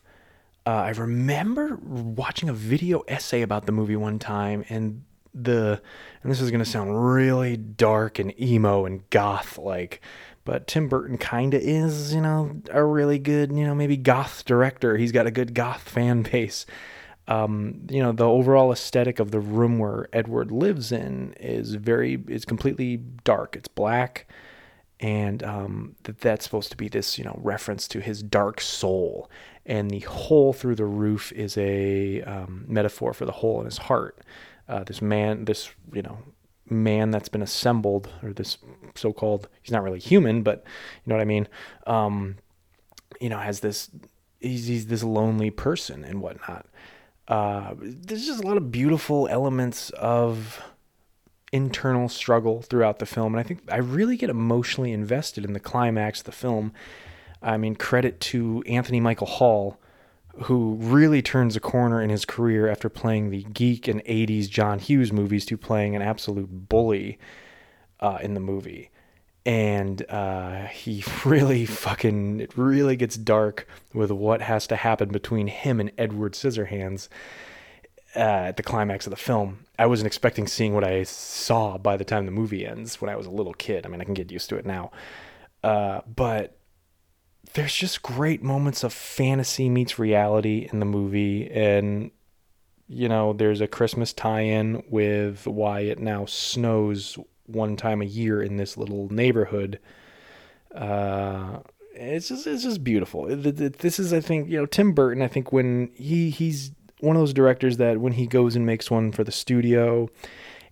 Uh, 0.65 0.69
I 0.69 0.89
remember 0.89 1.77
watching 1.77 2.49
a 2.49 2.53
video 2.53 3.03
essay 3.07 3.41
about 3.41 3.65
the 3.65 3.71
movie 3.71 3.95
one 3.95 4.19
time, 4.19 4.65
and 4.69 5.03
the 5.33 5.81
and 6.23 6.31
this 6.31 6.41
is 6.41 6.51
going 6.51 6.63
to 6.63 6.69
sound 6.69 7.13
really 7.13 7.55
dark 7.55 8.19
and 8.19 8.37
emo 8.41 8.85
and 8.85 9.09
goth 9.09 9.57
like 9.57 10.01
but 10.47 10.65
Tim 10.65 10.87
Burton 10.87 11.17
kind 11.17 11.53
of 11.53 11.61
is, 11.61 12.13
you 12.13 12.21
know, 12.21 12.61
a 12.71 12.81
really 12.81 13.19
good, 13.19 13.51
you 13.51 13.67
know, 13.67 13.75
maybe 13.75 13.97
goth 13.97 14.45
director. 14.45 14.95
He's 14.95 15.11
got 15.11 15.27
a 15.27 15.31
good 15.31 15.53
goth 15.53 15.81
fan 15.81 16.21
base. 16.21 16.65
Um, 17.27 17.87
you 17.89 18.01
know, 18.01 18.11
the 18.11 18.25
overall 18.25 18.71
aesthetic 18.71 19.19
of 19.19 19.31
the 19.31 19.39
room 19.39 19.79
where 19.79 20.07
Edward 20.13 20.51
lives 20.51 20.91
in 20.91 21.33
is 21.39 21.75
very, 21.75 22.23
is 22.27 22.45
completely 22.45 22.97
dark. 23.23 23.55
It's 23.55 23.67
black, 23.67 24.27
and 24.99 25.43
um, 25.43 25.95
that 26.03 26.21
that's 26.21 26.45
supposed 26.45 26.71
to 26.71 26.77
be 26.77 26.87
this, 26.87 27.17
you 27.17 27.25
know, 27.25 27.37
reference 27.43 27.87
to 27.89 27.99
his 27.99 28.23
dark 28.23 28.61
soul. 28.61 29.29
And 29.65 29.91
the 29.91 29.99
hole 29.99 30.53
through 30.53 30.75
the 30.75 30.85
roof 30.85 31.33
is 31.33 31.57
a 31.57 32.21
um, 32.21 32.63
metaphor 32.67 33.13
for 33.13 33.25
the 33.25 33.33
hole 33.33 33.59
in 33.59 33.65
his 33.65 33.77
heart 33.77 34.23
uh, 34.69 34.83
this 34.83 35.01
man, 35.01 35.45
this 35.45 35.71
you 35.93 36.01
know 36.01 36.19
man 36.69 37.11
that's 37.11 37.29
been 37.29 37.41
assembled, 37.41 38.09
or 38.21 38.33
this 38.33 38.57
so-called 38.95 39.47
he's 39.61 39.71
not 39.71 39.83
really 39.83 39.99
human, 39.99 40.43
but 40.43 40.63
you 41.05 41.09
know 41.09 41.15
what 41.15 41.21
I 41.21 41.25
mean. 41.25 41.47
Um, 41.85 42.37
you 43.21 43.29
know, 43.29 43.39
has 43.39 43.61
this 43.61 43.89
he's, 44.39 44.67
he's 44.67 44.87
this 44.87 45.03
lonely 45.03 45.49
person 45.49 46.03
and 46.03 46.21
whatnot. 46.21 46.65
Uh, 47.27 47.73
there's 47.79 48.25
just 48.25 48.43
a 48.43 48.47
lot 48.47 48.57
of 48.57 48.71
beautiful 48.71 49.27
elements 49.29 49.89
of 49.91 50.61
internal 51.51 52.07
struggle 52.09 52.61
throughout 52.61 52.99
the 52.99 53.05
film, 53.05 53.33
and 53.33 53.39
I 53.39 53.43
think 53.43 53.61
I 53.69 53.77
really 53.77 54.17
get 54.17 54.29
emotionally 54.29 54.91
invested 54.91 55.43
in 55.45 55.53
the 55.53 55.59
climax 55.59 56.19
of 56.19 56.25
the 56.25 56.31
film. 56.31 56.73
I 57.41 57.57
mean, 57.57 57.75
credit 57.75 58.19
to 58.21 58.63
Anthony 58.65 58.99
Michael 58.99 59.27
Hall 59.27 59.79
who 60.43 60.75
really 60.75 61.21
turns 61.21 61.55
a 61.55 61.59
corner 61.59 62.01
in 62.01 62.09
his 62.09 62.25
career 62.25 62.69
after 62.69 62.89
playing 62.89 63.29
the 63.29 63.43
geek 63.43 63.87
and 63.87 64.03
80s 64.05 64.49
John 64.49 64.79
Hughes 64.79 65.11
movies 65.11 65.45
to 65.47 65.57
playing 65.57 65.95
an 65.95 66.01
absolute 66.01 66.69
bully 66.69 67.17
uh, 67.99 68.19
in 68.21 68.33
the 68.33 68.39
movie. 68.39 68.91
And 69.47 70.05
uh, 70.09 70.67
he 70.67 71.03
really 71.25 71.65
fucking, 71.65 72.41
it 72.41 72.55
really 72.55 72.95
gets 72.95 73.15
dark 73.15 73.67
with 73.93 74.11
what 74.11 74.41
has 74.41 74.67
to 74.67 74.75
happen 74.75 75.09
between 75.09 75.47
him 75.47 75.79
and 75.79 75.91
Edward 75.97 76.33
Scissorhands 76.33 77.07
uh, 78.15 78.19
at 78.19 78.57
the 78.57 78.63
climax 78.63 79.07
of 79.07 79.11
the 79.11 79.17
film. 79.17 79.65
I 79.79 79.85
wasn't 79.85 80.07
expecting 80.07 80.47
seeing 80.47 80.73
what 80.73 80.83
I 80.83 81.03
saw 81.03 81.77
by 81.77 81.97
the 81.97 82.03
time 82.03 82.25
the 82.25 82.31
movie 82.31 82.65
ends 82.65 83.01
when 83.01 83.09
I 83.09 83.15
was 83.15 83.25
a 83.25 83.31
little 83.31 83.53
kid. 83.53 83.85
I 83.85 83.89
mean, 83.89 84.01
I 84.01 84.03
can 84.03 84.13
get 84.13 84.31
used 84.31 84.49
to 84.49 84.57
it 84.57 84.65
now. 84.65 84.91
Uh, 85.63 86.01
but 86.13 86.57
there's 87.53 87.73
just 87.73 88.01
great 88.01 88.43
moments 88.43 88.83
of 88.83 88.91
fantasy 88.91 89.69
meets 89.69 89.97
reality 89.97 90.67
in 90.71 90.79
the 90.79 90.85
movie 90.85 91.49
and 91.49 92.11
you 92.87 93.09
know 93.09 93.33
there's 93.33 93.61
a 93.61 93.67
christmas 93.67 94.13
tie-in 94.13 94.83
with 94.89 95.47
why 95.47 95.81
it 95.81 95.99
now 95.99 96.25
snows 96.25 97.17
one 97.47 97.75
time 97.75 98.01
a 98.01 98.05
year 98.05 98.41
in 98.41 98.57
this 98.57 98.77
little 98.77 99.09
neighborhood 99.09 99.79
uh, 100.75 101.59
it's 101.93 102.27
just 102.29 102.45
it's 102.45 102.63
just 102.63 102.83
beautiful 102.83 103.25
this 103.25 103.97
is 103.97 104.13
i 104.13 104.19
think 104.19 104.49
you 104.49 104.57
know 104.57 104.65
tim 104.65 104.93
burton 104.93 105.23
i 105.23 105.27
think 105.27 105.51
when 105.51 105.89
he 105.95 106.29
he's 106.29 106.71
one 106.99 107.15
of 107.15 107.21
those 107.21 107.33
directors 107.33 107.77
that 107.77 107.99
when 107.99 108.13
he 108.13 108.27
goes 108.27 108.55
and 108.55 108.65
makes 108.65 108.89
one 108.89 109.11
for 109.11 109.23
the 109.23 109.31
studio, 109.31 110.09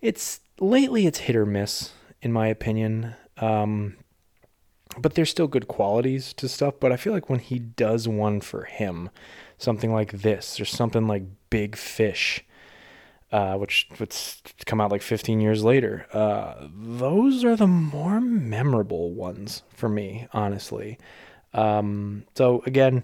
it's 0.01 0.41
lately 0.59 1.05
it's 1.05 1.19
hit 1.19 1.35
or 1.35 1.45
miss 1.45 1.91
in 2.21 2.31
my 2.31 2.47
opinion. 2.47 3.15
Um, 3.37 3.97
but 4.97 5.15
there's 5.15 5.29
still 5.29 5.47
good 5.47 5.67
qualities 5.67 6.33
to 6.35 6.47
stuff. 6.47 6.75
But 6.79 6.91
I 6.91 6.97
feel 6.97 7.13
like 7.13 7.29
when 7.29 7.39
he 7.39 7.59
does 7.59 8.07
one 8.07 8.41
for 8.41 8.63
him, 8.63 9.09
something 9.57 9.93
like 9.93 10.11
this 10.11 10.59
or 10.59 10.65
something 10.65 11.07
like 11.07 11.23
Big 11.49 11.75
Fish, 11.75 12.43
uh, 13.35 13.57
which 13.57 13.89
would 13.99 14.15
come 14.65 14.79
out 14.79 14.91
like 14.91 15.01
15 15.01 15.41
years 15.41 15.61
later, 15.61 16.07
uh, 16.13 16.67
those 16.73 17.43
are 17.43 17.57
the 17.57 17.67
more 17.67 18.21
memorable 18.21 19.11
ones 19.11 19.61
for 19.73 19.89
me, 19.89 20.25
honestly. 20.31 20.97
Um, 21.53 22.23
so 22.35 22.63
again, 22.65 23.03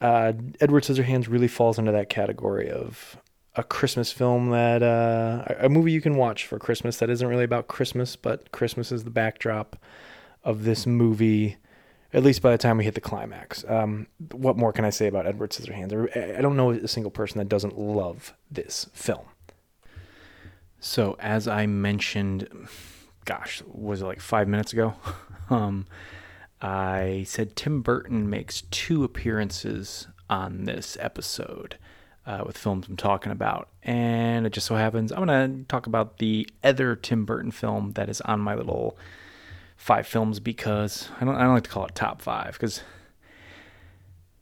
uh, 0.00 0.32
Edward 0.60 0.82
Scissorhands 0.82 1.28
really 1.28 1.46
falls 1.46 1.78
into 1.78 1.92
that 1.92 2.08
category 2.08 2.68
of 2.72 3.16
a 3.54 3.62
Christmas 3.62 4.10
film 4.10 4.50
that 4.50 4.82
uh, 4.82 5.44
a 5.60 5.68
movie 5.68 5.92
you 5.92 6.00
can 6.00 6.16
watch 6.16 6.44
for 6.44 6.58
Christmas 6.58 6.96
that 6.96 7.08
isn't 7.08 7.28
really 7.28 7.44
about 7.44 7.68
Christmas, 7.68 8.16
but 8.16 8.50
Christmas 8.50 8.90
is 8.90 9.04
the 9.04 9.10
backdrop 9.10 9.76
of 10.42 10.64
this 10.64 10.88
movie. 10.88 11.56
At 12.12 12.24
least 12.24 12.42
by 12.42 12.50
the 12.50 12.58
time 12.58 12.78
we 12.78 12.84
hit 12.84 12.96
the 12.96 13.00
climax. 13.00 13.64
Um, 13.68 14.08
what 14.32 14.56
more 14.56 14.72
can 14.72 14.84
I 14.84 14.90
say 14.90 15.06
about 15.06 15.28
Edward 15.28 15.52
Scissorhands? 15.52 16.36
I 16.36 16.40
don't 16.40 16.56
know 16.56 16.72
a 16.72 16.88
single 16.88 17.12
person 17.12 17.38
that 17.38 17.48
doesn't 17.48 17.78
love 17.78 18.34
this 18.50 18.90
film. 18.92 19.26
So, 20.84 21.16
as 21.20 21.46
I 21.46 21.66
mentioned, 21.66 22.48
gosh, 23.24 23.62
was 23.72 24.02
it 24.02 24.04
like 24.04 24.20
five 24.20 24.48
minutes 24.48 24.72
ago? 24.72 24.94
um, 25.50 25.86
I 26.60 27.22
said 27.24 27.54
Tim 27.54 27.82
Burton 27.82 28.28
makes 28.28 28.62
two 28.72 29.04
appearances 29.04 30.08
on 30.28 30.64
this 30.64 30.96
episode 30.98 31.78
uh, 32.26 32.42
with 32.44 32.58
films 32.58 32.88
I'm 32.88 32.96
talking 32.96 33.30
about. 33.30 33.68
And 33.84 34.44
it 34.44 34.52
just 34.52 34.66
so 34.66 34.74
happens 34.74 35.12
I'm 35.12 35.24
going 35.24 35.58
to 35.60 35.64
talk 35.68 35.86
about 35.86 36.18
the 36.18 36.48
other 36.64 36.96
Tim 36.96 37.24
Burton 37.26 37.52
film 37.52 37.92
that 37.92 38.08
is 38.08 38.20
on 38.22 38.40
my 38.40 38.56
little 38.56 38.98
five 39.76 40.08
films 40.08 40.40
because 40.40 41.08
I 41.20 41.24
don't 41.24 41.36
I 41.36 41.44
don't 41.44 41.54
like 41.54 41.64
to 41.64 41.70
call 41.70 41.86
it 41.86 41.94
top 41.94 42.20
five 42.20 42.54
because 42.54 42.82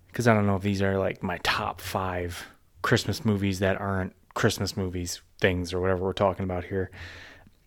because 0.06 0.26
I 0.26 0.32
don't 0.32 0.46
know 0.46 0.56
if 0.56 0.62
these 0.62 0.80
are 0.80 0.98
like 0.98 1.22
my 1.22 1.38
top 1.42 1.82
five 1.82 2.46
Christmas 2.80 3.26
movies 3.26 3.58
that 3.58 3.78
aren't 3.78 4.14
Christmas 4.40 4.74
movies 4.74 5.20
things 5.38 5.74
or 5.74 5.82
whatever 5.82 6.02
we're 6.02 6.14
talking 6.14 6.44
about 6.44 6.64
here. 6.64 6.90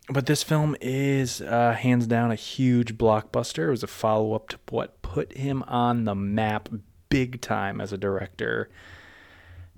But 0.08 0.26
this 0.26 0.42
film 0.42 0.74
is 0.80 1.40
uh, 1.40 1.74
hands 1.78 2.08
down 2.08 2.32
a 2.32 2.34
huge 2.34 2.98
blockbuster. 2.98 3.68
It 3.68 3.70
was 3.70 3.84
a 3.84 3.86
follow 3.86 4.34
up 4.34 4.48
to 4.48 4.58
what 4.70 5.00
put 5.00 5.36
him 5.36 5.62
on 5.68 6.02
the 6.02 6.16
map 6.16 6.68
big 7.10 7.40
time 7.40 7.80
as 7.80 7.92
a 7.92 7.96
director. 7.96 8.70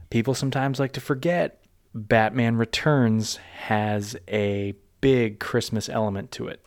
People 0.09 0.33
sometimes 0.33 0.81
like 0.81 0.93
to 0.93 1.01
forget 1.03 1.63
Batman 1.95 2.57
Returns 2.57 3.37
has 3.37 4.17
a 4.27 4.75
big 5.03 5.39
Christmas 5.39 5.91
element 5.91 6.31
to 6.33 6.49
it. 6.49 6.65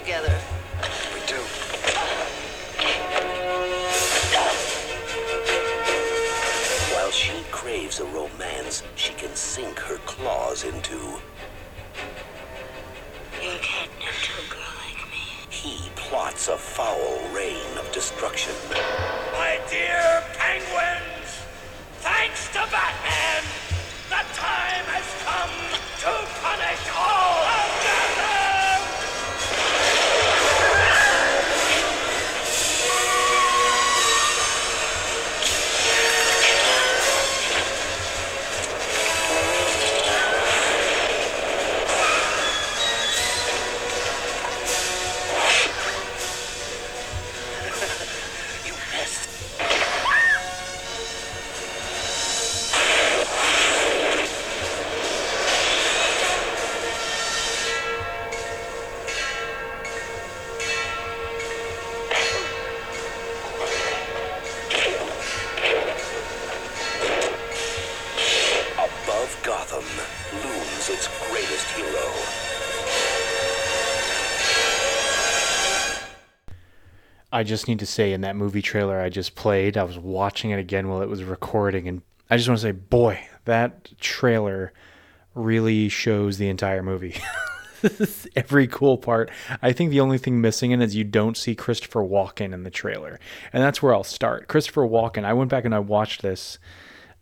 Together. 0.00 0.38
We 1.12 1.20
do. 1.26 1.40
While 6.94 7.10
she 7.10 7.32
craves 7.50 7.98
a 8.00 8.04
romance 8.04 8.82
she 8.94 9.12
can 9.14 9.34
sink 9.34 9.78
her 9.80 9.98
claws 10.06 10.64
into, 10.64 10.96
You're 13.42 13.58
catnip 13.60 14.14
to 14.22 14.32
a 14.38 14.50
girl 14.54 14.74
like 14.86 15.02
me. 15.10 15.24
he 15.50 15.90
plots 15.96 16.48
a 16.48 16.56
foul 16.56 17.18
reign 17.34 17.76
of 17.78 17.90
destruction. 17.92 18.54
My 19.32 19.58
dear 19.70 20.22
I 77.38 77.44
just 77.44 77.68
need 77.68 77.78
to 77.78 77.86
say 77.86 78.12
in 78.12 78.22
that 78.22 78.34
movie 78.34 78.62
trailer 78.62 78.98
I 78.98 79.10
just 79.10 79.36
played, 79.36 79.76
I 79.76 79.84
was 79.84 79.96
watching 79.96 80.50
it 80.50 80.58
again 80.58 80.88
while 80.88 81.02
it 81.02 81.08
was 81.08 81.22
recording, 81.22 81.86
and 81.86 82.02
I 82.28 82.36
just 82.36 82.48
want 82.48 82.58
to 82.58 82.66
say, 82.66 82.72
boy, 82.72 83.20
that 83.44 83.96
trailer 84.00 84.72
really 85.36 85.88
shows 85.88 86.38
the 86.38 86.48
entire 86.48 86.82
movie. 86.82 87.14
Every 88.34 88.66
cool 88.66 88.98
part. 88.98 89.30
I 89.62 89.70
think 89.70 89.92
the 89.92 90.00
only 90.00 90.18
thing 90.18 90.40
missing 90.40 90.72
in 90.72 90.82
is 90.82 90.96
you 90.96 91.04
don't 91.04 91.36
see 91.36 91.54
Christopher 91.54 92.00
Walken 92.00 92.52
in 92.52 92.64
the 92.64 92.72
trailer, 92.72 93.20
and 93.52 93.62
that's 93.62 93.80
where 93.80 93.94
I'll 93.94 94.02
start. 94.02 94.48
Christopher 94.48 94.82
Walken. 94.82 95.24
I 95.24 95.32
went 95.32 95.48
back 95.48 95.64
and 95.64 95.72
I 95.72 95.78
watched 95.78 96.22
this. 96.22 96.58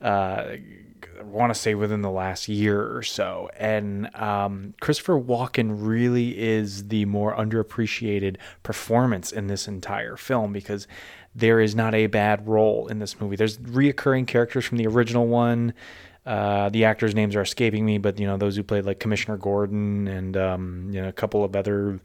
Uh, 0.01 0.57
want 1.25 1.53
to 1.53 1.59
say 1.59 1.75
within 1.75 2.03
the 2.03 2.11
last 2.11 2.49
year 2.49 2.97
or 2.97 3.03
so. 3.03 3.51
And 3.59 4.15
um, 4.15 4.75
Christopher 4.81 5.21
Walken 5.21 5.77
really 5.87 6.39
is 6.39 6.89
the 6.89 7.05
more 7.05 7.35
underappreciated 7.35 8.37
performance 8.63 9.33
in 9.33 9.47
this 9.47 9.69
entire 9.69 10.17
film 10.17 10.53
because 10.53 10.87
there 11.35 11.61
is 11.61 11.75
not 11.75 11.95
a 11.95 12.07
bad 12.07 12.47
role 12.49 12.87
in 12.89 12.99
this 12.99 13.21
movie. 13.21 13.37
There's 13.37 13.59
reoccurring 13.59 14.27
characters 14.27 14.65
from 14.65 14.79
the 14.79 14.87
original 14.87 15.27
one. 15.27 15.75
Uh, 16.25 16.71
the 16.71 16.85
actors' 16.85 17.15
names 17.15 17.37
are 17.37 17.43
escaping 17.43 17.85
me, 17.85 17.99
but 17.99 18.19
you 18.19 18.27
know 18.27 18.37
those 18.37 18.57
who 18.57 18.65
played 18.65 18.85
like 18.85 18.99
Commissioner 18.99 19.37
Gordon 19.37 20.09
and 20.09 20.37
um, 20.37 20.91
you 20.93 21.01
know 21.01 21.09
a 21.09 21.13
couple 21.13 21.45
of 21.45 21.55
other 21.55 22.01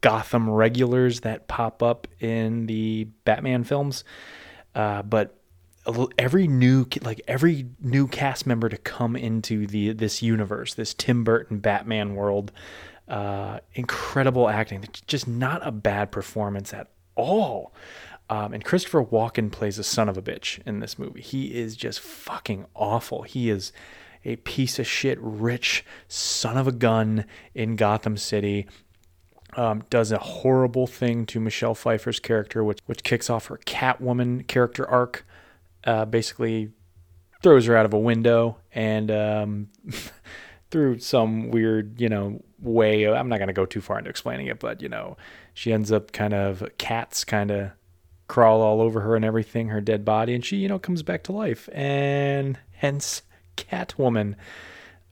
Gotham 0.00 0.48
regulars 0.48 1.20
that 1.20 1.48
pop 1.48 1.82
up 1.82 2.06
in 2.20 2.66
the 2.66 3.08
Batman 3.24 3.64
films. 3.64 4.04
Uh, 4.74 5.02
but 5.02 5.36
every 6.18 6.46
new 6.46 6.86
like 7.02 7.20
every 7.26 7.66
new 7.80 8.06
cast 8.06 8.46
member 8.46 8.68
to 8.68 8.76
come 8.76 9.16
into 9.16 9.66
the 9.66 9.92
this 9.92 10.22
universe, 10.22 10.74
this 10.74 10.94
Tim 10.94 11.24
Burton 11.24 11.58
Batman 11.58 12.14
world, 12.14 12.52
uh, 13.08 13.58
incredible 13.74 14.48
acting. 14.48 14.84
Just 15.06 15.26
not 15.26 15.66
a 15.66 15.72
bad 15.72 16.12
performance 16.12 16.72
at 16.72 16.88
all. 17.16 17.72
Um, 18.30 18.54
and 18.54 18.64
Christopher 18.64 19.04
Walken 19.04 19.50
plays 19.52 19.78
a 19.78 19.84
son 19.84 20.08
of 20.08 20.16
a 20.16 20.22
bitch 20.22 20.60
in 20.64 20.80
this 20.80 20.98
movie. 20.98 21.20
He 21.20 21.54
is 21.54 21.76
just 21.76 22.00
fucking 22.00 22.64
awful. 22.74 23.22
He 23.22 23.50
is 23.50 23.72
a 24.24 24.36
piece 24.36 24.78
of 24.78 24.86
shit, 24.86 25.18
rich 25.20 25.84
son 26.08 26.56
of 26.56 26.66
a 26.68 26.72
gun 26.72 27.26
in 27.54 27.76
Gotham 27.76 28.16
City. 28.16 28.66
um, 29.56 29.84
does 29.90 30.12
a 30.12 30.18
horrible 30.18 30.86
thing 30.86 31.26
to 31.26 31.40
Michelle 31.40 31.74
Pfeiffer's 31.74 32.20
character, 32.20 32.64
which 32.64 32.78
which 32.86 33.02
kicks 33.02 33.28
off 33.28 33.46
her 33.46 33.58
Catwoman 33.58 34.46
character 34.46 34.88
arc. 34.88 35.26
Uh, 35.84 36.04
basically, 36.04 36.70
throws 37.42 37.66
her 37.66 37.76
out 37.76 37.84
of 37.84 37.92
a 37.92 37.98
window 37.98 38.56
and 38.72 39.10
um, 39.10 39.68
through 40.70 40.98
some 40.98 41.50
weird, 41.50 42.00
you 42.00 42.08
know, 42.08 42.42
way. 42.60 43.06
I'm 43.06 43.28
not 43.28 43.38
going 43.38 43.48
to 43.48 43.52
go 43.52 43.66
too 43.66 43.80
far 43.80 43.98
into 43.98 44.10
explaining 44.10 44.46
it, 44.46 44.60
but 44.60 44.80
you 44.80 44.88
know, 44.88 45.16
she 45.54 45.72
ends 45.72 45.90
up 45.92 46.12
kind 46.12 46.34
of 46.34 46.62
cats 46.78 47.24
kind 47.24 47.50
of 47.50 47.72
crawl 48.28 48.62
all 48.62 48.80
over 48.80 49.00
her 49.00 49.14
and 49.14 49.24
everything, 49.24 49.68
her 49.68 49.80
dead 49.80 50.04
body, 50.04 50.34
and 50.34 50.44
she, 50.44 50.56
you 50.56 50.68
know, 50.68 50.78
comes 50.78 51.02
back 51.02 51.22
to 51.24 51.32
life, 51.32 51.68
and 51.72 52.58
hence 52.70 53.22
Catwoman. 53.56 54.36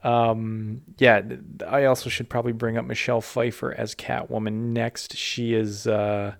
Um, 0.03 0.81
yeah, 0.97 1.21
I 1.67 1.85
also 1.85 2.09
should 2.09 2.31
probably 2.31 2.53
bring 2.53 2.79
up 2.79 2.87
Michelle 2.87 3.21
Pfeiffer 3.21 3.75
as 3.75 3.95
Catwoman 3.95 4.73
next. 4.73 5.17
She 5.17 5.53
is, 5.53 5.87
uh, 5.87 6.35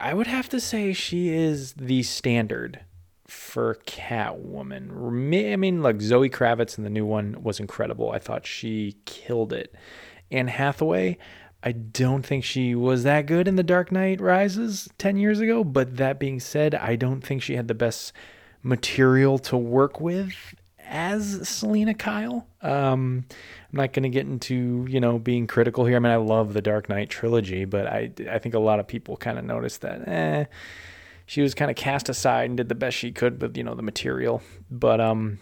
I 0.00 0.14
would 0.14 0.26
have 0.26 0.48
to 0.50 0.60
say, 0.60 0.94
she 0.94 1.28
is 1.28 1.74
the 1.74 2.02
standard 2.02 2.80
for 3.28 3.76
Catwoman. 3.86 5.52
I 5.52 5.56
mean, 5.56 5.82
like 5.82 6.00
Zoe 6.00 6.30
Kravitz 6.30 6.78
in 6.78 6.84
the 6.84 6.90
new 6.90 7.04
one 7.04 7.36
was 7.42 7.60
incredible. 7.60 8.10
I 8.10 8.18
thought 8.18 8.46
she 8.46 8.96
killed 9.04 9.52
it. 9.52 9.74
Anne 10.30 10.48
Hathaway, 10.48 11.18
I 11.62 11.72
don't 11.72 12.24
think 12.24 12.44
she 12.44 12.74
was 12.74 13.02
that 13.02 13.26
good 13.26 13.46
in 13.46 13.56
The 13.56 13.62
Dark 13.62 13.92
Knight 13.92 14.20
Rises 14.20 14.88
10 14.98 15.16
years 15.16 15.40
ago, 15.40 15.62
but 15.62 15.96
that 15.96 16.18
being 16.18 16.40
said, 16.40 16.74
I 16.74 16.96
don't 16.96 17.20
think 17.20 17.42
she 17.42 17.56
had 17.56 17.68
the 17.68 17.74
best 17.74 18.12
material 18.62 19.38
to 19.38 19.56
work 19.56 20.00
with 20.00 20.32
as 20.86 21.46
Selina 21.48 21.94
Kyle. 21.94 22.46
Um, 22.62 23.26
I'm 23.72 23.76
not 23.76 23.92
going 23.92 24.04
to 24.04 24.08
get 24.08 24.26
into, 24.26 24.86
you 24.88 25.00
know, 25.00 25.18
being 25.18 25.46
critical 25.46 25.84
here. 25.84 25.96
I 25.96 26.00
mean, 26.00 26.12
I 26.12 26.16
love 26.16 26.54
the 26.54 26.62
Dark 26.62 26.88
Knight 26.88 27.10
trilogy, 27.10 27.64
but 27.64 27.86
I, 27.86 28.10
I 28.30 28.38
think 28.38 28.54
a 28.54 28.58
lot 28.58 28.80
of 28.80 28.86
people 28.86 29.16
kind 29.16 29.38
of 29.38 29.44
noticed 29.44 29.82
that, 29.82 30.08
eh, 30.08 30.44
she 31.28 31.42
was 31.42 31.54
kind 31.54 31.70
of 31.70 31.76
cast 31.76 32.08
aside 32.08 32.48
and 32.48 32.56
did 32.56 32.70
the 32.70 32.74
best 32.74 32.96
she 32.96 33.12
could 33.12 33.42
with, 33.42 33.54
you 33.54 33.62
know, 33.62 33.74
the 33.74 33.82
material. 33.82 34.42
But, 34.70 34.98
um, 34.98 35.40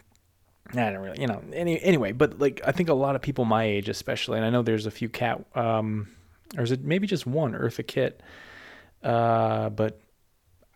I 0.72 0.91
don't 0.91 0.99
really, 0.99 1.20
you 1.20 1.28
know, 1.28 1.41
any, 1.53 1.80
anyway, 1.80 2.11
but 2.11 2.41
like, 2.41 2.61
I 2.66 2.72
think 2.72 2.89
a 2.89 2.95
lot 2.95 3.14
of 3.14 3.22
people 3.22 3.45
my 3.45 3.62
age, 3.62 3.89
especially, 3.89 4.37
and 4.37 4.45
I 4.45 4.51
know 4.51 4.62
there's 4.62 4.87
a 4.87 4.91
few 4.91 5.09
cat, 5.09 5.45
um, 5.55 6.09
or 6.57 6.64
is 6.64 6.72
it 6.72 6.82
maybe 6.82 7.07
just 7.07 7.24
one 7.24 7.53
Eartha 7.53 7.87
Kitt? 7.87 8.20
Uh, 9.01 9.70
but 9.70 10.01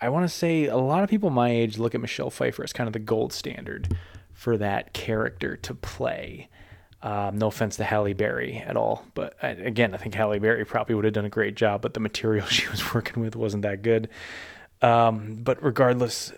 I 0.01 0.11
want 0.11 0.29
to 0.29 0.35
say 0.35 0.67
a 0.67 0.77
lot 0.77 1.03
of 1.03 1.11
people 1.11 1.29
my 1.29 1.51
age 1.51 1.77
look 1.77 1.97
at 1.97 2.01
Michelle 2.01 2.31
Pfeiffer 2.31 2.63
as 2.63 2.73
kind 2.73 2.87
of 2.87 2.93
the 2.93 3.01
gold 3.01 3.33
standard 3.33 3.99
for 4.33 4.57
that 4.59 4.93
character 4.93 5.57
to 5.57 5.75
play. 5.75 6.49
Um, 7.03 7.37
no 7.37 7.49
offense 7.49 7.77
to 7.79 7.85
Halle 7.85 8.13
Berry 8.13 8.59
at 8.59 8.77
all, 8.77 9.05
but 9.15 9.35
I, 9.43 9.49
again, 9.49 9.93
I 9.93 9.97
think 9.97 10.15
Halle 10.15 10.39
Berry 10.39 10.65
probably 10.65 10.95
would 10.95 11.05
have 11.05 11.15
done 11.15 11.25
a 11.25 11.31
great 11.31 11.57
job, 11.57 11.83
but 11.83 11.95
the 11.95 12.01
material 12.01 12.47
she 12.49 12.69
was 12.69 12.95
working 12.95 13.25
with 13.25 13.35
wasn't 13.35 13.65
that 13.65 13.83
good. 13.83 14.09
Um, 14.83 15.41
but 15.43 15.63
regardless, 15.63 16.33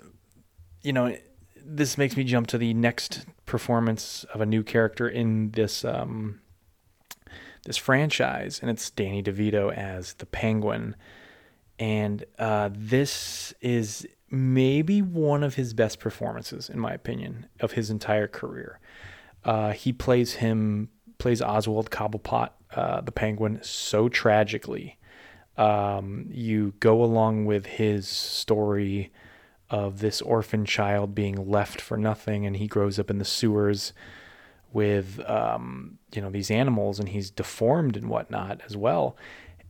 you 0.82 0.92
know, 0.92 1.16
this 1.64 1.96
makes 1.96 2.16
me 2.16 2.24
jump 2.24 2.48
to 2.48 2.58
the 2.58 2.74
next 2.74 3.24
performance 3.46 4.24
of 4.34 4.40
a 4.40 4.46
new 4.46 4.62
character 4.62 5.08
in 5.08 5.50
this 5.52 5.84
um, 5.84 6.40
this 7.64 7.76
franchise, 7.76 8.58
and 8.60 8.70
it's 8.70 8.90
Danny 8.90 9.22
DeVito 9.22 9.72
as 9.72 10.14
the 10.14 10.26
Penguin. 10.26 10.96
And 11.78 12.24
uh, 12.38 12.70
this 12.72 13.54
is 13.60 14.06
maybe 14.30 15.02
one 15.02 15.42
of 15.42 15.54
his 15.54 15.74
best 15.74 16.00
performances, 16.00 16.68
in 16.68 16.78
my 16.78 16.92
opinion, 16.92 17.46
of 17.60 17.72
his 17.72 17.90
entire 17.90 18.26
career. 18.26 18.80
Uh, 19.44 19.72
he 19.72 19.92
plays 19.92 20.34
him, 20.34 20.88
plays 21.18 21.42
Oswald 21.42 21.90
Cobblepot, 21.90 22.50
uh, 22.74 23.00
the 23.00 23.12
Penguin, 23.12 23.60
so 23.62 24.08
tragically. 24.08 24.98
Um, 25.56 26.26
you 26.30 26.74
go 26.80 27.02
along 27.02 27.44
with 27.44 27.66
his 27.66 28.08
story 28.08 29.12
of 29.68 30.00
this 30.00 30.20
orphan 30.22 30.64
child 30.64 31.14
being 31.14 31.50
left 31.50 31.80
for 31.80 31.96
nothing, 31.96 32.46
and 32.46 32.56
he 32.56 32.66
grows 32.66 32.98
up 32.98 33.10
in 33.10 33.18
the 33.18 33.24
sewers 33.24 33.92
with 34.72 35.20
um, 35.28 35.98
you 36.14 36.22
know 36.22 36.30
these 36.30 36.50
animals, 36.50 36.98
and 36.98 37.10
he's 37.10 37.30
deformed 37.30 37.96
and 37.96 38.08
whatnot 38.08 38.60
as 38.66 38.76
well, 38.76 39.16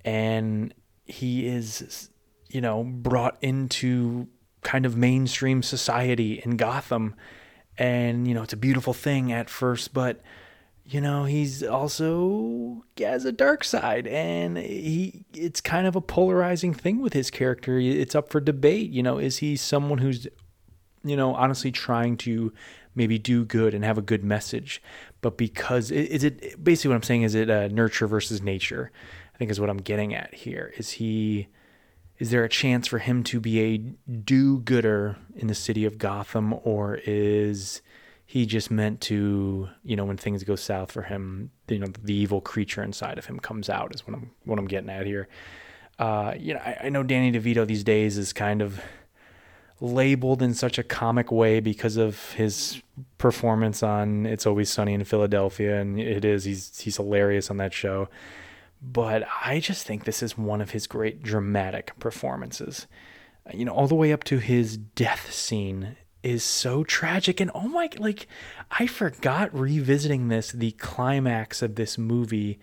and 0.05 0.75
he 1.05 1.47
is 1.47 2.11
you 2.49 2.61
know 2.61 2.85
brought 2.85 3.37
into 3.41 4.29
kind 4.63 4.87
of 4.87 4.97
mainstream 4.97 5.63
society 5.63 6.41
in 6.45 6.57
Gotham. 6.57 7.15
And, 7.79 8.29
you 8.29 8.35
know, 8.35 8.43
it's 8.43 8.53
a 8.53 8.59
beautiful 8.59 8.93
thing 8.93 9.33
at 9.33 9.49
first, 9.49 9.95
but, 9.95 10.21
you 10.85 11.01
know, 11.01 11.25
he's 11.25 11.63
also 11.63 12.85
has 12.99 13.25
a 13.25 13.33
dark 13.33 13.65
side 13.65 14.07
and 14.07 14.59
he 14.59 15.25
it's 15.33 15.61
kind 15.61 15.87
of 15.87 15.97
a 15.97 16.01
polarizing 16.01 16.75
thing 16.75 17.01
with 17.01 17.13
his 17.13 17.31
character. 17.31 17.79
It's 17.79 18.15
up 18.15 18.31
for 18.31 18.41
debate, 18.41 18.91
you 18.91 19.03
know, 19.03 19.19
is 19.19 19.39
he 19.39 19.57
someone 19.57 19.99
who's 19.99 20.27
you 21.05 21.17
know, 21.17 21.35
honestly 21.35 21.73
trying 21.73 22.17
to 22.17 22.53
maybe 22.95 23.19
do 23.19 23.45
good 23.45 23.75
and 23.75 23.85
have 23.85 23.99
a 23.99 24.03
good 24.03 24.23
message, 24.23 24.83
but 25.21 25.37
because 25.37 25.91
is 25.91 26.25
it 26.25 26.63
basically 26.63 26.91
what 26.91 26.97
I'm 26.97 27.03
saying 27.03 27.23
is 27.23 27.35
it 27.35 27.51
uh, 27.51 27.69
nurture 27.69 28.07
versus 28.07 28.43
nature? 28.43 28.91
I 29.35 29.39
think 29.39 29.51
is 29.51 29.61
what 29.61 29.71
I'm 29.71 29.79
getting 29.79 30.15
at 30.15 30.35
here. 30.35 30.73
Is 30.77 30.93
he 30.93 31.49
is 32.19 32.31
there 32.31 32.45
a 32.45 32.49
chance 32.49 32.87
for 32.87 32.99
him 32.99 33.25
to 33.25 33.41
be 33.41 33.61
a 33.61 33.79
do-gooder 33.79 35.17
in 35.35 35.49
the 35.49 35.55
city 35.55 35.85
of 35.85 35.99
Gotham, 35.99 36.55
or 36.63 37.01
is 37.05 37.83
he 38.33 38.47
just 38.47 38.71
meant 38.71 39.03
to, 39.03 39.69
you 39.85 39.95
know, 39.95 40.07
when 40.07 40.17
things 40.17 40.43
go 40.43 40.57
south 40.57 40.91
for 40.91 41.03
him, 41.03 41.51
you 41.69 41.79
know, 41.79 41.89
the 42.03 42.15
evil 42.15 42.41
creature 42.41 42.83
inside 42.83 43.19
of 43.19 43.27
him 43.27 43.39
comes 43.39 43.69
out? 43.69 43.95
Is 43.95 44.07
what 44.07 44.15
I'm 44.15 44.31
what 44.45 44.59
I'm 44.59 44.67
getting 44.67 44.89
at 44.89 45.05
here. 45.05 45.29
Uh, 45.99 46.33
you 46.39 46.55
know, 46.55 46.61
I, 46.61 46.79
I 46.85 46.89
know 46.89 47.03
Danny 47.03 47.31
DeVito 47.31 47.67
these 47.67 47.85
days 47.85 48.17
is 48.17 48.33
kind 48.33 48.63
of 48.63 48.81
labeled 49.81 50.41
in 50.41 50.55
such 50.55 50.79
a 50.79 50.83
comic 50.83 51.31
way 51.31 51.61
because 51.61 51.99
of 51.99 52.33
his 52.33 52.81
performance 53.19 53.83
on 53.83 54.25
It's 54.25 54.47
Always 54.47 54.71
Sunny 54.71 54.95
in 54.95 55.05
Philadelphia, 55.05 55.79
and 55.79 56.01
it 56.01 56.25
is 56.25 56.45
he's 56.45 56.81
he's 56.81 56.97
hilarious 56.97 57.51
on 57.51 57.59
that 57.59 57.75
show 57.75 58.09
but 58.83 59.23
I 59.45 59.61
just 59.61 59.87
think 59.87 60.05
this 60.05 60.23
is 60.23 60.37
one 60.37 60.61
of 60.61 60.71
his 60.71 60.89
great 60.89 61.23
dramatic 61.23 61.97
performances. 62.01 62.89
You 63.55 63.65
know, 63.65 63.73
all 63.73 63.87
the 63.87 63.95
way 63.95 64.13
up 64.13 64.25
to 64.25 64.39
his 64.39 64.77
death 64.77 65.33
scene 65.33 65.97
is 66.23 66.45
so 66.45 66.85
tragic. 66.85 67.41
And 67.41 67.51
oh 67.55 67.69
my 67.69 67.91
like 67.99 68.27
I 68.71 68.87
forgot 68.87 69.57
revisiting 69.57 70.29
this 70.29 70.53
the 70.53 70.73
climax 70.73 71.63
of 71.63 71.75
this 71.75 71.99
movie 71.99 72.59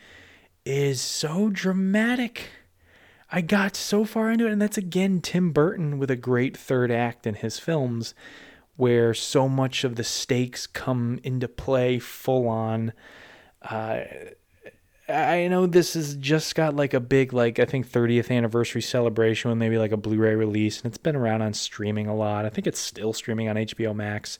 is 0.66 1.01
so 1.01 1.49
dramatic. 1.49 2.49
I 3.32 3.41
got 3.41 3.76
so 3.76 4.05
far 4.05 4.32
into 4.32 4.47
it. 4.47 4.51
And 4.51 4.62
that's 4.62 4.78
again 4.78 5.22
Tim 5.22 5.51
Burton 5.51 5.99
with 5.99 6.10
a 6.10 6.16
great 6.16 6.57
third 6.57 6.91
act 6.91 7.28
in 7.28 7.36
his 7.36 7.60
films 7.60 8.14
where 8.76 9.14
so 9.14 9.49
much 9.49 9.84
of 9.84 9.95
the 9.95 10.03
stakes 10.03 10.66
come 10.66 11.20
into 11.24 11.47
play 11.47 11.99
full 11.99 12.47
on. 12.47 12.93
Uh, 13.62 14.01
I 15.10 15.47
know 15.47 15.66
this 15.66 15.95
has 15.95 16.16
just 16.16 16.53
got 16.55 16.76
like 16.76 16.93
a 16.93 16.99
big 16.99 17.34
like 17.34 17.60
I 17.60 17.66
think 17.66 17.89
30th 17.89 18.30
anniversary 18.30 18.82
celebration 18.82 19.49
with 19.49 19.57
maybe 19.57 19.78
like 19.78 19.91
a 19.91 19.97
Blu-ray 19.97 20.36
release 20.36 20.78
and 20.78 20.86
it's 20.86 20.97
been 20.97 21.16
around 21.16 21.41
on 21.41 21.53
streaming 21.53 22.07
a 22.07 22.16
lot. 22.16 22.45
I 22.45 22.49
think 22.49 22.68
it's 22.68 22.80
still 22.80 23.14
streaming 23.14 23.49
on 23.49 23.55
HBO 23.55 23.95
Max. 23.95 24.39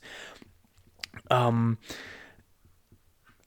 Um 1.30 1.78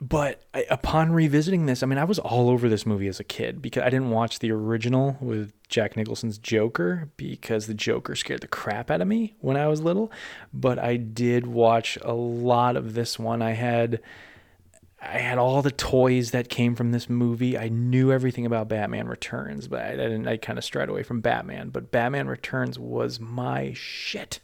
but 0.01 0.43
I, 0.53 0.65
upon 0.69 1.13
revisiting 1.13 1.65
this, 1.65 1.81
I 1.81 1.85
mean, 1.85 1.97
I 1.97 2.03
was 2.03 2.19
all 2.19 2.49
over 2.49 2.67
this 2.67 2.85
movie 2.85 3.07
as 3.07 3.21
a 3.21 3.23
kid 3.23 3.61
because 3.61 3.83
I 3.83 3.89
didn't 3.89 4.09
watch 4.09 4.39
the 4.39 4.51
original 4.51 5.17
with 5.21 5.53
Jack 5.69 5.95
Nicholson's 5.95 6.37
Joker 6.37 7.09
because 7.15 7.67
the 7.67 7.73
Joker 7.73 8.13
scared 8.13 8.41
the 8.41 8.47
crap 8.47 8.91
out 8.91 8.99
of 8.99 9.07
me 9.07 9.35
when 9.39 9.55
I 9.55 9.67
was 9.67 9.81
little. 9.81 10.11
But 10.53 10.77
I 10.77 10.97
did 10.97 11.47
watch 11.47 11.97
a 12.01 12.11
lot 12.11 12.75
of 12.75 12.95
this 12.95 13.17
one. 13.17 13.41
I 13.41 13.51
had 13.51 14.01
I 15.05 15.17
had 15.17 15.37
all 15.37 15.61
the 15.61 15.71
toys 15.71 16.31
that 16.31 16.47
came 16.47 16.75
from 16.75 16.91
this 16.91 17.09
movie. 17.09 17.57
I 17.57 17.67
knew 17.67 18.11
everything 18.11 18.45
about 18.45 18.69
Batman 18.69 19.07
Returns, 19.07 19.67
but 19.67 19.81
I, 19.81 19.91
didn't. 19.91 20.27
I 20.27 20.37
kind 20.37 20.57
of 20.57 20.63
strayed 20.63 20.87
away 20.87 21.03
from 21.03 21.19
Batman. 21.19 21.69
But 21.69 21.91
Batman 21.91 22.27
Returns 22.27 22.79
was 22.79 23.19
my 23.19 23.73
shit. 23.73 24.39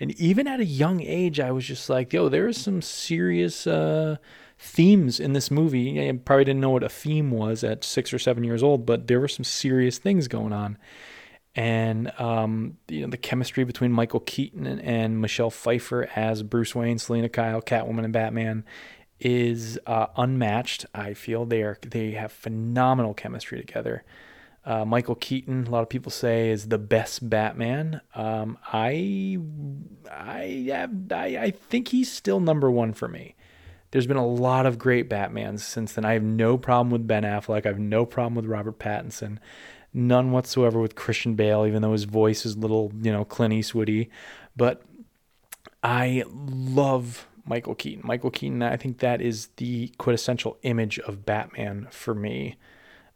And 0.00 0.12
even 0.12 0.48
at 0.48 0.60
a 0.60 0.64
young 0.64 1.02
age, 1.02 1.38
I 1.38 1.50
was 1.50 1.66
just 1.66 1.90
like, 1.90 2.12
"Yo, 2.12 2.30
there 2.30 2.46
are 2.46 2.54
some 2.54 2.80
serious 2.80 3.66
uh, 3.66 4.16
themes 4.58 5.20
in 5.20 5.34
this 5.34 5.50
movie." 5.50 6.08
I 6.08 6.12
probably 6.12 6.44
didn't 6.44 6.62
know 6.62 6.70
what 6.70 6.84
a 6.84 6.88
theme 6.88 7.30
was 7.30 7.62
at 7.62 7.84
six 7.84 8.12
or 8.12 8.18
seven 8.18 8.44
years 8.44 8.62
old, 8.62 8.86
but 8.86 9.08
there 9.08 9.20
were 9.20 9.28
some 9.28 9.44
serious 9.44 9.98
things 9.98 10.26
going 10.26 10.54
on. 10.54 10.78
And 11.54 12.12
um, 12.20 12.78
you 12.88 13.02
know 13.02 13.08
the 13.08 13.16
chemistry 13.16 13.64
between 13.64 13.92
Michael 13.92 14.20
Keaton 14.20 14.66
and 14.66 15.20
Michelle 15.20 15.50
Pfeiffer 15.50 16.08
as 16.14 16.42
Bruce 16.42 16.74
Wayne, 16.74 16.98
Selina 16.98 17.28
Kyle, 17.28 17.60
Catwoman, 17.60 18.04
and 18.04 18.12
Batman 18.12 18.64
is 19.20 19.78
uh, 19.86 20.06
unmatched. 20.16 20.86
I 20.94 21.14
feel 21.14 21.44
they 21.44 21.62
are 21.62 21.78
they 21.82 22.12
have 22.12 22.32
phenomenal 22.32 23.14
chemistry 23.14 23.58
together. 23.58 24.04
Uh, 24.64 24.84
Michael 24.84 25.14
Keaton, 25.14 25.66
a 25.66 25.70
lot 25.70 25.82
of 25.82 25.88
people 25.88 26.10
say, 26.12 26.50
is 26.50 26.68
the 26.68 26.78
best 26.78 27.30
Batman. 27.30 28.02
Um, 28.14 28.58
I, 28.70 29.38
I, 30.10 30.88
I, 31.10 31.24
I 31.38 31.50
think 31.52 31.88
he's 31.88 32.12
still 32.12 32.38
number 32.38 32.70
one 32.70 32.92
for 32.92 33.08
me. 33.08 33.34
there's 33.90 34.06
been 34.06 34.16
a 34.16 34.26
lot 34.26 34.66
of 34.66 34.78
great 34.78 35.08
Batmans 35.08 35.60
since 35.60 35.94
then. 35.94 36.04
I 36.04 36.12
have 36.12 36.22
no 36.22 36.58
problem 36.58 36.90
with 36.90 37.06
Ben 37.06 37.22
Affleck. 37.22 37.64
I 37.64 37.68
have 37.70 37.78
no 37.78 38.04
problem 38.04 38.34
with 38.34 38.46
Robert 38.46 38.78
Pattinson. 38.78 39.38
None 39.94 40.32
whatsoever 40.32 40.78
with 40.80 40.94
Christian 40.94 41.34
Bale, 41.34 41.66
even 41.66 41.80
though 41.80 41.92
his 41.92 42.04
voice 42.04 42.44
is 42.44 42.54
a 42.54 42.58
little, 42.58 42.92
you 43.00 43.10
know, 43.10 43.24
Clint 43.24 43.54
Eastwoody. 43.54 44.10
But 44.56 44.82
I 45.82 46.24
love 46.28 47.27
Michael 47.48 47.74
Keaton. 47.74 48.02
Michael 48.04 48.30
Keaton, 48.30 48.62
I 48.62 48.76
think 48.76 48.98
that 48.98 49.20
is 49.20 49.48
the 49.56 49.88
quintessential 49.98 50.58
image 50.62 50.98
of 51.00 51.24
Batman 51.24 51.88
for 51.90 52.14
me. 52.14 52.56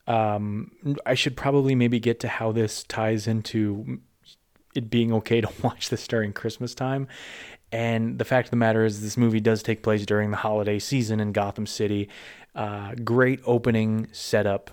Um, 0.07 0.72
I 1.07 1.14
should 1.14 1.37
probably 1.37 1.74
maybe 1.74 2.01
get 2.01 2.18
to 2.20 2.28
how 2.28 2.53
this 2.53 2.83
ties 2.85 3.26
into 3.26 4.01
it 4.74 4.91
being 4.91 5.12
okay 5.12 5.41
to 5.41 5.49
watch 5.62 5.91
this 5.91 6.07
during 6.09 6.33
Christmas 6.33 6.74
time. 6.74 7.09
And 7.70 8.18
the 8.18 8.24
fact 8.24 8.49
of 8.49 8.51
the 8.51 8.57
matter 8.57 8.85
is, 8.85 9.01
this 9.01 9.16
movie 9.16 9.41
does 9.41 9.62
take 9.62 9.83
place 9.83 10.05
during 10.05 10.30
the 10.30 10.37
holiday 10.37 10.78
season 10.78 11.20
in 11.20 11.33
Gotham 11.33 11.66
City. 11.66 12.09
Uh, 12.55 12.95
great 13.03 13.41
opening 13.47 14.09
setup 14.12 14.70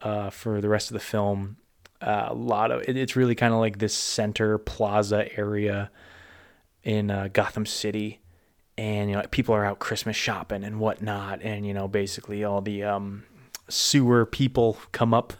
uh, 0.00 0.30
for 0.30 0.60
the 0.60 0.68
rest 0.68 0.90
of 0.90 0.94
the 0.94 1.00
film. 1.00 1.56
Uh, 2.00 2.26
a 2.28 2.34
lot 2.34 2.70
of 2.70 2.82
it, 2.82 2.96
it's 2.96 3.16
really 3.16 3.34
kind 3.34 3.52
of 3.52 3.58
like 3.58 3.78
this 3.78 3.94
center 3.94 4.58
plaza 4.58 5.26
area 5.36 5.90
in 6.84 7.10
uh, 7.10 7.28
Gotham 7.32 7.66
City, 7.66 8.20
and 8.78 9.10
you 9.10 9.16
know 9.16 9.22
people 9.30 9.54
are 9.54 9.64
out 9.64 9.78
Christmas 9.78 10.16
shopping 10.16 10.64
and 10.64 10.78
whatnot, 10.78 11.40
and 11.42 11.66
you 11.66 11.74
know 11.74 11.88
basically 11.88 12.44
all 12.44 12.60
the 12.60 12.84
um, 12.84 13.24
sewer 13.68 14.26
people 14.26 14.78
come 14.92 15.14
up 15.14 15.32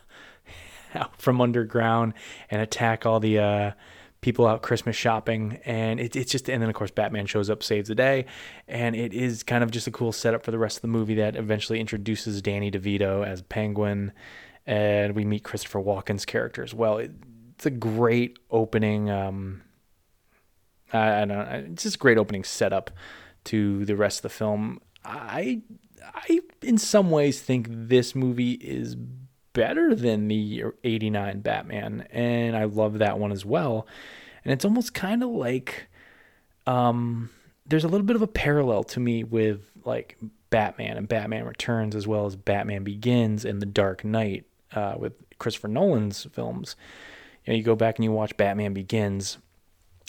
out 0.95 1.21
from 1.21 1.41
underground 1.41 2.15
and 2.51 2.63
attack 2.63 3.05
all 3.05 3.21
the 3.21 3.39
uh, 3.39 3.71
people 4.21 4.47
out 4.47 4.63
Christmas 4.63 4.97
shopping, 4.97 5.61
and 5.65 6.01
it, 6.01 6.17
it's 6.17 6.33
just 6.33 6.49
and 6.49 6.63
then 6.63 6.69
of 6.69 6.75
course 6.75 6.91
Batman 6.91 7.27
shows 7.27 7.51
up, 7.51 7.63
saves 7.63 7.89
the 7.89 7.95
day, 7.95 8.27
and 8.67 8.97
it 8.97 9.13
is 9.13 9.43
kind 9.43 9.63
of 9.63 9.71
just 9.71 9.87
a 9.87 9.91
cool 9.91 10.13
setup 10.13 10.43
for 10.43 10.51
the 10.51 10.59
rest 10.59 10.79
of 10.79 10.83
the 10.83 10.89
movie 10.89 11.15
that 11.15 11.37
eventually 11.37 11.79
introduces 11.81 12.41
Danny 12.41 12.71
DeVito 12.71 13.27
as 13.27 13.43
Penguin, 13.43 14.13
and 14.67 15.15
we 15.15 15.25
meet 15.25 15.45
Christopher 15.45 15.81
Walken's 15.81 16.25
character 16.25 16.63
as 16.63 16.73
well. 16.73 16.99
It, 16.99 17.13
it's 17.55 17.67
a 17.67 17.71
great 17.71 18.39
opening. 18.51 19.11
Um, 19.11 19.63
I, 20.93 21.23
I 21.23 21.25
don't. 21.25 21.49
It's 21.73 21.83
just 21.83 21.97
a 21.97 21.99
great 21.99 22.19
opening 22.19 22.45
setup 22.45 22.91
to 23.47 23.85
the 23.85 23.97
rest 23.97 24.19
of 24.19 24.23
the 24.23 24.29
film. 24.31 24.81
I 25.05 25.63
I 26.03 26.41
in 26.63 26.79
some 26.79 27.11
ways 27.11 27.41
think 27.41 27.69
this 27.71 28.15
movie 28.15 28.53
is 28.53 28.97
better 29.53 29.95
than 29.95 30.29
the 30.29 30.65
89 30.85 31.41
Batman 31.41 32.07
and 32.11 32.57
I 32.57 32.65
love 32.65 32.99
that 32.99 33.19
one 33.19 33.33
as 33.33 33.45
well. 33.45 33.87
And 34.45 34.53
it's 34.53 34.65
almost 34.65 34.95
kind 34.95 35.23
of 35.23 35.31
like 35.31 35.89
um 36.67 37.31
there's 37.67 37.85
a 37.85 37.89
little 37.89 38.07
bit 38.07 38.17
of 38.17 38.23
a 38.23 38.29
parallel 38.29 38.85
to 38.85 39.01
me 39.01 39.25
with 39.25 39.71
like 39.85 40.17
Batman 40.51 40.97
and 40.97 41.09
Batman 41.09 41.45
Returns 41.45 41.97
as 41.97 42.07
well 42.07 42.27
as 42.27 42.37
Batman 42.37 42.85
Begins 42.85 43.45
and 43.45 43.61
The 43.61 43.67
Dark 43.67 44.05
Knight 44.05 44.45
uh, 44.73 44.95
with 44.97 45.15
Christopher 45.39 45.69
Nolan's 45.69 46.27
films. 46.33 46.77
You 47.45 47.53
know, 47.53 47.57
you 47.57 47.65
go 47.65 47.77
back 47.77 47.97
and 47.97 48.05
you 48.05 48.13
watch 48.13 48.37
Batman 48.37 48.73
Begins 48.73 49.39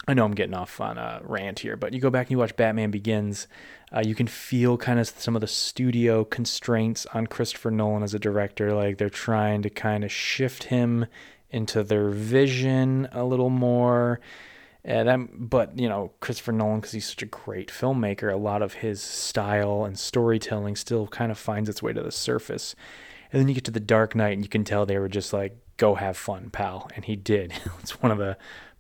I 0.06 0.14
know 0.14 0.26
I'm 0.26 0.36
getting 0.36 0.54
off 0.54 0.80
on 0.80 0.98
a 0.98 1.22
rant 1.24 1.60
here, 1.60 1.76
but 1.76 1.94
you 1.94 2.00
go 2.00 2.10
back 2.10 2.28
and 2.28 2.32
you 2.32 2.38
watch 2.38 2.56
Batman 2.56 2.92
Begins, 2.92 3.48
uh, 3.94 4.02
you 4.06 4.16
can 4.16 4.28
feel 4.28 4.78
kind 4.78 5.00
of 5.00 5.08
some 5.08 5.36
of 5.36 5.42
the 5.42 5.48
studio 5.48 6.24
constraints 6.24 7.06
on 7.08 7.28
Christopher 7.28 7.72
Nolan 7.72 8.04
as 8.04 8.14
a 8.14 8.20
director. 8.20 8.74
Like 8.74 8.98
they're 8.98 9.10
trying 9.10 9.62
to 9.64 9.70
kind 9.70 10.04
of 10.04 10.12
shift 10.12 10.66
him 10.66 11.08
into 11.50 11.84
their 11.84 12.10
vision 12.10 13.08
a 13.12 13.24
little 13.24 13.50
more. 13.50 14.20
And 14.84 15.08
that, 15.10 15.20
but 15.34 15.78
you 15.78 15.90
know, 15.90 16.12
Christopher 16.22 16.54
Nolan, 16.54 16.80
because 16.80 16.94
he's 16.94 17.10
such 17.10 17.24
a 17.24 17.28
great 17.28 17.70
filmmaker, 17.70 18.32
a 18.32 18.38
lot 18.38 18.62
of 18.62 18.76
his 18.76 19.02
style 19.02 19.84
and 19.84 20.00
storytelling 20.00 20.78
still 20.78 21.08
kind 21.08 21.32
of 21.32 21.38
finds 21.38 21.68
its 21.68 21.84
way 21.84 21.92
to 21.92 22.02
the 22.02 22.12
surface. 22.12 22.76
And 23.32 23.42
then 23.42 23.50
you 23.50 23.54
get 23.54 23.66
to 23.66 23.72
the 23.72 23.82
Dark 23.82 24.16
Knight, 24.16 24.34
and 24.34 24.44
you 24.44 24.48
can 24.50 24.64
tell 24.64 24.86
they 24.86 24.98
were 24.98 25.10
just 25.10 25.34
like, 25.34 25.58
"Go 25.76 25.96
have 25.96 26.16
fun, 26.16 26.50
pal," 26.50 26.90
and 26.96 27.04
he 27.04 27.18
did. 27.18 27.52
it's 27.80 28.02
one 28.02 28.14
of 28.14 28.18
the 28.18 28.38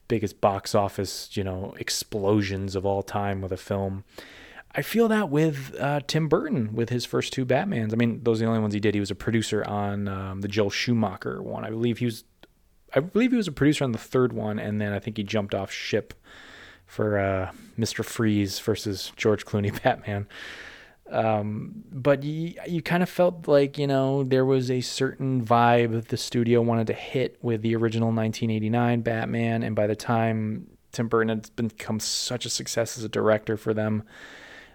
biggest 0.07 0.41
box 0.41 0.73
office, 0.73 1.35
you 1.35 1.43
know, 1.43 1.73
explosions 1.79 2.75
of 2.75 2.85
all 2.85 3.03
time 3.03 3.41
with 3.41 3.51
a 3.51 3.57
film. 3.57 4.03
I 4.73 4.81
feel 4.81 5.07
that 5.07 5.29
with 5.29 5.75
uh, 5.79 6.01
Tim 6.07 6.27
Burton 6.27 6.73
with 6.73 6.89
his 6.89 7.05
first 7.05 7.33
two 7.33 7.45
Batmans. 7.45 7.93
I 7.93 7.95
mean, 7.95 8.21
those 8.23 8.39
are 8.39 8.45
the 8.45 8.49
only 8.49 8.59
ones 8.59 8.73
he 8.73 8.79
did. 8.79 8.93
He 8.93 8.99
was 8.99 9.11
a 9.11 9.15
producer 9.15 9.63
on 9.65 10.07
um, 10.07 10.41
the 10.41 10.47
Joel 10.47 10.69
Schumacher 10.69 11.41
one. 11.41 11.65
I 11.65 11.69
believe 11.69 11.97
he 11.97 12.05
was, 12.05 12.25
I 12.93 12.99
believe 12.99 13.31
he 13.31 13.37
was 13.37 13.47
a 13.47 13.51
producer 13.51 13.83
on 13.83 13.91
the 13.91 13.97
third 13.97 14.33
one, 14.33 14.59
and 14.59 14.79
then 14.79 14.93
I 14.93 14.99
think 14.99 15.17
he 15.17 15.23
jumped 15.23 15.55
off 15.55 15.71
ship 15.71 16.13
for 16.85 17.17
uh, 17.17 17.51
Mister 17.75 18.03
Freeze 18.03 18.59
versus 18.59 19.11
George 19.15 19.45
Clooney 19.45 19.81
Batman. 19.83 20.27
Um, 21.09 21.83
but 21.91 22.23
you, 22.23 22.55
you 22.67 22.81
kind 22.81 23.01
of 23.01 23.09
felt 23.09 23.47
like, 23.47 23.77
you 23.77 23.87
know, 23.87 24.23
there 24.23 24.45
was 24.45 24.69
a 24.69 24.81
certain 24.81 25.45
vibe 25.45 26.07
the 26.07 26.17
studio 26.17 26.61
wanted 26.61 26.87
to 26.87 26.93
hit 26.93 27.37
with 27.41 27.61
the 27.61 27.75
original 27.75 28.07
1989 28.07 29.01
Batman. 29.01 29.63
And 29.63 29.75
by 29.75 29.87
the 29.87 29.95
time 29.95 30.67
Tim 30.91 31.07
Burton 31.07 31.29
had 31.29 31.55
become 31.55 31.99
such 31.99 32.45
a 32.45 32.49
success 32.49 32.97
as 32.97 33.03
a 33.03 33.09
director 33.09 33.55
for 33.55 33.73
them, 33.73 34.03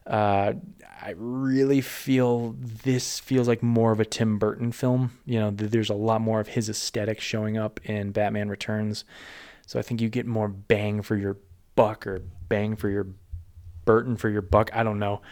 uh, 0.07 0.55
I 1.01 1.15
really 1.17 1.81
feel 1.81 2.57
this 2.59 3.21
feels 3.21 3.47
like 3.47 3.63
more 3.63 3.93
of 3.93 4.01
a 4.01 4.05
Tim 4.05 4.39
Burton 4.39 4.73
film. 4.73 5.19
You 5.27 5.39
know, 5.39 5.51
there's 5.51 5.91
a 5.91 5.95
lot 5.95 6.21
more 6.21 6.41
of 6.41 6.49
his 6.49 6.69
aesthetic 6.69 7.21
showing 7.21 7.59
up 7.59 7.79
in 7.85 8.13
Batman 8.13 8.49
Returns. 8.49 9.05
So 9.67 9.79
I 9.79 9.83
think 9.83 10.01
you 10.01 10.09
get 10.09 10.27
more 10.27 10.49
bang 10.49 11.03
for 11.03 11.17
your 11.17 11.37
buck 11.77 12.07
or 12.07 12.23
bang 12.49 12.77
for 12.77 12.89
your 12.89 13.07
Burton 13.85 14.17
for 14.17 14.29
your 14.29 14.43
buck. 14.43 14.71
I 14.73 14.83
don't 14.83 14.99
know 14.99 15.23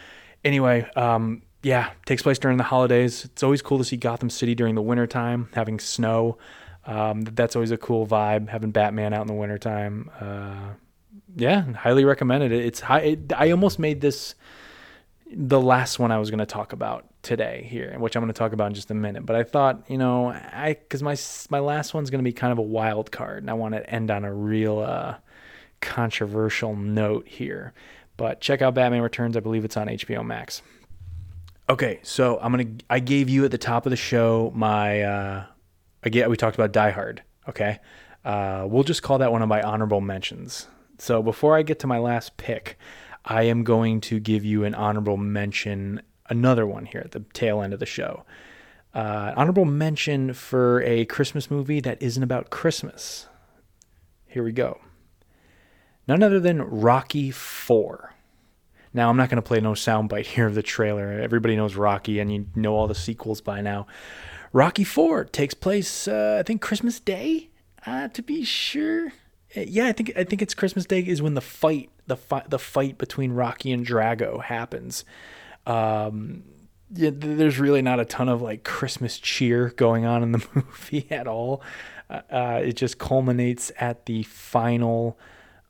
anyway, 0.43 0.89
um, 0.95 1.41
yeah, 1.63 1.91
takes 2.05 2.21
place 2.21 2.39
during 2.39 2.57
the 2.57 2.63
holidays. 2.63 3.25
It's 3.25 3.43
always 3.43 3.61
cool 3.61 3.77
to 3.77 3.83
see 3.83 3.97
Gotham 3.97 4.29
City 4.29 4.55
during 4.55 4.75
the 4.75 4.81
wintertime, 4.81 5.49
having 5.53 5.79
snow. 5.79 6.37
Um, 6.85 7.21
that's 7.21 7.55
always 7.55 7.71
a 7.71 7.77
cool 7.77 8.07
vibe, 8.07 8.49
having 8.49 8.71
Batman 8.71 9.13
out 9.13 9.21
in 9.21 9.27
the 9.27 9.33
wintertime. 9.33 10.09
Uh, 10.19 10.73
yeah, 11.35 11.73
highly 11.73 12.05
recommended 12.05 12.51
it. 12.51 12.65
It's 12.65 12.79
high. 12.79 13.01
It, 13.01 13.33
I 13.33 13.51
almost 13.51 13.79
made 13.79 14.01
this 14.01 14.35
the 15.33 15.61
last 15.61 15.97
one 15.97 16.11
I 16.11 16.17
was 16.17 16.29
going 16.29 16.39
to 16.39 16.45
talk 16.45 16.73
about 16.73 17.05
today 17.21 17.65
here, 17.69 17.95
which 17.97 18.15
I'm 18.15 18.21
going 18.21 18.33
to 18.33 18.37
talk 18.37 18.51
about 18.53 18.67
in 18.67 18.73
just 18.73 18.91
a 18.91 18.95
minute. 18.95 19.25
But 19.25 19.35
I 19.35 19.43
thought, 19.43 19.83
you 19.87 19.97
know, 19.97 20.29
I 20.29 20.77
because 20.79 21.03
my 21.03 21.15
my 21.49 21.59
last 21.59 21.93
one's 21.93 22.09
going 22.09 22.19
to 22.19 22.27
be 22.27 22.33
kind 22.33 22.51
of 22.51 22.57
a 22.57 22.63
wild 22.63 23.11
card, 23.11 23.43
and 23.43 23.49
I 23.49 23.53
want 23.53 23.75
to 23.75 23.89
end 23.89 24.11
on 24.11 24.25
a 24.25 24.33
real 24.33 24.79
uh, 24.79 25.15
controversial 25.79 26.75
note 26.75 27.27
here. 27.27 27.73
But 28.17 28.41
check 28.41 28.61
out 28.61 28.73
Batman 28.75 29.01
Returns. 29.01 29.35
I 29.35 29.39
believe 29.39 29.65
it's 29.65 29.77
on 29.77 29.87
HBO 29.87 30.25
Max. 30.25 30.61
Okay, 31.69 31.99
so 32.03 32.37
I'm 32.41 32.51
gonna. 32.51 32.65
I 32.89 32.99
gave 32.99 33.29
you 33.29 33.45
at 33.45 33.51
the 33.51 33.57
top 33.57 33.85
of 33.85 33.91
the 33.91 33.95
show 33.95 34.51
my. 34.53 35.01
Uh, 35.01 35.45
again, 36.03 36.29
we 36.29 36.37
talked 36.37 36.55
about 36.55 36.71
Die 36.71 36.91
Hard. 36.91 37.23
Okay, 37.47 37.79
uh, 38.25 38.65
we'll 38.67 38.83
just 38.83 39.03
call 39.03 39.19
that 39.19 39.31
one 39.31 39.41
of 39.41 39.47
my 39.47 39.61
honorable 39.61 40.01
mentions. 40.01 40.67
So 40.97 41.23
before 41.23 41.55
I 41.55 41.63
get 41.63 41.79
to 41.79 41.87
my 41.87 41.97
last 41.97 42.37
pick, 42.37 42.77
I 43.25 43.43
am 43.43 43.63
going 43.63 44.01
to 44.01 44.19
give 44.19 44.43
you 44.43 44.63
an 44.63 44.75
honorable 44.75 45.17
mention. 45.17 46.01
Another 46.29 46.65
one 46.65 46.85
here 46.85 47.01
at 47.03 47.11
the 47.11 47.21
tail 47.33 47.61
end 47.61 47.73
of 47.73 47.79
the 47.79 47.85
show. 47.85 48.23
Uh, 48.93 49.33
honorable 49.35 49.65
mention 49.65 50.33
for 50.33 50.81
a 50.83 51.05
Christmas 51.05 51.49
movie 51.49 51.79
that 51.79 52.01
isn't 52.01 52.23
about 52.23 52.49
Christmas. 52.49 53.27
Here 54.27 54.43
we 54.43 54.51
go. 54.51 54.79
None 56.07 56.23
other 56.23 56.39
than 56.39 56.61
Rocky 56.61 57.31
4. 57.31 58.13
Now, 58.93 59.09
I'm 59.09 59.17
not 59.17 59.29
going 59.29 59.37
to 59.37 59.47
play 59.47 59.61
no 59.61 59.71
soundbite 59.71 60.25
here 60.25 60.47
of 60.47 60.55
the 60.55 60.63
trailer. 60.63 61.11
Everybody 61.11 61.55
knows 61.55 61.75
Rocky, 61.75 62.19
and 62.19 62.31
you 62.31 62.47
know 62.55 62.75
all 62.75 62.87
the 62.87 62.95
sequels 62.95 63.39
by 63.39 63.61
now. 63.61 63.87
Rocky 64.53 64.83
Four 64.83 65.23
takes 65.23 65.53
place, 65.53 66.07
uh, 66.07 66.37
I 66.39 66.43
think, 66.43 66.61
Christmas 66.61 66.99
Day, 66.99 67.49
uh, 67.85 68.09
to 68.09 68.21
be 68.21 68.43
sure. 68.43 69.07
Uh, 69.55 69.61
yeah, 69.61 69.87
I 69.87 69.93
think 69.93 70.11
I 70.17 70.25
think 70.25 70.41
it's 70.41 70.53
Christmas 70.53 70.85
Day 70.85 70.99
is 70.99 71.21
when 71.21 71.35
the 71.35 71.41
fight 71.41 71.89
the 72.07 72.17
fight 72.17 72.49
the 72.49 72.59
fight 72.59 72.97
between 72.97 73.31
Rocky 73.31 73.71
and 73.71 73.85
Drago 73.85 74.43
happens. 74.43 75.05
Um, 75.65 76.43
yeah, 76.93 77.11
there's 77.13 77.59
really 77.59 77.81
not 77.81 78.01
a 78.01 78.05
ton 78.05 78.27
of 78.27 78.41
like 78.41 78.65
Christmas 78.65 79.17
cheer 79.17 79.69
going 79.77 80.05
on 80.05 80.21
in 80.21 80.33
the 80.33 80.45
movie 80.53 81.07
at 81.09 81.27
all. 81.27 81.61
Uh, 82.09 82.21
uh 82.29 82.61
it 82.61 82.73
just 82.73 82.97
culminates 82.97 83.71
at 83.79 84.05
the 84.05 84.23
final 84.23 85.17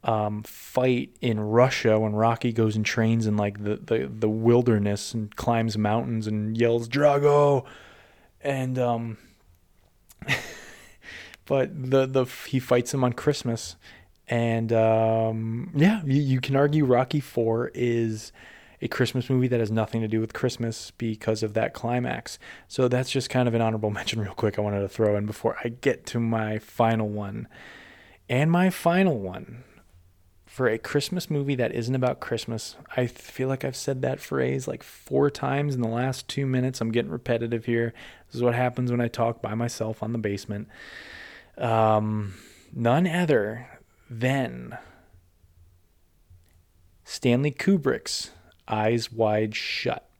um, 0.03 0.43
fight 0.43 1.15
in 1.21 1.39
Russia 1.39 1.99
when 1.99 2.13
Rocky 2.13 2.51
goes 2.51 2.75
and 2.75 2.85
trains 2.85 3.27
in 3.27 3.37
like 3.37 3.63
the, 3.63 3.75
the, 3.77 4.11
the 4.11 4.29
wilderness 4.29 5.13
and 5.13 5.35
climbs 5.35 5.77
mountains 5.77 6.27
and 6.27 6.57
yells 6.57 6.89
Drago, 6.89 7.65
and 8.41 8.79
um, 8.79 9.17
but 11.45 11.69
the 11.91 12.05
the 12.07 12.25
he 12.47 12.59
fights 12.59 12.93
him 12.93 13.03
on 13.03 13.13
Christmas, 13.13 13.75
and 14.27 14.73
um, 14.73 15.71
yeah, 15.75 16.01
you, 16.03 16.21
you 16.21 16.41
can 16.41 16.55
argue 16.55 16.85
Rocky 16.85 17.19
Four 17.19 17.71
is 17.75 18.31
a 18.83 18.87
Christmas 18.87 19.29
movie 19.29 19.47
that 19.47 19.59
has 19.59 19.69
nothing 19.69 20.01
to 20.01 20.07
do 20.07 20.19
with 20.19 20.33
Christmas 20.33 20.91
because 20.97 21.43
of 21.43 21.53
that 21.53 21.75
climax. 21.75 22.39
So 22.67 22.87
that's 22.87 23.11
just 23.11 23.29
kind 23.29 23.47
of 23.47 23.53
an 23.53 23.61
honorable 23.61 23.91
mention, 23.91 24.19
real 24.19 24.33
quick. 24.33 24.57
I 24.57 24.61
wanted 24.61 24.79
to 24.81 24.89
throw 24.89 25.15
in 25.15 25.27
before 25.27 25.55
I 25.63 25.69
get 25.69 26.07
to 26.07 26.19
my 26.19 26.57
final 26.57 27.07
one. 27.07 27.47
And 28.27 28.49
my 28.49 28.69
final 28.71 29.19
one 29.19 29.63
for 30.51 30.67
a 30.67 30.77
Christmas 30.77 31.29
movie 31.29 31.55
that 31.55 31.71
isn't 31.71 31.95
about 31.95 32.19
Christmas. 32.19 32.75
I 32.97 33.07
feel 33.07 33.47
like 33.47 33.63
I've 33.63 33.73
said 33.73 34.01
that 34.01 34.19
phrase 34.19 34.67
like 34.67 34.83
four 34.83 35.29
times 35.29 35.75
in 35.75 35.81
the 35.81 35.87
last 35.87 36.27
two 36.27 36.45
minutes. 36.45 36.81
I'm 36.81 36.91
getting 36.91 37.09
repetitive 37.09 37.63
here. 37.63 37.93
This 38.27 38.35
is 38.35 38.43
what 38.43 38.53
happens 38.53 38.91
when 38.91 38.99
I 38.99 39.07
talk 39.07 39.41
by 39.41 39.55
myself 39.55 40.03
on 40.03 40.11
the 40.11 40.17
basement. 40.17 40.67
Um, 41.57 42.33
none 42.73 43.07
other 43.07 43.79
than 44.09 44.77
Stanley 47.05 47.51
Kubrick's 47.51 48.31
Eyes 48.67 49.09
Wide 49.09 49.55
Shut. 49.55 50.10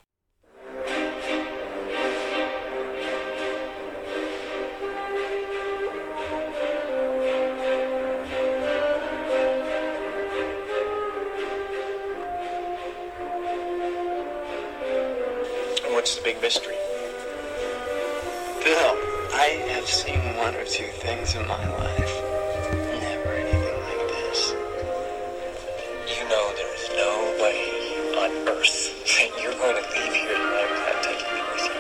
Going 29.62 29.76
to 29.76 29.82
leave 29.92 30.14
here 30.14 30.26
tonight 30.26 30.70
without 30.74 31.04
taking 31.04 31.34
me 31.36 31.42
with 31.54 31.66
you. 31.70 31.76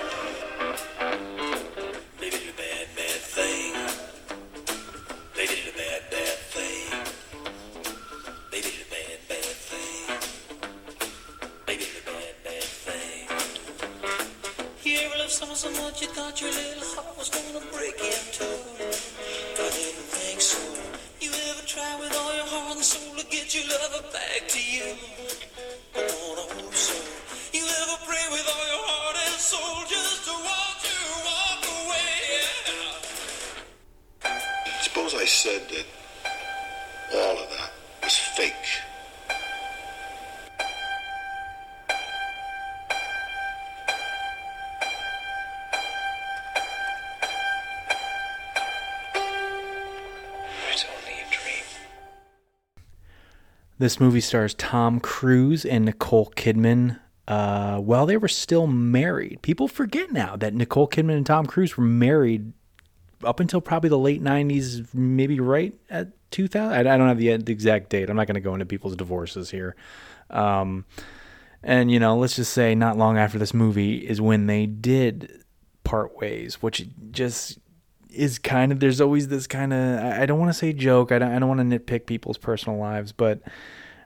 Did 2.20 2.34
a 2.34 2.54
bad, 2.54 2.86
bad 2.96 3.22
thing. 3.36 3.74
Did 5.34 5.50
a 5.50 5.74
bad, 5.80 6.02
bad 6.12 6.38
thing. 6.54 6.88
Did 8.52 8.66
a 8.66 8.86
bad, 8.94 9.20
bad 9.30 9.56
thing. 9.70 10.06
Did 11.66 11.82
a 11.82 12.02
bad, 12.06 12.36
bad 12.44 12.70
thing. 12.86 13.26
You 14.84 14.94
ever 15.00 15.18
love 15.18 15.32
someone 15.32 15.58
so 15.58 15.72
much 15.82 16.02
you 16.04 16.08
thought 16.10 16.40
your 16.40 16.52
little 16.52 16.84
heart 16.94 17.18
was 17.18 17.30
gonna 17.30 17.66
break 17.72 17.98
This 53.82 54.00
movie 54.00 54.22
stars 54.22 54.54
Tom 54.54 55.00
Cruise 55.00 55.66
and 55.66 55.86
Nicole 55.86 56.32
Kidman. 56.36 57.00
Uh, 57.28 57.80
while 57.80 58.06
they 58.06 58.16
were 58.16 58.28
still 58.28 58.68
married, 58.68 59.40
people 59.42 59.68
forget 59.68 60.12
now 60.12 60.36
that 60.36 60.54
Nicole 60.54 60.88
Kidman 60.88 61.18
and 61.18 61.26
Tom 61.26 61.48
Cruise 61.48 61.76
were 61.78 61.84
married 61.84 62.54
up 63.24 63.40
until 63.40 63.60
probably 63.60 63.90
the 63.90 63.98
late 63.98 64.22
'90s, 64.22 64.94
maybe 64.94 65.40
right 65.40 65.74
at 65.90 66.10
2000. 66.30 66.72
I, 66.88 66.96
don't 66.96 67.08
have 67.08 67.18
the, 67.18 67.36
the 67.38 67.52
exact 67.52 67.90
date. 67.90 68.12
I'm 68.12 68.16
not 68.16 68.28
going 68.28 68.36
to 68.36 68.40
go 68.40 68.54
into 68.54 68.68
people's 68.68 68.96
divorces 68.96 69.50
here. 69.50 69.76
Um, 70.30 70.86
and 71.64 71.90
you 71.90 72.00
know, 72.00 72.16
let's 72.16 72.36
just 72.36 72.54
say 72.54 72.76
not 72.76 73.00
long 73.00 73.18
after 73.18 73.40
this 73.40 73.52
movie 73.52 74.08
is 74.08 74.22
when 74.22 74.46
they 74.46 74.68
did 74.68 75.44
part 75.84 76.16
ways, 76.20 76.62
which 76.62 76.86
just 77.10 77.58
is 78.12 78.40
kind 78.40 78.72
of 78.72 78.80
there's 78.80 79.02
always 79.02 79.28
this 79.28 79.48
kind 79.48 79.74
of 79.74 80.00
I 80.00 80.26
don't 80.26 80.40
want 80.40 80.50
to 80.50 80.58
say 80.58 80.74
joke. 80.74 81.12
I 81.12 81.20
don't 81.20 81.32
I 81.32 81.40
don't 81.40 81.50
want 81.50 81.70
to 81.70 81.80
nitpick 81.80 82.06
people's 82.06 82.38
personal 82.38 82.78
lives, 82.78 83.12
but 83.12 83.42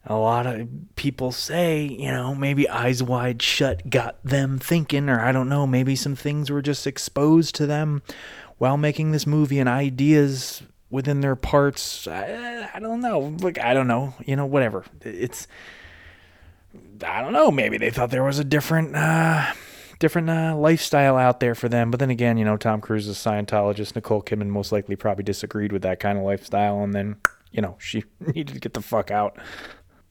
a 0.07 0.15
lot 0.15 0.45
of 0.45 0.67
people 0.95 1.31
say, 1.31 1.83
you 1.83 2.11
know, 2.11 2.35
maybe 2.35 2.69
eyes 2.69 3.01
wide 3.01 3.41
shut 3.41 3.89
got 3.89 4.23
them 4.23 4.59
thinking, 4.59 5.09
or 5.09 5.19
I 5.19 5.31
don't 5.31 5.49
know, 5.49 5.65
maybe 5.65 5.95
some 5.95 6.15
things 6.15 6.51
were 6.51 6.61
just 6.61 6.85
exposed 6.85 7.55
to 7.55 7.65
them 7.65 8.03
while 8.57 8.77
making 8.77 9.11
this 9.11 9.25
movie 9.25 9.59
and 9.59 9.67
ideas 9.67 10.61
within 10.91 11.21
their 11.21 11.35
parts. 11.35 12.07
I, 12.07 12.69
I 12.73 12.79
don't 12.79 13.01
know. 13.01 13.35
Like, 13.39 13.59
I 13.59 13.73
don't 13.73 13.87
know. 13.87 14.13
You 14.25 14.35
know, 14.35 14.45
whatever. 14.45 14.85
It's, 15.01 15.47
I 17.03 17.21
don't 17.21 17.33
know. 17.33 17.49
Maybe 17.49 17.77
they 17.77 17.89
thought 17.89 18.11
there 18.11 18.23
was 18.23 18.39
a 18.39 18.43
different, 18.43 18.95
uh, 18.95 19.51
different 19.99 20.29
uh, 20.29 20.55
lifestyle 20.55 21.17
out 21.17 21.39
there 21.39 21.55
for 21.55 21.69
them. 21.69 21.91
But 21.91 21.99
then 21.99 22.09
again, 22.09 22.37
you 22.37 22.45
know, 22.45 22.57
Tom 22.57 22.81
Cruise 22.81 23.07
is 23.07 23.25
a 23.25 23.29
Scientologist. 23.29 23.95
Nicole 23.95 24.21
Kidman 24.21 24.47
most 24.47 24.71
likely 24.71 24.95
probably 24.95 25.23
disagreed 25.23 25.71
with 25.71 25.81
that 25.83 25.99
kind 25.99 26.17
of 26.17 26.23
lifestyle, 26.23 26.83
and 26.83 26.93
then, 26.93 27.17
you 27.51 27.61
know, 27.61 27.77
she 27.79 28.03
needed 28.19 28.53
to 28.53 28.59
get 28.59 28.73
the 28.73 28.81
fuck 28.81 29.11
out. 29.11 29.37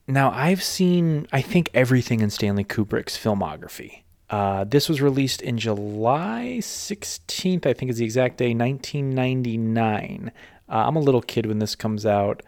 Now, 0.07 0.30
I've 0.32 0.62
seen, 0.62 1.26
I 1.32 1.41
think, 1.41 1.70
everything 1.72 2.20
in 2.20 2.30
Stanley 2.30 2.64
Kubrick's 2.64 3.16
filmography. 3.16 4.03
Uh, 4.28 4.64
this 4.64 4.89
was 4.89 5.01
released 5.01 5.43
in 5.43 5.59
July 5.59 6.59
16th, 6.61 7.66
I 7.66 7.72
think 7.72 7.91
is 7.91 7.99
the 7.99 8.05
exact 8.05 8.37
day, 8.37 8.55
1999. 8.55 10.32
Uh, 10.68 10.72
I'm 10.72 10.97
a 10.97 11.01
little 11.01 11.22
kid 11.22 11.47
when 11.47 11.59
this 11.59 11.74
comes 11.74 12.05
out. 12.05 12.43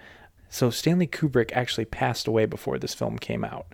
So 0.48 0.70
Stanley 0.70 1.06
Kubrick 1.06 1.52
actually 1.52 1.84
passed 1.84 2.26
away 2.26 2.46
before 2.46 2.78
this 2.78 2.94
film 2.94 3.18
came 3.18 3.44
out. 3.44 3.66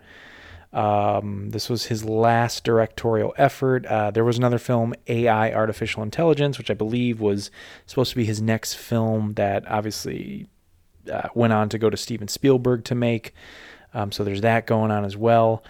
Um, 0.72 1.50
this 1.50 1.68
was 1.68 1.86
his 1.86 2.04
last 2.04 2.64
directorial 2.64 3.34
effort. 3.36 3.84
Uh, 3.86 4.10
there 4.10 4.24
was 4.24 4.38
another 4.38 4.58
film, 4.58 4.94
AI 5.06 5.52
Artificial 5.52 6.02
Intelligence, 6.02 6.56
which 6.56 6.70
I 6.70 6.74
believe 6.74 7.20
was 7.20 7.50
supposed 7.86 8.10
to 8.10 8.16
be 8.16 8.24
his 8.24 8.40
next 8.40 8.74
film 8.74 9.34
that 9.34 9.70
obviously 9.70 10.48
uh, 11.10 11.28
went 11.34 11.52
on 11.52 11.68
to 11.68 11.78
go 11.78 11.90
to 11.90 11.96
Steven 11.96 12.28
Spielberg 12.28 12.84
to 12.84 12.94
make. 12.94 13.34
Um, 13.92 14.12
so 14.12 14.24
there's 14.24 14.40
that 14.40 14.66
going 14.66 14.90
on 14.90 15.04
as 15.04 15.16
well. 15.16 15.62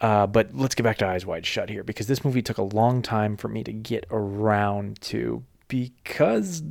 Uh, 0.00 0.26
but 0.26 0.54
let's 0.54 0.74
get 0.74 0.82
back 0.84 0.96
to 0.98 1.06
Eyes 1.06 1.26
Wide 1.26 1.44
Shut 1.44 1.68
here 1.68 1.84
because 1.84 2.06
this 2.06 2.24
movie 2.24 2.40
took 2.40 2.56
a 2.56 2.62
long 2.62 3.02
time 3.02 3.36
for 3.36 3.48
me 3.48 3.62
to 3.64 3.72
get 3.72 4.06
around 4.10 4.98
to 5.02 5.44
because 5.68 6.62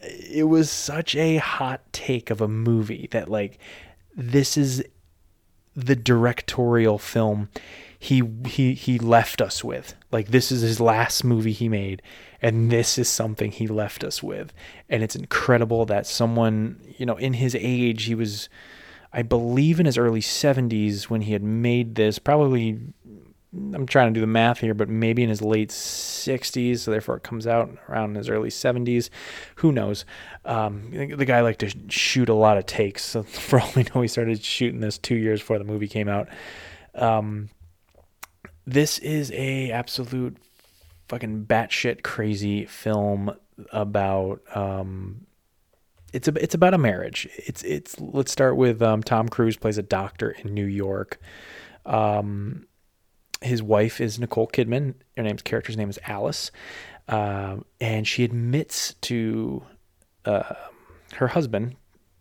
it 0.00 0.48
was 0.48 0.68
such 0.70 1.14
a 1.14 1.36
hot 1.36 1.80
take 1.92 2.30
of 2.30 2.40
a 2.40 2.48
movie 2.48 3.08
that 3.12 3.28
like 3.28 3.58
this 4.16 4.56
is 4.56 4.82
the 5.84 5.96
directorial 5.96 6.98
film 6.98 7.48
he 7.98 8.22
he 8.46 8.74
he 8.74 8.98
left 8.98 9.40
us 9.40 9.64
with. 9.64 9.94
Like 10.12 10.28
this 10.28 10.52
is 10.52 10.62
his 10.62 10.80
last 10.80 11.24
movie 11.24 11.52
he 11.52 11.68
made 11.68 12.02
and 12.40 12.70
this 12.70 12.98
is 12.98 13.08
something 13.08 13.50
he 13.50 13.66
left 13.66 14.04
us 14.04 14.22
with. 14.22 14.52
And 14.88 15.02
it's 15.02 15.16
incredible 15.16 15.86
that 15.86 16.06
someone, 16.06 16.80
you 16.96 17.06
know, 17.06 17.16
in 17.16 17.34
his 17.34 17.56
age, 17.58 18.04
he 18.04 18.14
was 18.14 18.48
I 19.12 19.22
believe 19.22 19.80
in 19.80 19.86
his 19.86 19.96
early 19.96 20.20
70s 20.20 21.04
when 21.04 21.22
he 21.22 21.32
had 21.32 21.42
made 21.42 21.94
this, 21.94 22.18
probably 22.18 22.78
I'm 23.54 23.86
trying 23.86 24.12
to 24.12 24.14
do 24.14 24.20
the 24.20 24.26
math 24.26 24.58
here, 24.58 24.74
but 24.74 24.90
maybe 24.90 25.22
in 25.22 25.30
his 25.30 25.40
late 25.40 25.70
60s, 25.70 26.80
so 26.80 26.90
therefore 26.90 27.16
it 27.16 27.22
comes 27.22 27.46
out 27.46 27.70
around 27.88 28.16
his 28.16 28.28
early 28.28 28.50
70s. 28.50 29.08
Who 29.56 29.72
knows? 29.72 30.04
Um, 30.44 30.90
the 30.90 31.24
guy 31.24 31.40
liked 31.40 31.60
to 31.60 31.72
shoot 31.88 32.28
a 32.28 32.34
lot 32.34 32.58
of 32.58 32.66
takes. 32.66 33.04
So 33.04 33.22
for 33.24 33.60
all 33.60 33.70
we 33.74 33.84
know, 33.84 34.02
he 34.02 34.08
started 34.08 34.42
shooting 34.42 34.80
this 34.80 34.98
two 34.98 35.16
years 35.16 35.40
before 35.40 35.58
the 35.58 35.64
movie 35.64 35.88
came 35.88 36.08
out. 36.08 36.28
Um, 36.94 37.48
this 38.66 38.98
is 38.98 39.32
a 39.32 39.70
absolute 39.70 40.36
fucking 41.08 41.46
batshit 41.46 42.02
crazy 42.02 42.66
film 42.66 43.32
about 43.72 44.42
um, 44.54 45.26
it's 46.12 46.28
a, 46.28 46.32
it's 46.42 46.54
about 46.54 46.74
a 46.74 46.78
marriage. 46.78 47.28
It's 47.36 47.62
it's 47.62 47.98
let's 47.98 48.30
start 48.30 48.56
with 48.56 48.82
um, 48.82 49.02
Tom 49.02 49.28
Cruise 49.28 49.56
plays 49.56 49.78
a 49.78 49.82
doctor 49.82 50.30
in 50.30 50.52
New 50.52 50.66
York. 50.66 51.18
Um, 51.86 52.67
his 53.40 53.62
wife 53.62 54.00
is 54.00 54.18
Nicole 54.18 54.48
Kidman. 54.48 54.94
Her 55.16 55.22
name's 55.22 55.42
character's 55.42 55.76
name 55.76 55.90
is 55.90 55.98
Alice, 56.06 56.50
um, 57.08 57.64
and 57.80 58.06
she 58.06 58.24
admits 58.24 58.94
to 59.02 59.62
uh, 60.24 60.54
her 61.14 61.28
husband 61.28 61.76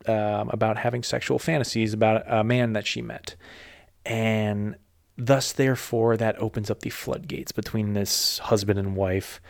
um, 0.07 0.49
about 0.49 0.78
having 0.78 1.03
sexual 1.03 1.39
fantasies 1.39 1.93
about 1.93 2.24
a 2.28 2.43
man 2.43 2.74
that 2.74 2.88
she 2.88 3.01
met, 3.01 3.36
and 4.05 4.76
thus 5.18 5.51
therefore 5.51 6.15
that 6.18 6.39
opens 6.39 6.70
up 6.70 6.82
the 6.82 6.89
floodgates 6.89 7.51
between 7.51 7.93
this 7.93 8.38
husband 8.39 8.80
and 8.80 8.95
wife 8.95 9.41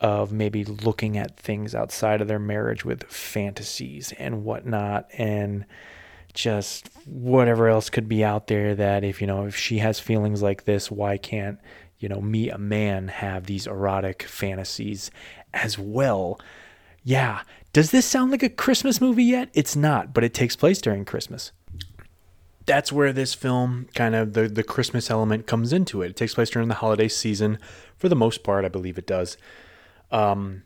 of 0.00 0.32
maybe 0.32 0.64
looking 0.64 1.16
at 1.16 1.38
things 1.38 1.74
outside 1.74 2.20
of 2.20 2.28
their 2.28 2.38
marriage 2.38 2.84
with 2.84 3.04
fantasies 3.04 4.12
and 4.18 4.44
whatnot. 4.44 5.08
And 5.16 5.64
just 6.34 6.90
whatever 7.06 7.68
else 7.68 7.88
could 7.88 8.08
be 8.08 8.24
out 8.24 8.48
there 8.48 8.74
that 8.74 9.04
if 9.04 9.20
you 9.20 9.26
know 9.26 9.46
if 9.46 9.56
she 9.56 9.78
has 9.78 10.00
feelings 10.00 10.42
like 10.42 10.64
this 10.64 10.90
why 10.90 11.16
can't 11.16 11.58
you 11.98 12.08
know 12.08 12.20
me 12.20 12.50
a 12.50 12.58
man 12.58 13.08
have 13.08 13.46
these 13.46 13.66
erotic 13.66 14.24
fantasies 14.24 15.10
as 15.52 15.78
well 15.78 16.40
yeah 17.04 17.42
does 17.72 17.92
this 17.92 18.04
sound 18.04 18.32
like 18.32 18.42
a 18.42 18.48
christmas 18.48 19.00
movie 19.00 19.24
yet 19.24 19.48
it's 19.54 19.76
not 19.76 20.12
but 20.12 20.24
it 20.24 20.34
takes 20.34 20.56
place 20.56 20.80
during 20.80 21.04
christmas 21.04 21.52
that's 22.66 22.90
where 22.90 23.12
this 23.12 23.34
film 23.34 23.88
kind 23.94 24.14
of 24.14 24.32
the 24.32 24.48
the 24.48 24.62
Christmas 24.62 25.10
element 25.10 25.46
comes 25.46 25.72
into 25.72 26.02
it. 26.02 26.10
It 26.10 26.16
takes 26.16 26.34
place 26.34 26.50
during 26.50 26.68
the 26.68 26.74
holiday 26.74 27.08
season 27.08 27.58
for 27.96 28.08
the 28.08 28.16
most 28.16 28.42
part, 28.42 28.64
I 28.64 28.68
believe 28.68 28.98
it 28.98 29.06
does. 29.06 29.36
Um, 30.10 30.62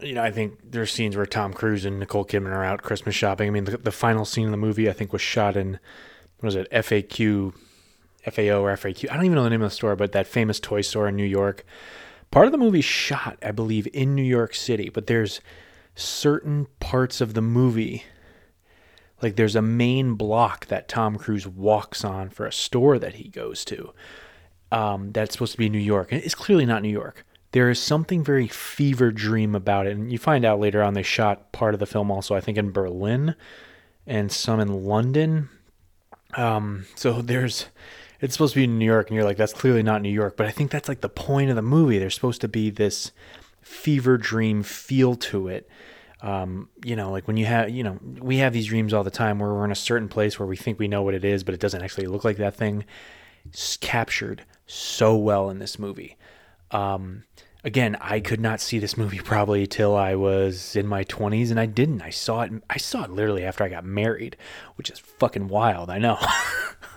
you 0.00 0.14
know, 0.14 0.22
I 0.22 0.30
think 0.30 0.58
there's 0.62 0.92
scenes 0.92 1.16
where 1.16 1.26
Tom 1.26 1.52
Cruise 1.52 1.84
and 1.84 1.98
Nicole 1.98 2.24
Kidman 2.24 2.52
are 2.52 2.64
out 2.64 2.82
Christmas 2.82 3.14
shopping. 3.14 3.48
I 3.48 3.50
mean, 3.50 3.64
the, 3.64 3.78
the 3.78 3.92
final 3.92 4.24
scene 4.24 4.46
in 4.46 4.50
the 4.50 4.56
movie 4.56 4.88
I 4.88 4.92
think 4.92 5.12
was 5.12 5.22
shot 5.22 5.56
in 5.56 5.78
what 6.38 6.46
was 6.46 6.56
it 6.56 6.70
FAQ, 6.70 7.54
FAO 8.30 8.62
or 8.62 8.76
FAQ? 8.76 9.10
I 9.10 9.14
don't 9.14 9.24
even 9.24 9.36
know 9.36 9.44
the 9.44 9.50
name 9.50 9.62
of 9.62 9.70
the 9.70 9.76
store, 9.76 9.96
but 9.96 10.12
that 10.12 10.26
famous 10.26 10.60
toy 10.60 10.80
store 10.80 11.08
in 11.08 11.16
New 11.16 11.24
York. 11.24 11.64
Part 12.30 12.46
of 12.46 12.52
the 12.52 12.58
movie 12.58 12.80
shot, 12.80 13.38
I 13.42 13.52
believe, 13.52 13.86
in 13.92 14.14
New 14.14 14.22
York 14.22 14.54
City, 14.54 14.88
but 14.88 15.06
there's 15.06 15.40
certain 15.94 16.66
parts 16.80 17.20
of 17.20 17.34
the 17.34 17.42
movie 17.42 18.04
like 19.22 19.36
there's 19.36 19.56
a 19.56 19.62
main 19.62 20.14
block 20.14 20.66
that 20.66 20.86
Tom 20.86 21.16
Cruise 21.16 21.46
walks 21.46 22.04
on 22.04 22.28
for 22.28 22.46
a 22.46 22.52
store 22.52 22.98
that 22.98 23.14
he 23.14 23.28
goes 23.28 23.64
to. 23.64 23.94
Um, 24.70 25.12
that's 25.12 25.32
supposed 25.32 25.52
to 25.52 25.58
be 25.58 25.70
New 25.70 25.78
York, 25.78 26.12
and 26.12 26.22
it's 26.22 26.34
clearly 26.34 26.66
not 26.66 26.82
New 26.82 26.90
York. 26.90 27.24
There 27.54 27.70
is 27.70 27.78
something 27.78 28.22
very 28.22 28.48
fever 28.48 29.10
dream 29.10 29.54
about 29.54 29.86
it, 29.86 29.96
and 29.96 30.10
you 30.10 30.18
find 30.18 30.44
out 30.44 30.60
later 30.60 30.82
on 30.82 30.94
they 30.94 31.02
shot 31.02 31.52
part 31.52 31.72
of 31.72 31.80
the 31.80 31.86
film 31.86 32.10
also, 32.10 32.34
I 32.34 32.40
think, 32.40 32.58
in 32.58 32.72
Berlin, 32.72 33.34
and 34.06 34.30
some 34.30 34.60
in 34.60 34.84
London. 34.84 35.48
Um, 36.36 36.86
so 36.96 37.22
there's, 37.22 37.66
it's 38.20 38.34
supposed 38.34 38.54
to 38.54 38.60
be 38.60 38.64
in 38.64 38.78
New 38.78 38.84
York, 38.84 39.08
and 39.08 39.14
you're 39.14 39.24
like, 39.24 39.36
that's 39.36 39.52
clearly 39.52 39.82
not 39.82 40.02
New 40.02 40.10
York. 40.10 40.36
But 40.36 40.46
I 40.46 40.50
think 40.50 40.70
that's 40.70 40.88
like 40.88 41.00
the 41.00 41.08
point 41.08 41.50
of 41.50 41.56
the 41.56 41.62
movie. 41.62 41.98
There's 41.98 42.14
supposed 42.14 42.40
to 42.40 42.48
be 42.48 42.70
this 42.70 43.12
fever 43.62 44.18
dream 44.18 44.62
feel 44.62 45.14
to 45.14 45.48
it 45.48 45.70
um, 46.24 46.70
you 46.82 46.96
know, 46.96 47.10
like 47.10 47.28
when 47.28 47.36
you 47.36 47.44
have, 47.44 47.68
you 47.68 47.82
know, 47.82 47.98
we 48.18 48.38
have 48.38 48.54
these 48.54 48.66
dreams 48.66 48.94
all 48.94 49.04
the 49.04 49.10
time 49.10 49.38
where 49.38 49.52
we're 49.52 49.66
in 49.66 49.70
a 49.70 49.76
certain 49.76 50.08
place 50.08 50.38
where 50.38 50.48
we 50.48 50.56
think 50.56 50.78
we 50.78 50.88
know 50.88 51.02
what 51.02 51.12
it 51.12 51.22
is, 51.22 51.44
but 51.44 51.52
it 51.52 51.60
doesn't 51.60 51.82
actually 51.82 52.06
look 52.06 52.24
like 52.24 52.38
that 52.38 52.54
thing. 52.54 52.86
It's 53.44 53.76
captured 53.76 54.42
so 54.66 55.16
well 55.16 55.50
in 55.50 55.58
this 55.58 55.78
movie. 55.78 56.16
Um, 56.70 57.24
again, 57.64 57.96
I 58.00 58.20
could 58.20 58.40
not 58.40 58.60
see 58.60 58.78
this 58.78 58.96
movie 58.96 59.18
probably 59.18 59.66
till 59.66 59.96
I 59.96 60.14
was 60.14 60.76
in 60.76 60.86
my 60.86 61.04
20s, 61.04 61.50
and 61.50 61.58
I 61.58 61.66
didn't. 61.66 62.02
I 62.02 62.10
saw 62.10 62.42
it. 62.42 62.52
I 62.68 62.76
saw 62.76 63.04
it 63.04 63.10
literally 63.10 63.44
after 63.44 63.64
I 63.64 63.68
got 63.68 63.84
married, 63.84 64.36
which 64.76 64.90
is 64.90 64.98
fucking 64.98 65.48
wild. 65.48 65.90
I 65.90 65.98
know. 65.98 66.18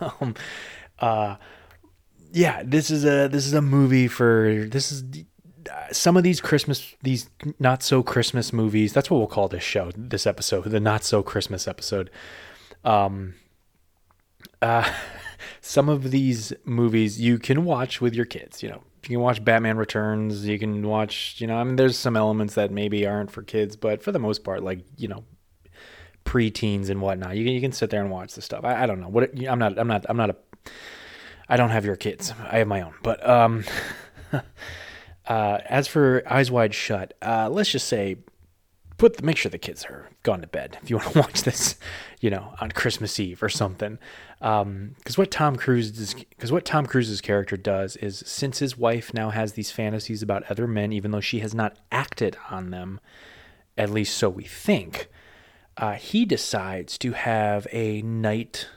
um, 0.20 0.34
uh, 0.98 1.36
yeah, 2.32 2.62
this 2.64 2.90
is 2.90 3.04
a 3.04 3.28
this 3.28 3.46
is 3.46 3.54
a 3.54 3.62
movie 3.62 4.08
for 4.08 4.66
this 4.70 4.92
is 4.92 5.04
some 5.92 6.16
of 6.16 6.22
these 6.22 6.40
Christmas, 6.40 6.94
these 7.02 7.30
not 7.58 7.82
so 7.82 8.02
Christmas 8.02 8.52
movies. 8.52 8.92
That's 8.92 9.10
what 9.10 9.18
we'll 9.18 9.26
call 9.26 9.48
this 9.48 9.62
show, 9.62 9.90
this 9.96 10.26
episode, 10.26 10.64
the 10.64 10.80
not 10.80 11.04
so 11.04 11.22
Christmas 11.22 11.66
episode. 11.66 12.10
Um, 12.84 13.34
uh, 14.60 14.90
some 15.60 15.88
of 15.88 16.10
these 16.10 16.52
movies 16.64 17.20
you 17.20 17.38
can 17.38 17.64
watch 17.64 18.00
with 18.00 18.14
your 18.14 18.26
kids. 18.26 18.62
You 18.62 18.70
know, 18.70 18.82
you 19.04 19.16
can 19.16 19.20
watch 19.20 19.44
Batman 19.44 19.76
Returns. 19.76 20.46
You 20.46 20.58
can 20.58 20.86
watch, 20.86 21.36
you 21.38 21.46
know, 21.46 21.56
I 21.56 21.64
mean, 21.64 21.76
there's 21.76 21.96
some 21.96 22.16
elements 22.16 22.54
that 22.54 22.70
maybe 22.70 23.06
aren't 23.06 23.30
for 23.30 23.42
kids, 23.42 23.76
but 23.76 24.02
for 24.02 24.12
the 24.12 24.18
most 24.18 24.44
part, 24.44 24.62
like 24.62 24.80
you 24.96 25.08
know, 25.08 25.24
pre-teens 26.24 26.90
and 26.90 27.00
whatnot, 27.00 27.36
you 27.36 27.44
can 27.44 27.54
you 27.54 27.60
can 27.60 27.72
sit 27.72 27.90
there 27.90 28.00
and 28.00 28.10
watch 28.10 28.34
the 28.34 28.42
stuff. 28.42 28.64
I, 28.64 28.82
I 28.82 28.86
don't 28.86 29.00
know 29.00 29.08
what 29.08 29.30
I'm 29.48 29.58
not 29.58 29.78
I'm 29.78 29.88
not 29.88 30.06
I'm 30.08 30.16
not 30.16 30.30
a 30.30 30.36
I 31.48 31.56
don't 31.56 31.70
have 31.70 31.84
your 31.84 31.96
kids. 31.96 32.32
I 32.50 32.58
have 32.58 32.68
my 32.68 32.82
own, 32.82 32.94
but 33.02 33.26
um. 33.28 33.64
Uh, 35.28 35.60
as 35.66 35.86
for 35.86 36.22
Eyes 36.26 36.50
Wide 36.50 36.74
Shut, 36.74 37.12
uh, 37.20 37.50
let's 37.50 37.70
just 37.70 37.86
say, 37.86 38.16
put 38.98 39.16
the, 39.16 39.22
make 39.22 39.36
sure 39.36 39.48
the 39.48 39.58
kids 39.58 39.84
are 39.86 40.10
gone 40.24 40.40
to 40.40 40.46
bed 40.46 40.76
if 40.82 40.90
you 40.90 40.96
want 40.96 41.12
to 41.12 41.18
watch 41.20 41.42
this, 41.42 41.76
you 42.20 42.28
know, 42.28 42.52
on 42.60 42.70
Christmas 42.70 43.18
Eve 43.18 43.42
or 43.42 43.48
something. 43.48 43.98
Because 44.38 44.62
um, 44.62 44.94
what 45.14 45.30
Tom 45.30 45.56
Cruise 45.56 46.14
because 46.14 46.52
what 46.52 46.64
Tom 46.64 46.84
Cruise's 46.84 47.20
character 47.20 47.56
does 47.56 47.96
is, 47.96 48.22
since 48.26 48.58
his 48.58 48.76
wife 48.76 49.14
now 49.14 49.30
has 49.30 49.52
these 49.54 49.70
fantasies 49.70 50.22
about 50.22 50.50
other 50.50 50.66
men, 50.66 50.92
even 50.92 51.12
though 51.12 51.20
she 51.20 51.40
has 51.40 51.54
not 51.54 51.76
acted 51.90 52.36
on 52.50 52.70
them, 52.70 53.00
at 53.76 53.90
least 53.90 54.16
so 54.16 54.28
we 54.28 54.44
think, 54.44 55.08
uh, 55.76 55.94
he 55.94 56.24
decides 56.24 56.98
to 56.98 57.12
have 57.12 57.66
a 57.72 58.02
night 58.02 58.68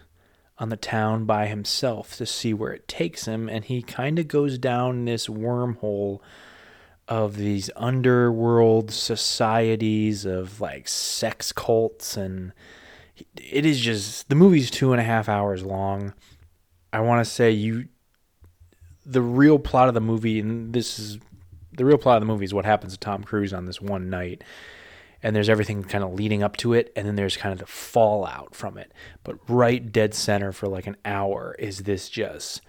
on 0.59 0.69
the 0.69 0.77
town 0.77 1.25
by 1.25 1.47
himself 1.47 2.15
to 2.17 2.25
see 2.25 2.53
where 2.53 2.71
it 2.71 2.87
takes 2.87 3.25
him. 3.25 3.49
And 3.49 3.65
he 3.65 3.81
kind 3.81 4.19
of 4.19 4.27
goes 4.27 4.59
down 4.59 5.05
this 5.05 5.27
wormhole 5.27 6.19
of 7.07 7.35
these 7.37 7.69
underworld 7.75 8.91
societies 8.91 10.25
of 10.25 10.61
like 10.61 10.87
sex 10.87 11.51
cults. 11.51 12.15
And 12.17 12.53
it 13.35 13.65
is 13.65 13.79
just 13.79 14.29
the 14.29 14.35
movie's 14.35 14.71
two 14.71 14.91
and 14.91 15.01
a 15.01 15.03
half 15.03 15.27
hours 15.27 15.63
long. 15.63 16.13
I 16.93 17.01
want 17.01 17.25
to 17.25 17.29
say 17.29 17.51
you, 17.51 17.87
the 19.05 19.21
real 19.21 19.59
plot 19.59 19.87
of 19.87 19.93
the 19.93 20.01
movie, 20.01 20.39
and 20.39 20.73
this 20.73 20.99
is 20.99 21.19
the 21.73 21.85
real 21.85 21.97
plot 21.97 22.17
of 22.17 22.21
the 22.21 22.31
movie 22.31 22.45
is 22.45 22.53
what 22.53 22.65
happens 22.65 22.93
to 22.93 22.99
Tom 22.99 23.23
Cruise 23.23 23.53
on 23.53 23.65
this 23.65 23.81
one 23.81 24.09
night 24.09 24.43
and 25.23 25.35
there's 25.35 25.49
everything 25.49 25.83
kind 25.83 26.03
of 26.03 26.13
leading 26.13 26.43
up 26.43 26.57
to 26.57 26.73
it 26.73 26.91
and 26.95 27.07
then 27.07 27.15
there's 27.15 27.37
kind 27.37 27.53
of 27.53 27.59
the 27.59 27.65
fallout 27.65 28.55
from 28.55 28.77
it 28.77 28.91
but 29.23 29.37
right 29.49 29.91
dead 29.91 30.13
center 30.13 30.51
for 30.51 30.67
like 30.67 30.87
an 30.87 30.97
hour 31.05 31.55
is 31.59 31.79
this 31.79 32.09
just 32.09 32.61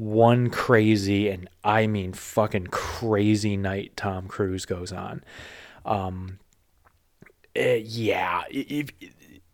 one 0.00 0.48
crazy 0.48 1.28
and 1.28 1.46
i 1.62 1.86
mean 1.86 2.12
fucking 2.12 2.66
crazy 2.68 3.54
night 3.54 3.94
tom 3.96 4.26
cruise 4.26 4.64
goes 4.64 4.92
on 4.92 5.22
um 5.84 6.38
uh, 7.58 7.62
yeah 7.82 8.42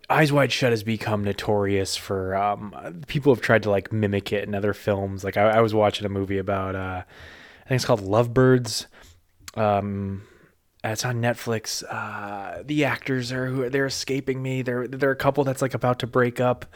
Eyes 0.09 0.33
Wide 0.33 0.53
Shut 0.53 0.71
has 0.71 0.85
become 0.85 1.25
notorious 1.25 1.97
for 1.97 2.37
um, 2.37 3.03
people 3.09 3.35
have 3.35 3.43
tried 3.43 3.65
to 3.65 3.71
like 3.71 3.93
mimic 3.93 4.33
it 4.33 4.47
in 4.47 4.55
other 4.55 4.73
films. 4.73 5.25
Like 5.25 5.37
I, 5.37 5.49
I 5.49 5.61
was 5.61 5.75
watching 5.75 6.07
a 6.07 6.09
movie 6.09 6.39
about 6.39 6.77
uh, 6.77 7.03
I 7.65 7.69
think 7.69 7.77
it's 7.79 7.85
called 7.85 8.03
Lovebirds. 8.03 8.87
Um, 9.57 10.23
it's 10.85 11.05
on 11.05 11.21
Netflix. 11.21 11.83
Uh, 11.91 12.63
the 12.65 12.85
actors 12.85 13.33
are 13.33 13.47
who 13.47 13.69
they're 13.69 13.87
escaping 13.87 14.43
me. 14.43 14.63
They're 14.63 14.87
they're 14.87 15.11
a 15.11 15.17
couple 15.17 15.43
that's 15.43 15.63
like 15.63 15.75
about 15.75 15.99
to 16.01 16.07
break 16.07 16.39
up, 16.39 16.67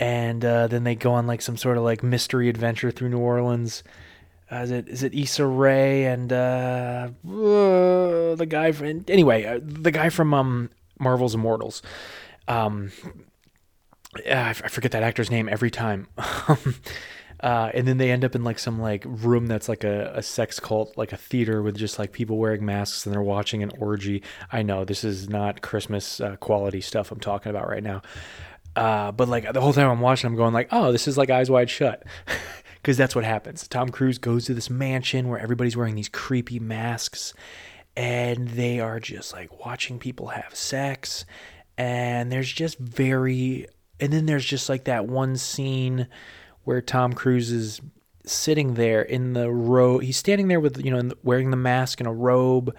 and 0.00 0.42
uh, 0.44 0.66
then 0.66 0.82
they 0.84 0.94
go 0.94 1.12
on 1.12 1.26
like 1.26 1.42
some 1.42 1.58
sort 1.58 1.76
of 1.76 1.84
like 1.84 2.02
mystery 2.02 2.48
adventure 2.48 2.90
through 2.90 3.10
New 3.10 3.18
Orleans. 3.18 3.84
Uh, 4.50 4.56
is 4.56 4.70
it 4.72 4.88
is 4.88 5.02
it 5.04 5.14
Issa 5.14 5.46
Rae 5.46 6.06
and 6.06 6.32
uh, 6.32 7.10
uh, 7.28 8.34
the 8.34 8.46
guy 8.48 8.72
from 8.72 9.04
anyway 9.06 9.60
the 9.62 9.92
guy 9.92 10.08
from 10.08 10.34
um, 10.34 10.70
Marvel's 10.98 11.34
Immortals. 11.34 11.82
Um, 12.48 12.90
I 14.28 14.54
forget 14.54 14.90
that 14.92 15.04
actor's 15.04 15.30
name 15.30 15.48
every 15.48 15.70
time. 15.70 16.08
Uh, 17.42 17.70
and 17.72 17.88
then 17.88 17.96
they 17.96 18.10
end 18.10 18.24
up 18.24 18.34
in 18.34 18.44
like 18.44 18.58
some 18.58 18.78
like 18.78 19.02
room 19.06 19.46
that's 19.46 19.68
like 19.68 19.82
a, 19.82 20.12
a 20.14 20.22
sex 20.22 20.60
cult, 20.60 20.96
like 20.96 21.12
a 21.12 21.16
theater 21.16 21.62
with 21.62 21.76
just 21.76 21.98
like 21.98 22.12
people 22.12 22.36
wearing 22.36 22.64
masks 22.64 23.06
and 23.06 23.14
they're 23.14 23.22
watching 23.22 23.62
an 23.62 23.72
orgy. 23.78 24.22
I 24.52 24.62
know 24.62 24.84
this 24.84 25.04
is 25.04 25.28
not 25.28 25.62
Christmas 25.62 26.20
uh, 26.20 26.36
quality 26.36 26.82
stuff 26.82 27.10
I'm 27.10 27.18
talking 27.18 27.48
about 27.48 27.66
right 27.66 27.82
now. 27.82 28.02
Uh, 28.76 29.12
but 29.12 29.28
like 29.28 29.52
the 29.52 29.60
whole 29.60 29.72
time 29.72 29.90
I'm 29.90 30.00
watching, 30.00 30.28
I'm 30.28 30.36
going 30.36 30.54
like, 30.54 30.68
oh, 30.70 30.92
this 30.92 31.08
is 31.08 31.18
like 31.18 31.30
Eyes 31.30 31.50
Wide 31.50 31.70
Shut. 31.70 32.02
Because 32.82 32.96
that's 32.96 33.14
what 33.14 33.26
happens. 33.26 33.68
Tom 33.68 33.90
Cruise 33.90 34.16
goes 34.16 34.46
to 34.46 34.54
this 34.54 34.70
mansion 34.70 35.28
where 35.28 35.38
everybody's 35.38 35.76
wearing 35.76 35.96
these 35.96 36.08
creepy 36.08 36.58
masks 36.58 37.34
and 37.96 38.48
they 38.48 38.80
are 38.80 38.98
just 38.98 39.34
like 39.34 39.64
watching 39.64 39.98
people 39.98 40.28
have 40.28 40.54
sex. 40.54 41.26
And 41.76 42.32
there's 42.32 42.50
just 42.50 42.78
very. 42.78 43.66
And 44.00 44.10
then 44.10 44.24
there's 44.24 44.46
just 44.46 44.70
like 44.70 44.84
that 44.84 45.06
one 45.06 45.36
scene 45.36 46.08
where 46.64 46.80
Tom 46.80 47.12
Cruise 47.12 47.52
is 47.52 47.82
sitting 48.24 48.74
there 48.74 49.02
in 49.02 49.34
the 49.34 49.50
robe. 49.50 50.02
He's 50.02 50.16
standing 50.16 50.48
there 50.48 50.60
with, 50.60 50.82
you 50.82 50.90
know, 50.90 51.12
wearing 51.22 51.50
the 51.50 51.56
mask 51.58 52.00
and 52.00 52.08
a 52.08 52.12
robe, 52.12 52.74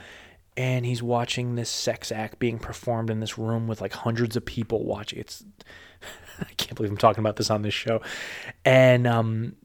and 0.62 0.86
he's 0.86 1.01
watching 1.01 1.55
this 1.55 1.72
sex 1.72 2.12
act 2.12 2.38
being 2.38 2.59
performed 2.59 3.09
in 3.09 3.20
this 3.20 3.36
room 3.36 3.68
with 3.68 3.82
like 3.82 3.93
hundreds 3.93 4.36
of 4.36 4.45
people 4.45 4.86
watching. 4.86 5.18
It's, 5.18 5.43
I 6.39 6.53
can't 6.55 6.76
believe 6.76 6.91
I'm 6.91 6.97
talking 6.97 7.20
about 7.20 7.36
this 7.36 7.49
on 7.49 7.64
this 7.64 7.74
show. 7.74 8.01
And, 8.64 9.07
um, 9.07 9.55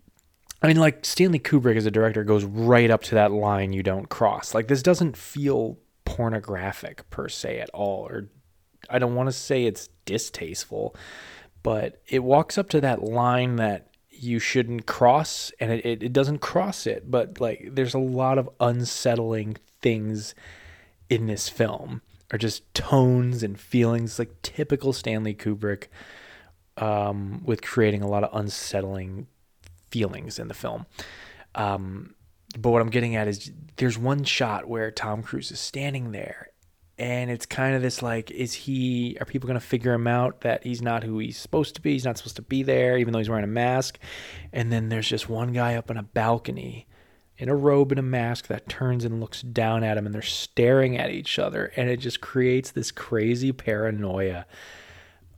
I 0.63 0.69
mean, 0.69 0.79
like 0.79 1.05
Stanley 1.05 1.39
Kubrick 1.39 1.77
as 1.77 1.85
a 1.85 1.91
director 1.91 2.25
goes 2.25 2.45
right 2.45 2.91
up 2.91 3.03
to 3.05 3.15
that 3.17 3.31
line 3.31 3.75
you 3.75 3.83
don't 3.83 4.09
cross. 4.09 4.55
Like, 4.55 4.69
this 4.69 4.83
doesn't 4.83 5.19
feel 5.19 5.79
pornographic 6.07 7.09
per 7.11 7.29
se 7.29 7.59
at 7.59 7.69
all, 7.75 8.09
or 8.09 8.31
I 8.89 8.99
don't 8.99 9.15
want 9.15 9.29
to 9.29 9.33
say 9.33 9.65
it's 9.67 9.91
distasteful, 10.07 10.97
but 11.63 12.01
it 12.09 12.25
walks 12.25 12.57
up 12.57 12.71
to 12.71 12.81
that 12.81 13.03
line 13.03 13.57
that 13.57 13.89
you 14.09 14.39
shouldn't 14.39 14.87
cross 14.87 15.53
and 15.61 15.71
it, 15.71 15.85
it, 15.85 16.03
it, 16.05 16.13
doesn't 16.15 16.39
cross 16.39 16.87
it 16.87 17.11
but 17.11 17.39
like 17.39 17.69
there's 17.73 17.93
a 17.93 17.99
lot 17.99 18.39
of 18.39 18.49
unsettling 18.61 19.59
things 19.83 20.35
in 21.09 21.27
this 21.27 21.49
film 21.49 22.03
are 22.33 22.39
just 22.39 22.73
tones 22.75 23.43
and 23.43 23.59
feelings 23.59 24.19
like 24.19 24.43
typical 24.43 24.93
stanley 24.93 25.35
kubrick 25.35 25.85
um, 26.79 27.43
with 27.45 27.63
creating 27.63 28.03
a 28.03 28.09
lot 28.09 28.23
of 28.23 28.31
unsettling 28.39 29.27
feelings 29.91 30.39
in 30.39 30.49
the 30.49 30.55
film 30.55 30.87
um, 31.55 32.15
but 32.59 32.71
what 32.71 32.83
i'm 32.83 32.91
getting 32.91 33.17
at 33.17 33.29
is 33.29 33.51
there's 33.77 33.97
one 33.99 34.25
shot 34.25 34.69
where 34.69 34.91
tom 34.91 35.23
cruise 35.23 35.51
is 35.51 35.61
standing 35.61 36.13
there 36.13 36.51
and 36.99 37.31
it's 37.31 37.45
kind 37.45 37.77
of 37.77 37.83
this 37.83 38.01
like, 38.01 38.31
is 38.31 38.55
he? 38.55 39.19
Are 39.21 39.27
people 39.27 39.47
going 39.47 39.61
to 39.61 39.67
figure 39.67 39.93
him 39.93 40.07
out 40.07 40.41
that 40.41 40.65
he's 40.65 40.81
not 40.81 41.05
who 41.05 41.19
he's 41.19 41.37
supposed 41.37 41.75
to 41.75 41.83
be? 41.83 41.93
He's 41.93 42.07
not 42.07 42.17
supposed 42.17 42.37
to 42.37 42.43
be 42.43 42.63
there, 42.63 42.97
even 42.97 43.13
though 43.13 43.19
he's 43.19 43.29
wearing 43.29 43.45
a 43.45 43.49
mask. 43.49 43.99
And 44.53 44.73
then 44.73 44.89
there's 44.89 45.09
just 45.09 45.29
one 45.29 45.53
guy 45.53 45.75
up 45.75 45.91
on 45.91 45.99
a 45.99 46.03
balcony 46.03 46.87
in 47.39 47.49
a 47.49 47.57
robe 47.57 47.93
and 47.93 47.99
a 47.99 48.03
mask 48.03 48.47
that 48.47 48.69
turns 48.69 49.05
and 49.05 49.21
looks 49.21 49.43
down 49.43 49.85
at 49.85 49.99
him 49.99 50.07
and 50.07 50.15
they're 50.15 50.23
staring 50.23 50.97
at 50.97 51.11
each 51.11 51.39
other 51.39 51.73
and 51.77 51.91
it 51.91 51.99
just 51.99 52.21
creates 52.21 52.71
this 52.71 52.91
crazy 52.91 53.53
paranoia 53.53 54.47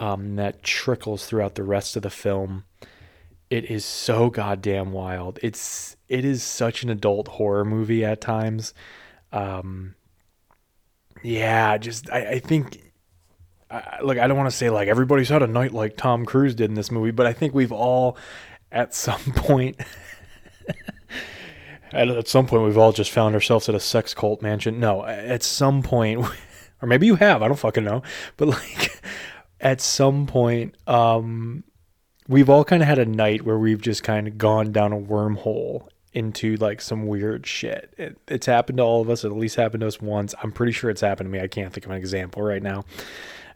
um, 0.01 0.37
that 0.37 0.63
trickles 0.63 1.27
throughout 1.27 1.57
the 1.57 1.65
rest 1.65 1.97
of 1.97 2.03
the 2.03 2.11
film. 2.11 2.65
It 3.51 3.71
is 3.71 3.85
so 3.85 4.31
goddamn 4.31 4.93
wild. 4.93 5.39
It's 5.43 5.97
it 6.09 6.25
is 6.25 6.43
such 6.43 6.83
an 6.83 6.91
adult 6.91 7.29
horror 7.29 7.65
movie 7.65 8.05
at 8.05 8.21
times. 8.21 8.75
Um, 9.33 9.95
yeah 11.23 11.77
just 11.79 12.11
i, 12.11 12.33
I 12.33 12.39
think 12.39 12.81
I, 13.71 13.99
look 14.03 14.19
i 14.19 14.27
don't 14.27 14.37
want 14.37 14.51
to 14.51 14.57
say 14.57 14.71
like 14.71 14.89
everybody's 14.89 15.29
had 15.29 15.43
a 15.43 15.47
night 15.47 15.73
like 15.73 15.97
tom 15.97 16.25
cruise 16.25 16.55
did 16.55 16.71
in 16.71 16.75
this 16.75 16.91
movie 16.91 17.11
but 17.11 17.27
i 17.27 17.33
think 17.33 17.55
we've 17.55 17.73
all 17.73 18.17
at 18.71 18.95
some 18.95 19.21
point 19.37 19.81
at, 21.93 22.09
at 22.09 22.29
some 22.29 22.47
point 22.47 22.65
we've 22.65 22.79
all 22.79 22.93
just 22.93 23.11
found 23.11 23.35
ourselves 23.35 23.69
at 23.69 23.75
a 23.75 23.81
sex 23.81 24.15
cult 24.15 24.43
mansion. 24.43 24.81
No, 24.81 25.05
at 25.05 25.43
some 25.43 25.83
point, 25.83 26.25
or 26.83 26.89
maybe 26.89 27.07
you 27.07 27.17
have. 27.17 27.43
I 27.43 27.49
don't 27.49 27.59
fucking 27.59 27.85
know. 27.85 28.03
But 28.37 28.49
like, 28.49 29.03
at 29.61 29.81
some 29.81 30.27
point, 30.27 30.77
um, 30.87 31.65
we've 32.29 32.51
all 32.51 32.65
kind 32.65 32.83
of 32.83 32.89
had 32.89 32.99
a 32.99 33.07
night 33.07 33.43
where 33.43 33.59
we've 33.59 33.81
just 33.81 34.03
kind 34.03 34.29
of 34.29 34.39
gone 34.39 34.73
down 34.73 34.93
a 34.93 34.99
wormhole 34.99 35.89
into 36.13 36.57
like 36.57 36.81
some 36.81 37.07
weird 37.07 37.47
shit. 37.47 37.95
It, 37.97 38.19
it's 38.29 38.47
happened 38.47 38.79
to 38.79 38.85
all 38.85 39.01
of 39.01 39.11
us. 39.11 39.25
It 39.25 39.29
at 39.29 39.37
least 39.37 39.57
happened 39.57 39.83
to 39.83 39.87
us 39.87 40.01
once. 40.01 40.35
I'm 40.43 40.53
pretty 40.53 40.73
sure 40.73 40.91
it's 40.91 41.01
happened 41.01 41.29
to 41.29 41.31
me. 41.31 41.41
I 41.41 41.49
can't 41.49 41.73
think 41.73 41.87
of 41.87 41.93
an 41.93 41.99
example 41.99 42.43
right 42.43 42.63
now. 42.63 42.85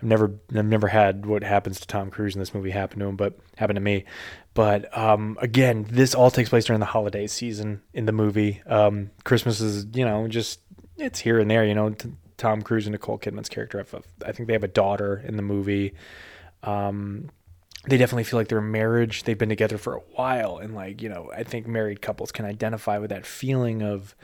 I've 0.02 0.08
never 0.08 0.32
I've 0.54 0.64
never 0.64 0.88
had 0.88 1.26
what 1.26 1.44
happens 1.44 1.78
to 1.80 1.86
Tom 1.86 2.10
Cruise 2.10 2.34
in 2.34 2.40
this 2.40 2.52
movie 2.52 2.70
happen 2.70 2.98
to 2.98 3.06
him, 3.06 3.16
but 3.16 3.38
happened 3.56 3.76
to 3.76 3.80
me. 3.80 4.04
But 4.52 4.96
um, 4.98 5.38
again, 5.40 5.86
this 5.88 6.12
all 6.12 6.30
takes 6.30 6.48
place 6.50 6.64
during 6.64 6.80
the 6.80 6.86
holiday 6.86 7.28
season 7.28 7.82
in 7.94 8.06
the 8.06 8.12
movie. 8.12 8.62
Um, 8.66 9.12
Christmas 9.22 9.60
is 9.60 9.86
you 9.94 10.04
know 10.04 10.26
just 10.26 10.58
it's 10.96 11.20
here 11.20 11.38
and 11.38 11.48
there. 11.48 11.64
You 11.64 11.74
know, 11.74 11.90
t- 11.90 12.10
Tom 12.36 12.62
Cruise 12.62 12.86
and 12.86 12.92
Nicole 12.92 13.16
Kidman's 13.16 13.48
character. 13.48 13.78
Have 13.78 13.94
a, 13.94 14.28
I 14.28 14.32
think 14.32 14.48
they 14.48 14.54
have 14.54 14.64
a 14.64 14.68
daughter 14.68 15.22
in 15.24 15.36
the 15.36 15.42
movie. 15.42 15.94
Um, 16.64 17.30
they 17.86 17.96
definitely 17.96 18.24
feel 18.24 18.40
like 18.40 18.48
they're 18.48 18.58
a 18.58 18.62
marriage. 18.62 19.22
They've 19.22 19.38
been 19.38 19.48
together 19.48 19.78
for 19.78 19.94
a 19.94 20.00
while, 20.16 20.58
and 20.58 20.74
like 20.74 21.00
you 21.00 21.10
know, 21.10 21.30
I 21.32 21.44
think 21.44 21.68
married 21.68 22.02
couples 22.02 22.32
can 22.32 22.44
identify 22.44 22.98
with 22.98 23.10
that 23.10 23.24
feeling 23.24 23.82
of, 23.82 24.16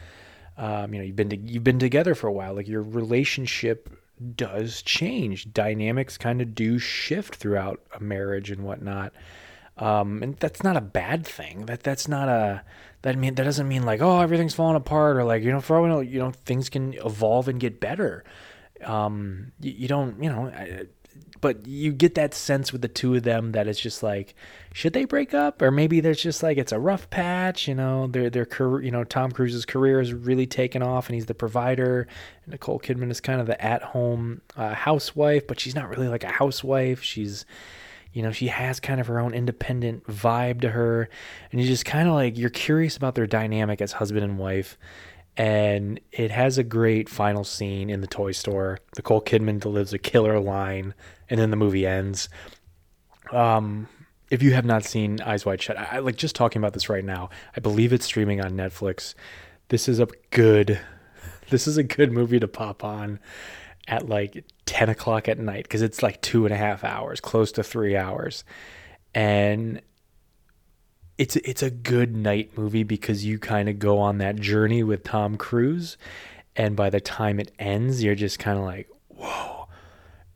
um, 0.57 0.93
you 0.93 0.99
know, 0.99 1.07
you've 1.07 1.17
been 1.17 1.31
to, 1.31 1.37
you've 1.37 1.65
been 1.65 1.79
together 1.79 2.17
for 2.17 2.27
a 2.27 2.33
while. 2.33 2.55
Like 2.55 2.67
your 2.67 2.83
relationship 2.83 3.89
does 4.37 4.83
change. 4.83 5.53
Dynamics 5.53 6.19
kind 6.19 6.41
of 6.41 6.55
do 6.55 6.79
shift 6.79 7.37
throughout 7.37 7.81
a 7.95 8.01
marriage 8.01 8.51
and 8.51 8.63
whatnot. 8.63 9.13
Um, 9.77 10.23
and 10.23 10.37
that's 10.37 10.63
not 10.63 10.77
a 10.77 10.81
bad 10.81 11.27
thing. 11.27 11.67
That 11.67 11.83
that's 11.83 12.09
not 12.09 12.29
a 12.29 12.65
that 13.03 13.17
mean 13.17 13.35
that 13.37 13.45
doesn't 13.45 13.69
mean 13.69 13.85
like 13.85 14.01
oh 14.01 14.21
everything's 14.21 14.55
falling 14.55 14.77
apart 14.77 15.17
or 15.17 15.25
like 15.25 15.43
you 15.45 15.53
know 15.53 15.61
for 15.61 15.77
all 15.77 15.83
we 15.85 15.89
know 15.89 16.01
you 16.01 16.19
know 16.19 16.33
things 16.33 16.69
can 16.69 16.95
evolve 16.95 17.49
and 17.49 17.61
get 17.61 17.81
better. 17.81 18.25
Um, 18.85 19.53
you, 19.61 19.73
you 19.73 19.89
don't 19.89 20.23
you 20.23 20.31
know. 20.31 20.47
I, 20.49 20.87
but 21.41 21.67
you 21.67 21.93
get 21.93 22.15
that 22.17 22.35
sense 22.35 22.73
with 22.73 22.83
the 22.83 22.89
two 22.89 23.15
of 23.15 23.23
them 23.23 23.53
that 23.53 23.69
it's 23.69 23.81
just 23.81 24.03
like 24.03 24.35
should 24.73 24.93
they 24.93 25.05
break 25.05 25.35
up? 25.35 25.63
Or 25.63 25.71
maybe 25.71 26.01
there's 26.01 26.23
just 26.23 26.43
like 26.43 26.59
it's 26.59 26.73
a 26.73 26.79
rough 26.79 27.09
patch 27.11 27.69
you 27.69 27.75
know 27.75 28.07
their 28.07 28.31
their 28.31 28.45
career 28.47 28.85
you 28.85 28.91
know 28.91 29.05
Tom 29.05 29.31
Cruise's 29.33 29.65
career 29.65 30.01
is 30.01 30.13
really 30.13 30.47
taken 30.47 30.83
off 30.83 31.09
and 31.09 31.15
he's 31.15 31.27
the 31.27 31.35
provider. 31.35 32.07
And 32.45 32.53
Nicole 32.53 32.81
Kidman 32.81 33.11
is 33.11 33.21
kind 33.21 33.41
of 33.41 33.47
the 33.47 33.63
at-home 33.63 34.41
uh, 34.57 34.75
housewife 34.75 35.47
but 35.47 35.61
she's 35.61 35.75
not 35.75 35.89
really 35.89 36.09
like 36.09 36.25
a 36.25 36.29
housewife. 36.29 37.03
She's 37.03 37.45
you 38.13 38.23
know 38.23 38.33
she 38.33 38.49
has 38.49 38.81
kind 38.81 39.01
of 39.01 39.07
her 39.07 39.19
own 39.19 39.35
independent 39.35 40.07
vibe 40.07 40.61
to 40.63 40.71
her. 40.71 41.09
And 41.53 41.61
you 41.61 41.67
just 41.67 41.85
kind 41.85 42.09
of 42.09 42.15
like 42.15 42.37
you're 42.37 42.51
curious 42.51 42.97
about 42.97 43.15
their 43.15 43.27
dynamic 43.27 43.81
as 43.81 43.93
husband 43.93 44.25
and 44.25 44.39
wife 44.39 44.79
and 45.39 46.01
it 46.11 46.33
has 46.33 46.59
a 46.59 46.65
great 46.65 47.09
final 47.09 47.45
scene 47.45 47.91
in 47.91 48.01
the 48.01 48.09
toy 48.09 48.33
store. 48.33 48.81
Nicole 48.97 49.23
Kidman 49.23 49.61
delivers 49.61 49.93
a 49.93 49.99
killer 49.99 50.41
line, 50.41 50.95
and 51.31 51.41
then 51.41 51.51
the 51.51 51.57
movie 51.57 51.87
ends. 51.87 52.29
Um, 53.31 53.87
if 54.31 54.43
you 54.43 54.53
have 54.55 54.65
not 54.65 54.83
seen 54.83 55.21
Eyes 55.21 55.47
Wide 55.47 55.63
Shut, 55.63 55.79
I, 55.79 55.89
I 55.93 55.99
like 56.01 56.17
just 56.17 56.35
talking 56.35 56.61
about 56.61 56.73
this 56.73 56.89
right 56.89 57.05
now. 57.05 57.31
I 57.57 57.61
believe 57.61 57.93
it's 57.93 58.05
streaming 58.05 58.41
on 58.41 58.53
Netflix. 58.53 59.15
This 59.69 59.89
is 59.89 60.01
a 60.01 60.09
good, 60.31 60.81
this 61.51 61.69
is 61.69 61.77
a 61.77 61.85
good 61.85 62.11
movie 62.11 62.41
to 62.41 62.49
pop 62.49 62.83
on 62.83 63.21
at 63.87 64.09
like 64.09 64.45
ten 64.67 64.89
o'clock 64.89 65.29
at 65.29 65.39
night 65.39 65.63
because 65.63 65.83
it's 65.83 66.03
like 66.03 66.21
two 66.21 66.47
and 66.47 66.53
a 66.53 66.59
half 66.59 66.83
hours, 66.83 67.21
close 67.21 67.53
to 67.53 67.63
three 67.63 67.97
hours, 67.97 68.43
and 69.15 69.81
it's 71.19 71.35
it's 71.37 71.63
a 71.63 71.71
good 71.71 72.17
night 72.17 72.57
movie 72.57 72.85
because 72.85 73.25
you 73.25 73.39
kind 73.39 73.69
of 73.69 73.79
go 73.81 73.99
on 73.99 74.19
that 74.19 74.37
journey 74.37 74.85
with 74.85 75.03
Tom 75.03 75.37
Cruise, 75.37 75.99
and 76.57 76.77
by 76.77 76.91
the 76.91 77.01
time 77.01 77.41
it 77.41 77.51
ends, 77.59 78.03
you're 78.03 78.15
just 78.15 78.39
kind 78.39 78.57
of 78.57 78.65
like, 78.65 78.89
whoa. 79.09 79.67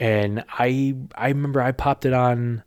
And 0.00 0.44
I 0.48 0.96
I 1.14 1.28
remember 1.28 1.62
I 1.62 1.72
popped 1.72 2.04
it 2.04 2.12
on. 2.12 2.64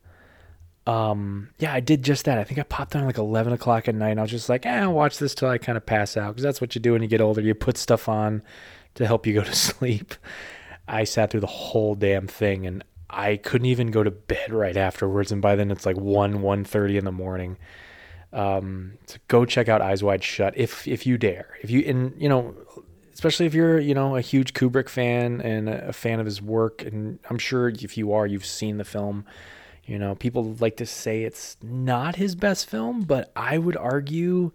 Um, 0.87 1.49
yeah, 1.57 1.73
I 1.73 1.79
did 1.79 2.03
just 2.03 2.25
that. 2.25 2.37
I 2.37 2.43
think 2.43 2.59
I 2.59 2.63
popped 2.63 2.95
on 2.95 3.05
like 3.05 3.17
eleven 3.17 3.51
o'clock 3.51 3.89
at 3.89 3.95
night. 3.95 4.17
I 4.17 4.21
was 4.21 4.31
just 4.31 4.47
like, 4.47 4.65
eh, 4.65 4.81
I'll 4.81 4.93
watch 4.93 5.17
this 5.17 5.35
till 5.35 5.49
I 5.49 5.57
kind 5.57 5.77
of 5.77 5.85
pass 5.85 6.15
out 6.15 6.29
because 6.29 6.43
that's 6.43 6.61
what 6.61 6.73
you 6.73 6.81
do 6.81 6.93
when 6.93 7.01
you 7.01 7.09
get 7.09 7.21
older. 7.21 7.41
You 7.41 7.53
put 7.53 7.77
stuff 7.77 8.07
on 8.07 8.43
to 8.93 9.05
help 9.05 9.27
you 9.27 9.33
go 9.33 9.43
to 9.43 9.55
sleep. 9.55 10.15
I 10.87 11.03
sat 11.03 11.31
through 11.31 11.41
the 11.41 11.47
whole 11.47 11.95
damn 11.95 12.27
thing 12.27 12.65
and 12.65 12.83
I 13.09 13.37
couldn't 13.37 13.65
even 13.65 13.91
go 13.91 14.03
to 14.03 14.11
bed 14.11 14.53
right 14.53 14.77
afterwards. 14.77 15.31
And 15.31 15.41
by 15.41 15.55
then 15.55 15.71
it's 15.71 15.85
like 15.85 15.97
one 15.97 16.41
one 16.41 16.63
thirty 16.63 16.97
in 16.97 17.03
the 17.03 17.11
morning. 17.11 17.57
Um, 18.33 18.97
so 19.05 19.17
go 19.27 19.45
check 19.45 19.69
out 19.69 19.81
Eyes 19.81 20.03
Wide 20.03 20.23
Shut 20.23 20.57
if 20.57 20.87
if 20.87 21.05
you 21.05 21.17
dare. 21.17 21.57
If 21.61 21.69
you 21.69 21.81
and 21.81 22.13
you 22.21 22.29
know, 22.29 22.55
especially 23.13 23.45
if 23.45 23.53
you're 23.53 23.79
you 23.79 23.93
know 23.93 24.15
a 24.15 24.21
huge 24.21 24.53
Kubrick 24.53 24.89
fan 24.89 25.41
and 25.41 25.69
a 25.69 25.93
fan 25.93 26.19
of 26.19 26.25
his 26.25 26.41
work, 26.41 26.83
and 26.83 27.19
I'm 27.29 27.37
sure 27.37 27.69
if 27.69 27.97
you 27.97 28.13
are, 28.13 28.27
you've 28.27 28.45
seen 28.45 28.77
the 28.77 28.85
film. 28.85 29.25
You 29.85 29.99
know, 29.99 30.15
people 30.15 30.55
like 30.59 30.77
to 30.77 30.85
say 30.85 31.23
it's 31.23 31.57
not 31.61 32.15
his 32.15 32.35
best 32.35 32.67
film, 32.67 33.01
but 33.03 33.31
I 33.35 33.59
would 33.59 33.77
argue, 33.77 34.51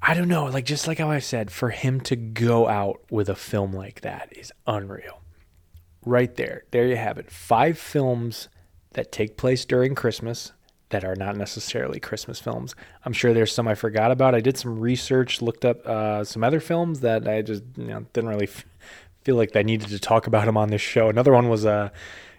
I 0.00 0.14
don't 0.14 0.28
know, 0.28 0.44
like 0.44 0.64
just 0.64 0.86
like 0.86 0.98
how 0.98 1.10
I 1.10 1.18
said, 1.18 1.50
for 1.50 1.70
him 1.70 2.00
to 2.02 2.14
go 2.14 2.68
out 2.68 3.02
with 3.10 3.28
a 3.28 3.34
film 3.34 3.72
like 3.72 4.02
that 4.02 4.28
is 4.36 4.52
unreal. 4.64 5.20
Right 6.04 6.32
there, 6.36 6.62
there 6.70 6.86
you 6.86 6.94
have 6.94 7.18
it. 7.18 7.28
Five 7.28 7.76
films 7.76 8.48
that 8.92 9.10
take 9.10 9.36
place 9.36 9.64
during 9.64 9.96
Christmas 9.96 10.52
that 10.90 11.04
are 11.04 11.16
not 11.16 11.36
necessarily 11.36 11.98
Christmas 11.98 12.38
films. 12.38 12.74
I'm 13.04 13.12
sure 13.12 13.34
there's 13.34 13.52
some 13.52 13.66
I 13.66 13.74
forgot 13.74 14.10
about. 14.10 14.34
I 14.34 14.40
did 14.40 14.56
some 14.56 14.78
research, 14.78 15.42
looked 15.42 15.64
up 15.64 15.84
uh, 15.86 16.24
some 16.24 16.44
other 16.44 16.60
films 16.60 17.00
that 17.00 17.26
I 17.26 17.42
just 17.42 17.62
you 17.76 17.88
know, 17.88 18.06
didn't 18.12 18.30
really 18.30 18.46
f- 18.46 18.64
feel 19.22 19.36
like 19.36 19.56
I 19.56 19.62
needed 19.62 19.88
to 19.88 19.98
talk 19.98 20.26
about 20.26 20.46
them 20.46 20.56
on 20.56 20.68
this 20.68 20.80
show. 20.82 21.08
Another 21.08 21.32
one 21.32 21.48
was 21.48 21.66
uh, 21.66 21.90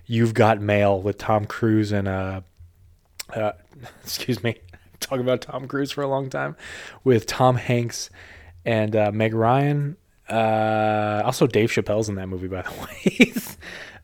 "You've 0.06 0.34
Got 0.34 0.62
Mail" 0.62 1.02
with 1.02 1.18
Tom 1.18 1.46
Cruise 1.46 1.92
and 1.92 2.08
uh, 2.08 2.42
uh, 3.34 3.52
excuse 4.04 4.42
me, 4.44 4.56
talking 5.00 5.22
about 5.22 5.42
Tom 5.42 5.68
Cruise 5.68 5.92
for 5.92 6.02
a 6.02 6.08
long 6.08 6.30
time 6.30 6.56
with 7.04 7.26
Tom 7.26 7.58
Hanks 7.58 8.10
and 8.66 8.96
uh, 8.96 9.12
Meg 9.12 9.34
Ryan. 9.34 9.98
Uh, 10.30 11.22
also, 11.26 11.48
Dave 11.48 11.70
Chappelle's 11.70 12.10
in 12.10 12.16
that 12.16 12.28
movie, 12.28 12.48
by 12.48 12.62
the 12.62 12.72
way. 12.82 13.34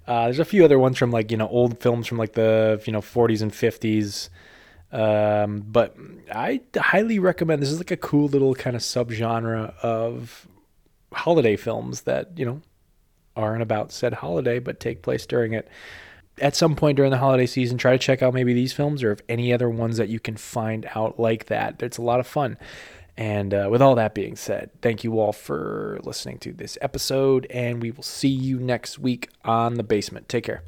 Uh, 0.07 0.25
there's 0.25 0.39
a 0.39 0.45
few 0.45 0.65
other 0.65 0.79
ones 0.79 0.97
from 0.97 1.11
like 1.11 1.31
you 1.31 1.37
know 1.37 1.47
old 1.47 1.79
films 1.79 2.07
from 2.07 2.17
like 2.17 2.33
the 2.33 2.81
you 2.85 2.93
know 2.93 3.01
40s 3.01 3.41
and 3.41 3.51
50s. 3.51 4.29
Um, 4.91 5.63
but 5.67 5.95
I 6.31 6.61
highly 6.75 7.19
recommend. 7.19 7.61
This 7.61 7.71
is 7.71 7.79
like 7.79 7.91
a 7.91 7.97
cool 7.97 8.27
little 8.27 8.53
kind 8.53 8.75
of 8.75 8.81
subgenre 8.81 9.75
of 9.79 10.47
holiday 11.13 11.55
films 11.55 12.01
that 12.01 12.37
you 12.37 12.45
know 12.45 12.61
aren't 13.35 13.61
about 13.61 13.91
said 13.91 14.13
holiday 14.13 14.59
but 14.59 14.79
take 14.79 15.01
place 15.01 15.25
during 15.25 15.53
it. 15.53 15.67
At 16.41 16.55
some 16.55 16.75
point 16.75 16.97
during 16.97 17.11
the 17.11 17.17
holiday 17.17 17.45
season, 17.45 17.77
try 17.77 17.91
to 17.91 17.99
check 17.99 18.23
out 18.23 18.33
maybe 18.33 18.53
these 18.53 18.73
films 18.73 19.03
or 19.03 19.11
if 19.11 19.21
any 19.29 19.53
other 19.53 19.69
ones 19.69 19.97
that 19.97 20.09
you 20.09 20.19
can 20.19 20.35
find 20.35 20.87
out 20.95 21.19
like 21.19 21.45
that. 21.45 21.81
It's 21.81 21.99
a 21.99 22.01
lot 22.01 22.19
of 22.19 22.27
fun. 22.27 22.57
And 23.15 23.53
uh, 23.53 23.67
with 23.69 23.81
all 23.81 23.95
that 23.95 24.15
being 24.15 24.35
said, 24.35 24.71
thank 24.81 25.03
you 25.03 25.19
all 25.19 25.33
for 25.33 25.99
listening 26.03 26.39
to 26.39 26.51
this 26.51 26.77
episode, 26.81 27.45
and 27.49 27.81
we 27.81 27.91
will 27.91 28.03
see 28.03 28.27
you 28.29 28.59
next 28.59 28.97
week 28.97 29.29
on 29.45 29.75
the 29.75 29.83
basement. 29.83 30.27
Take 30.27 30.45
care. 30.45 30.63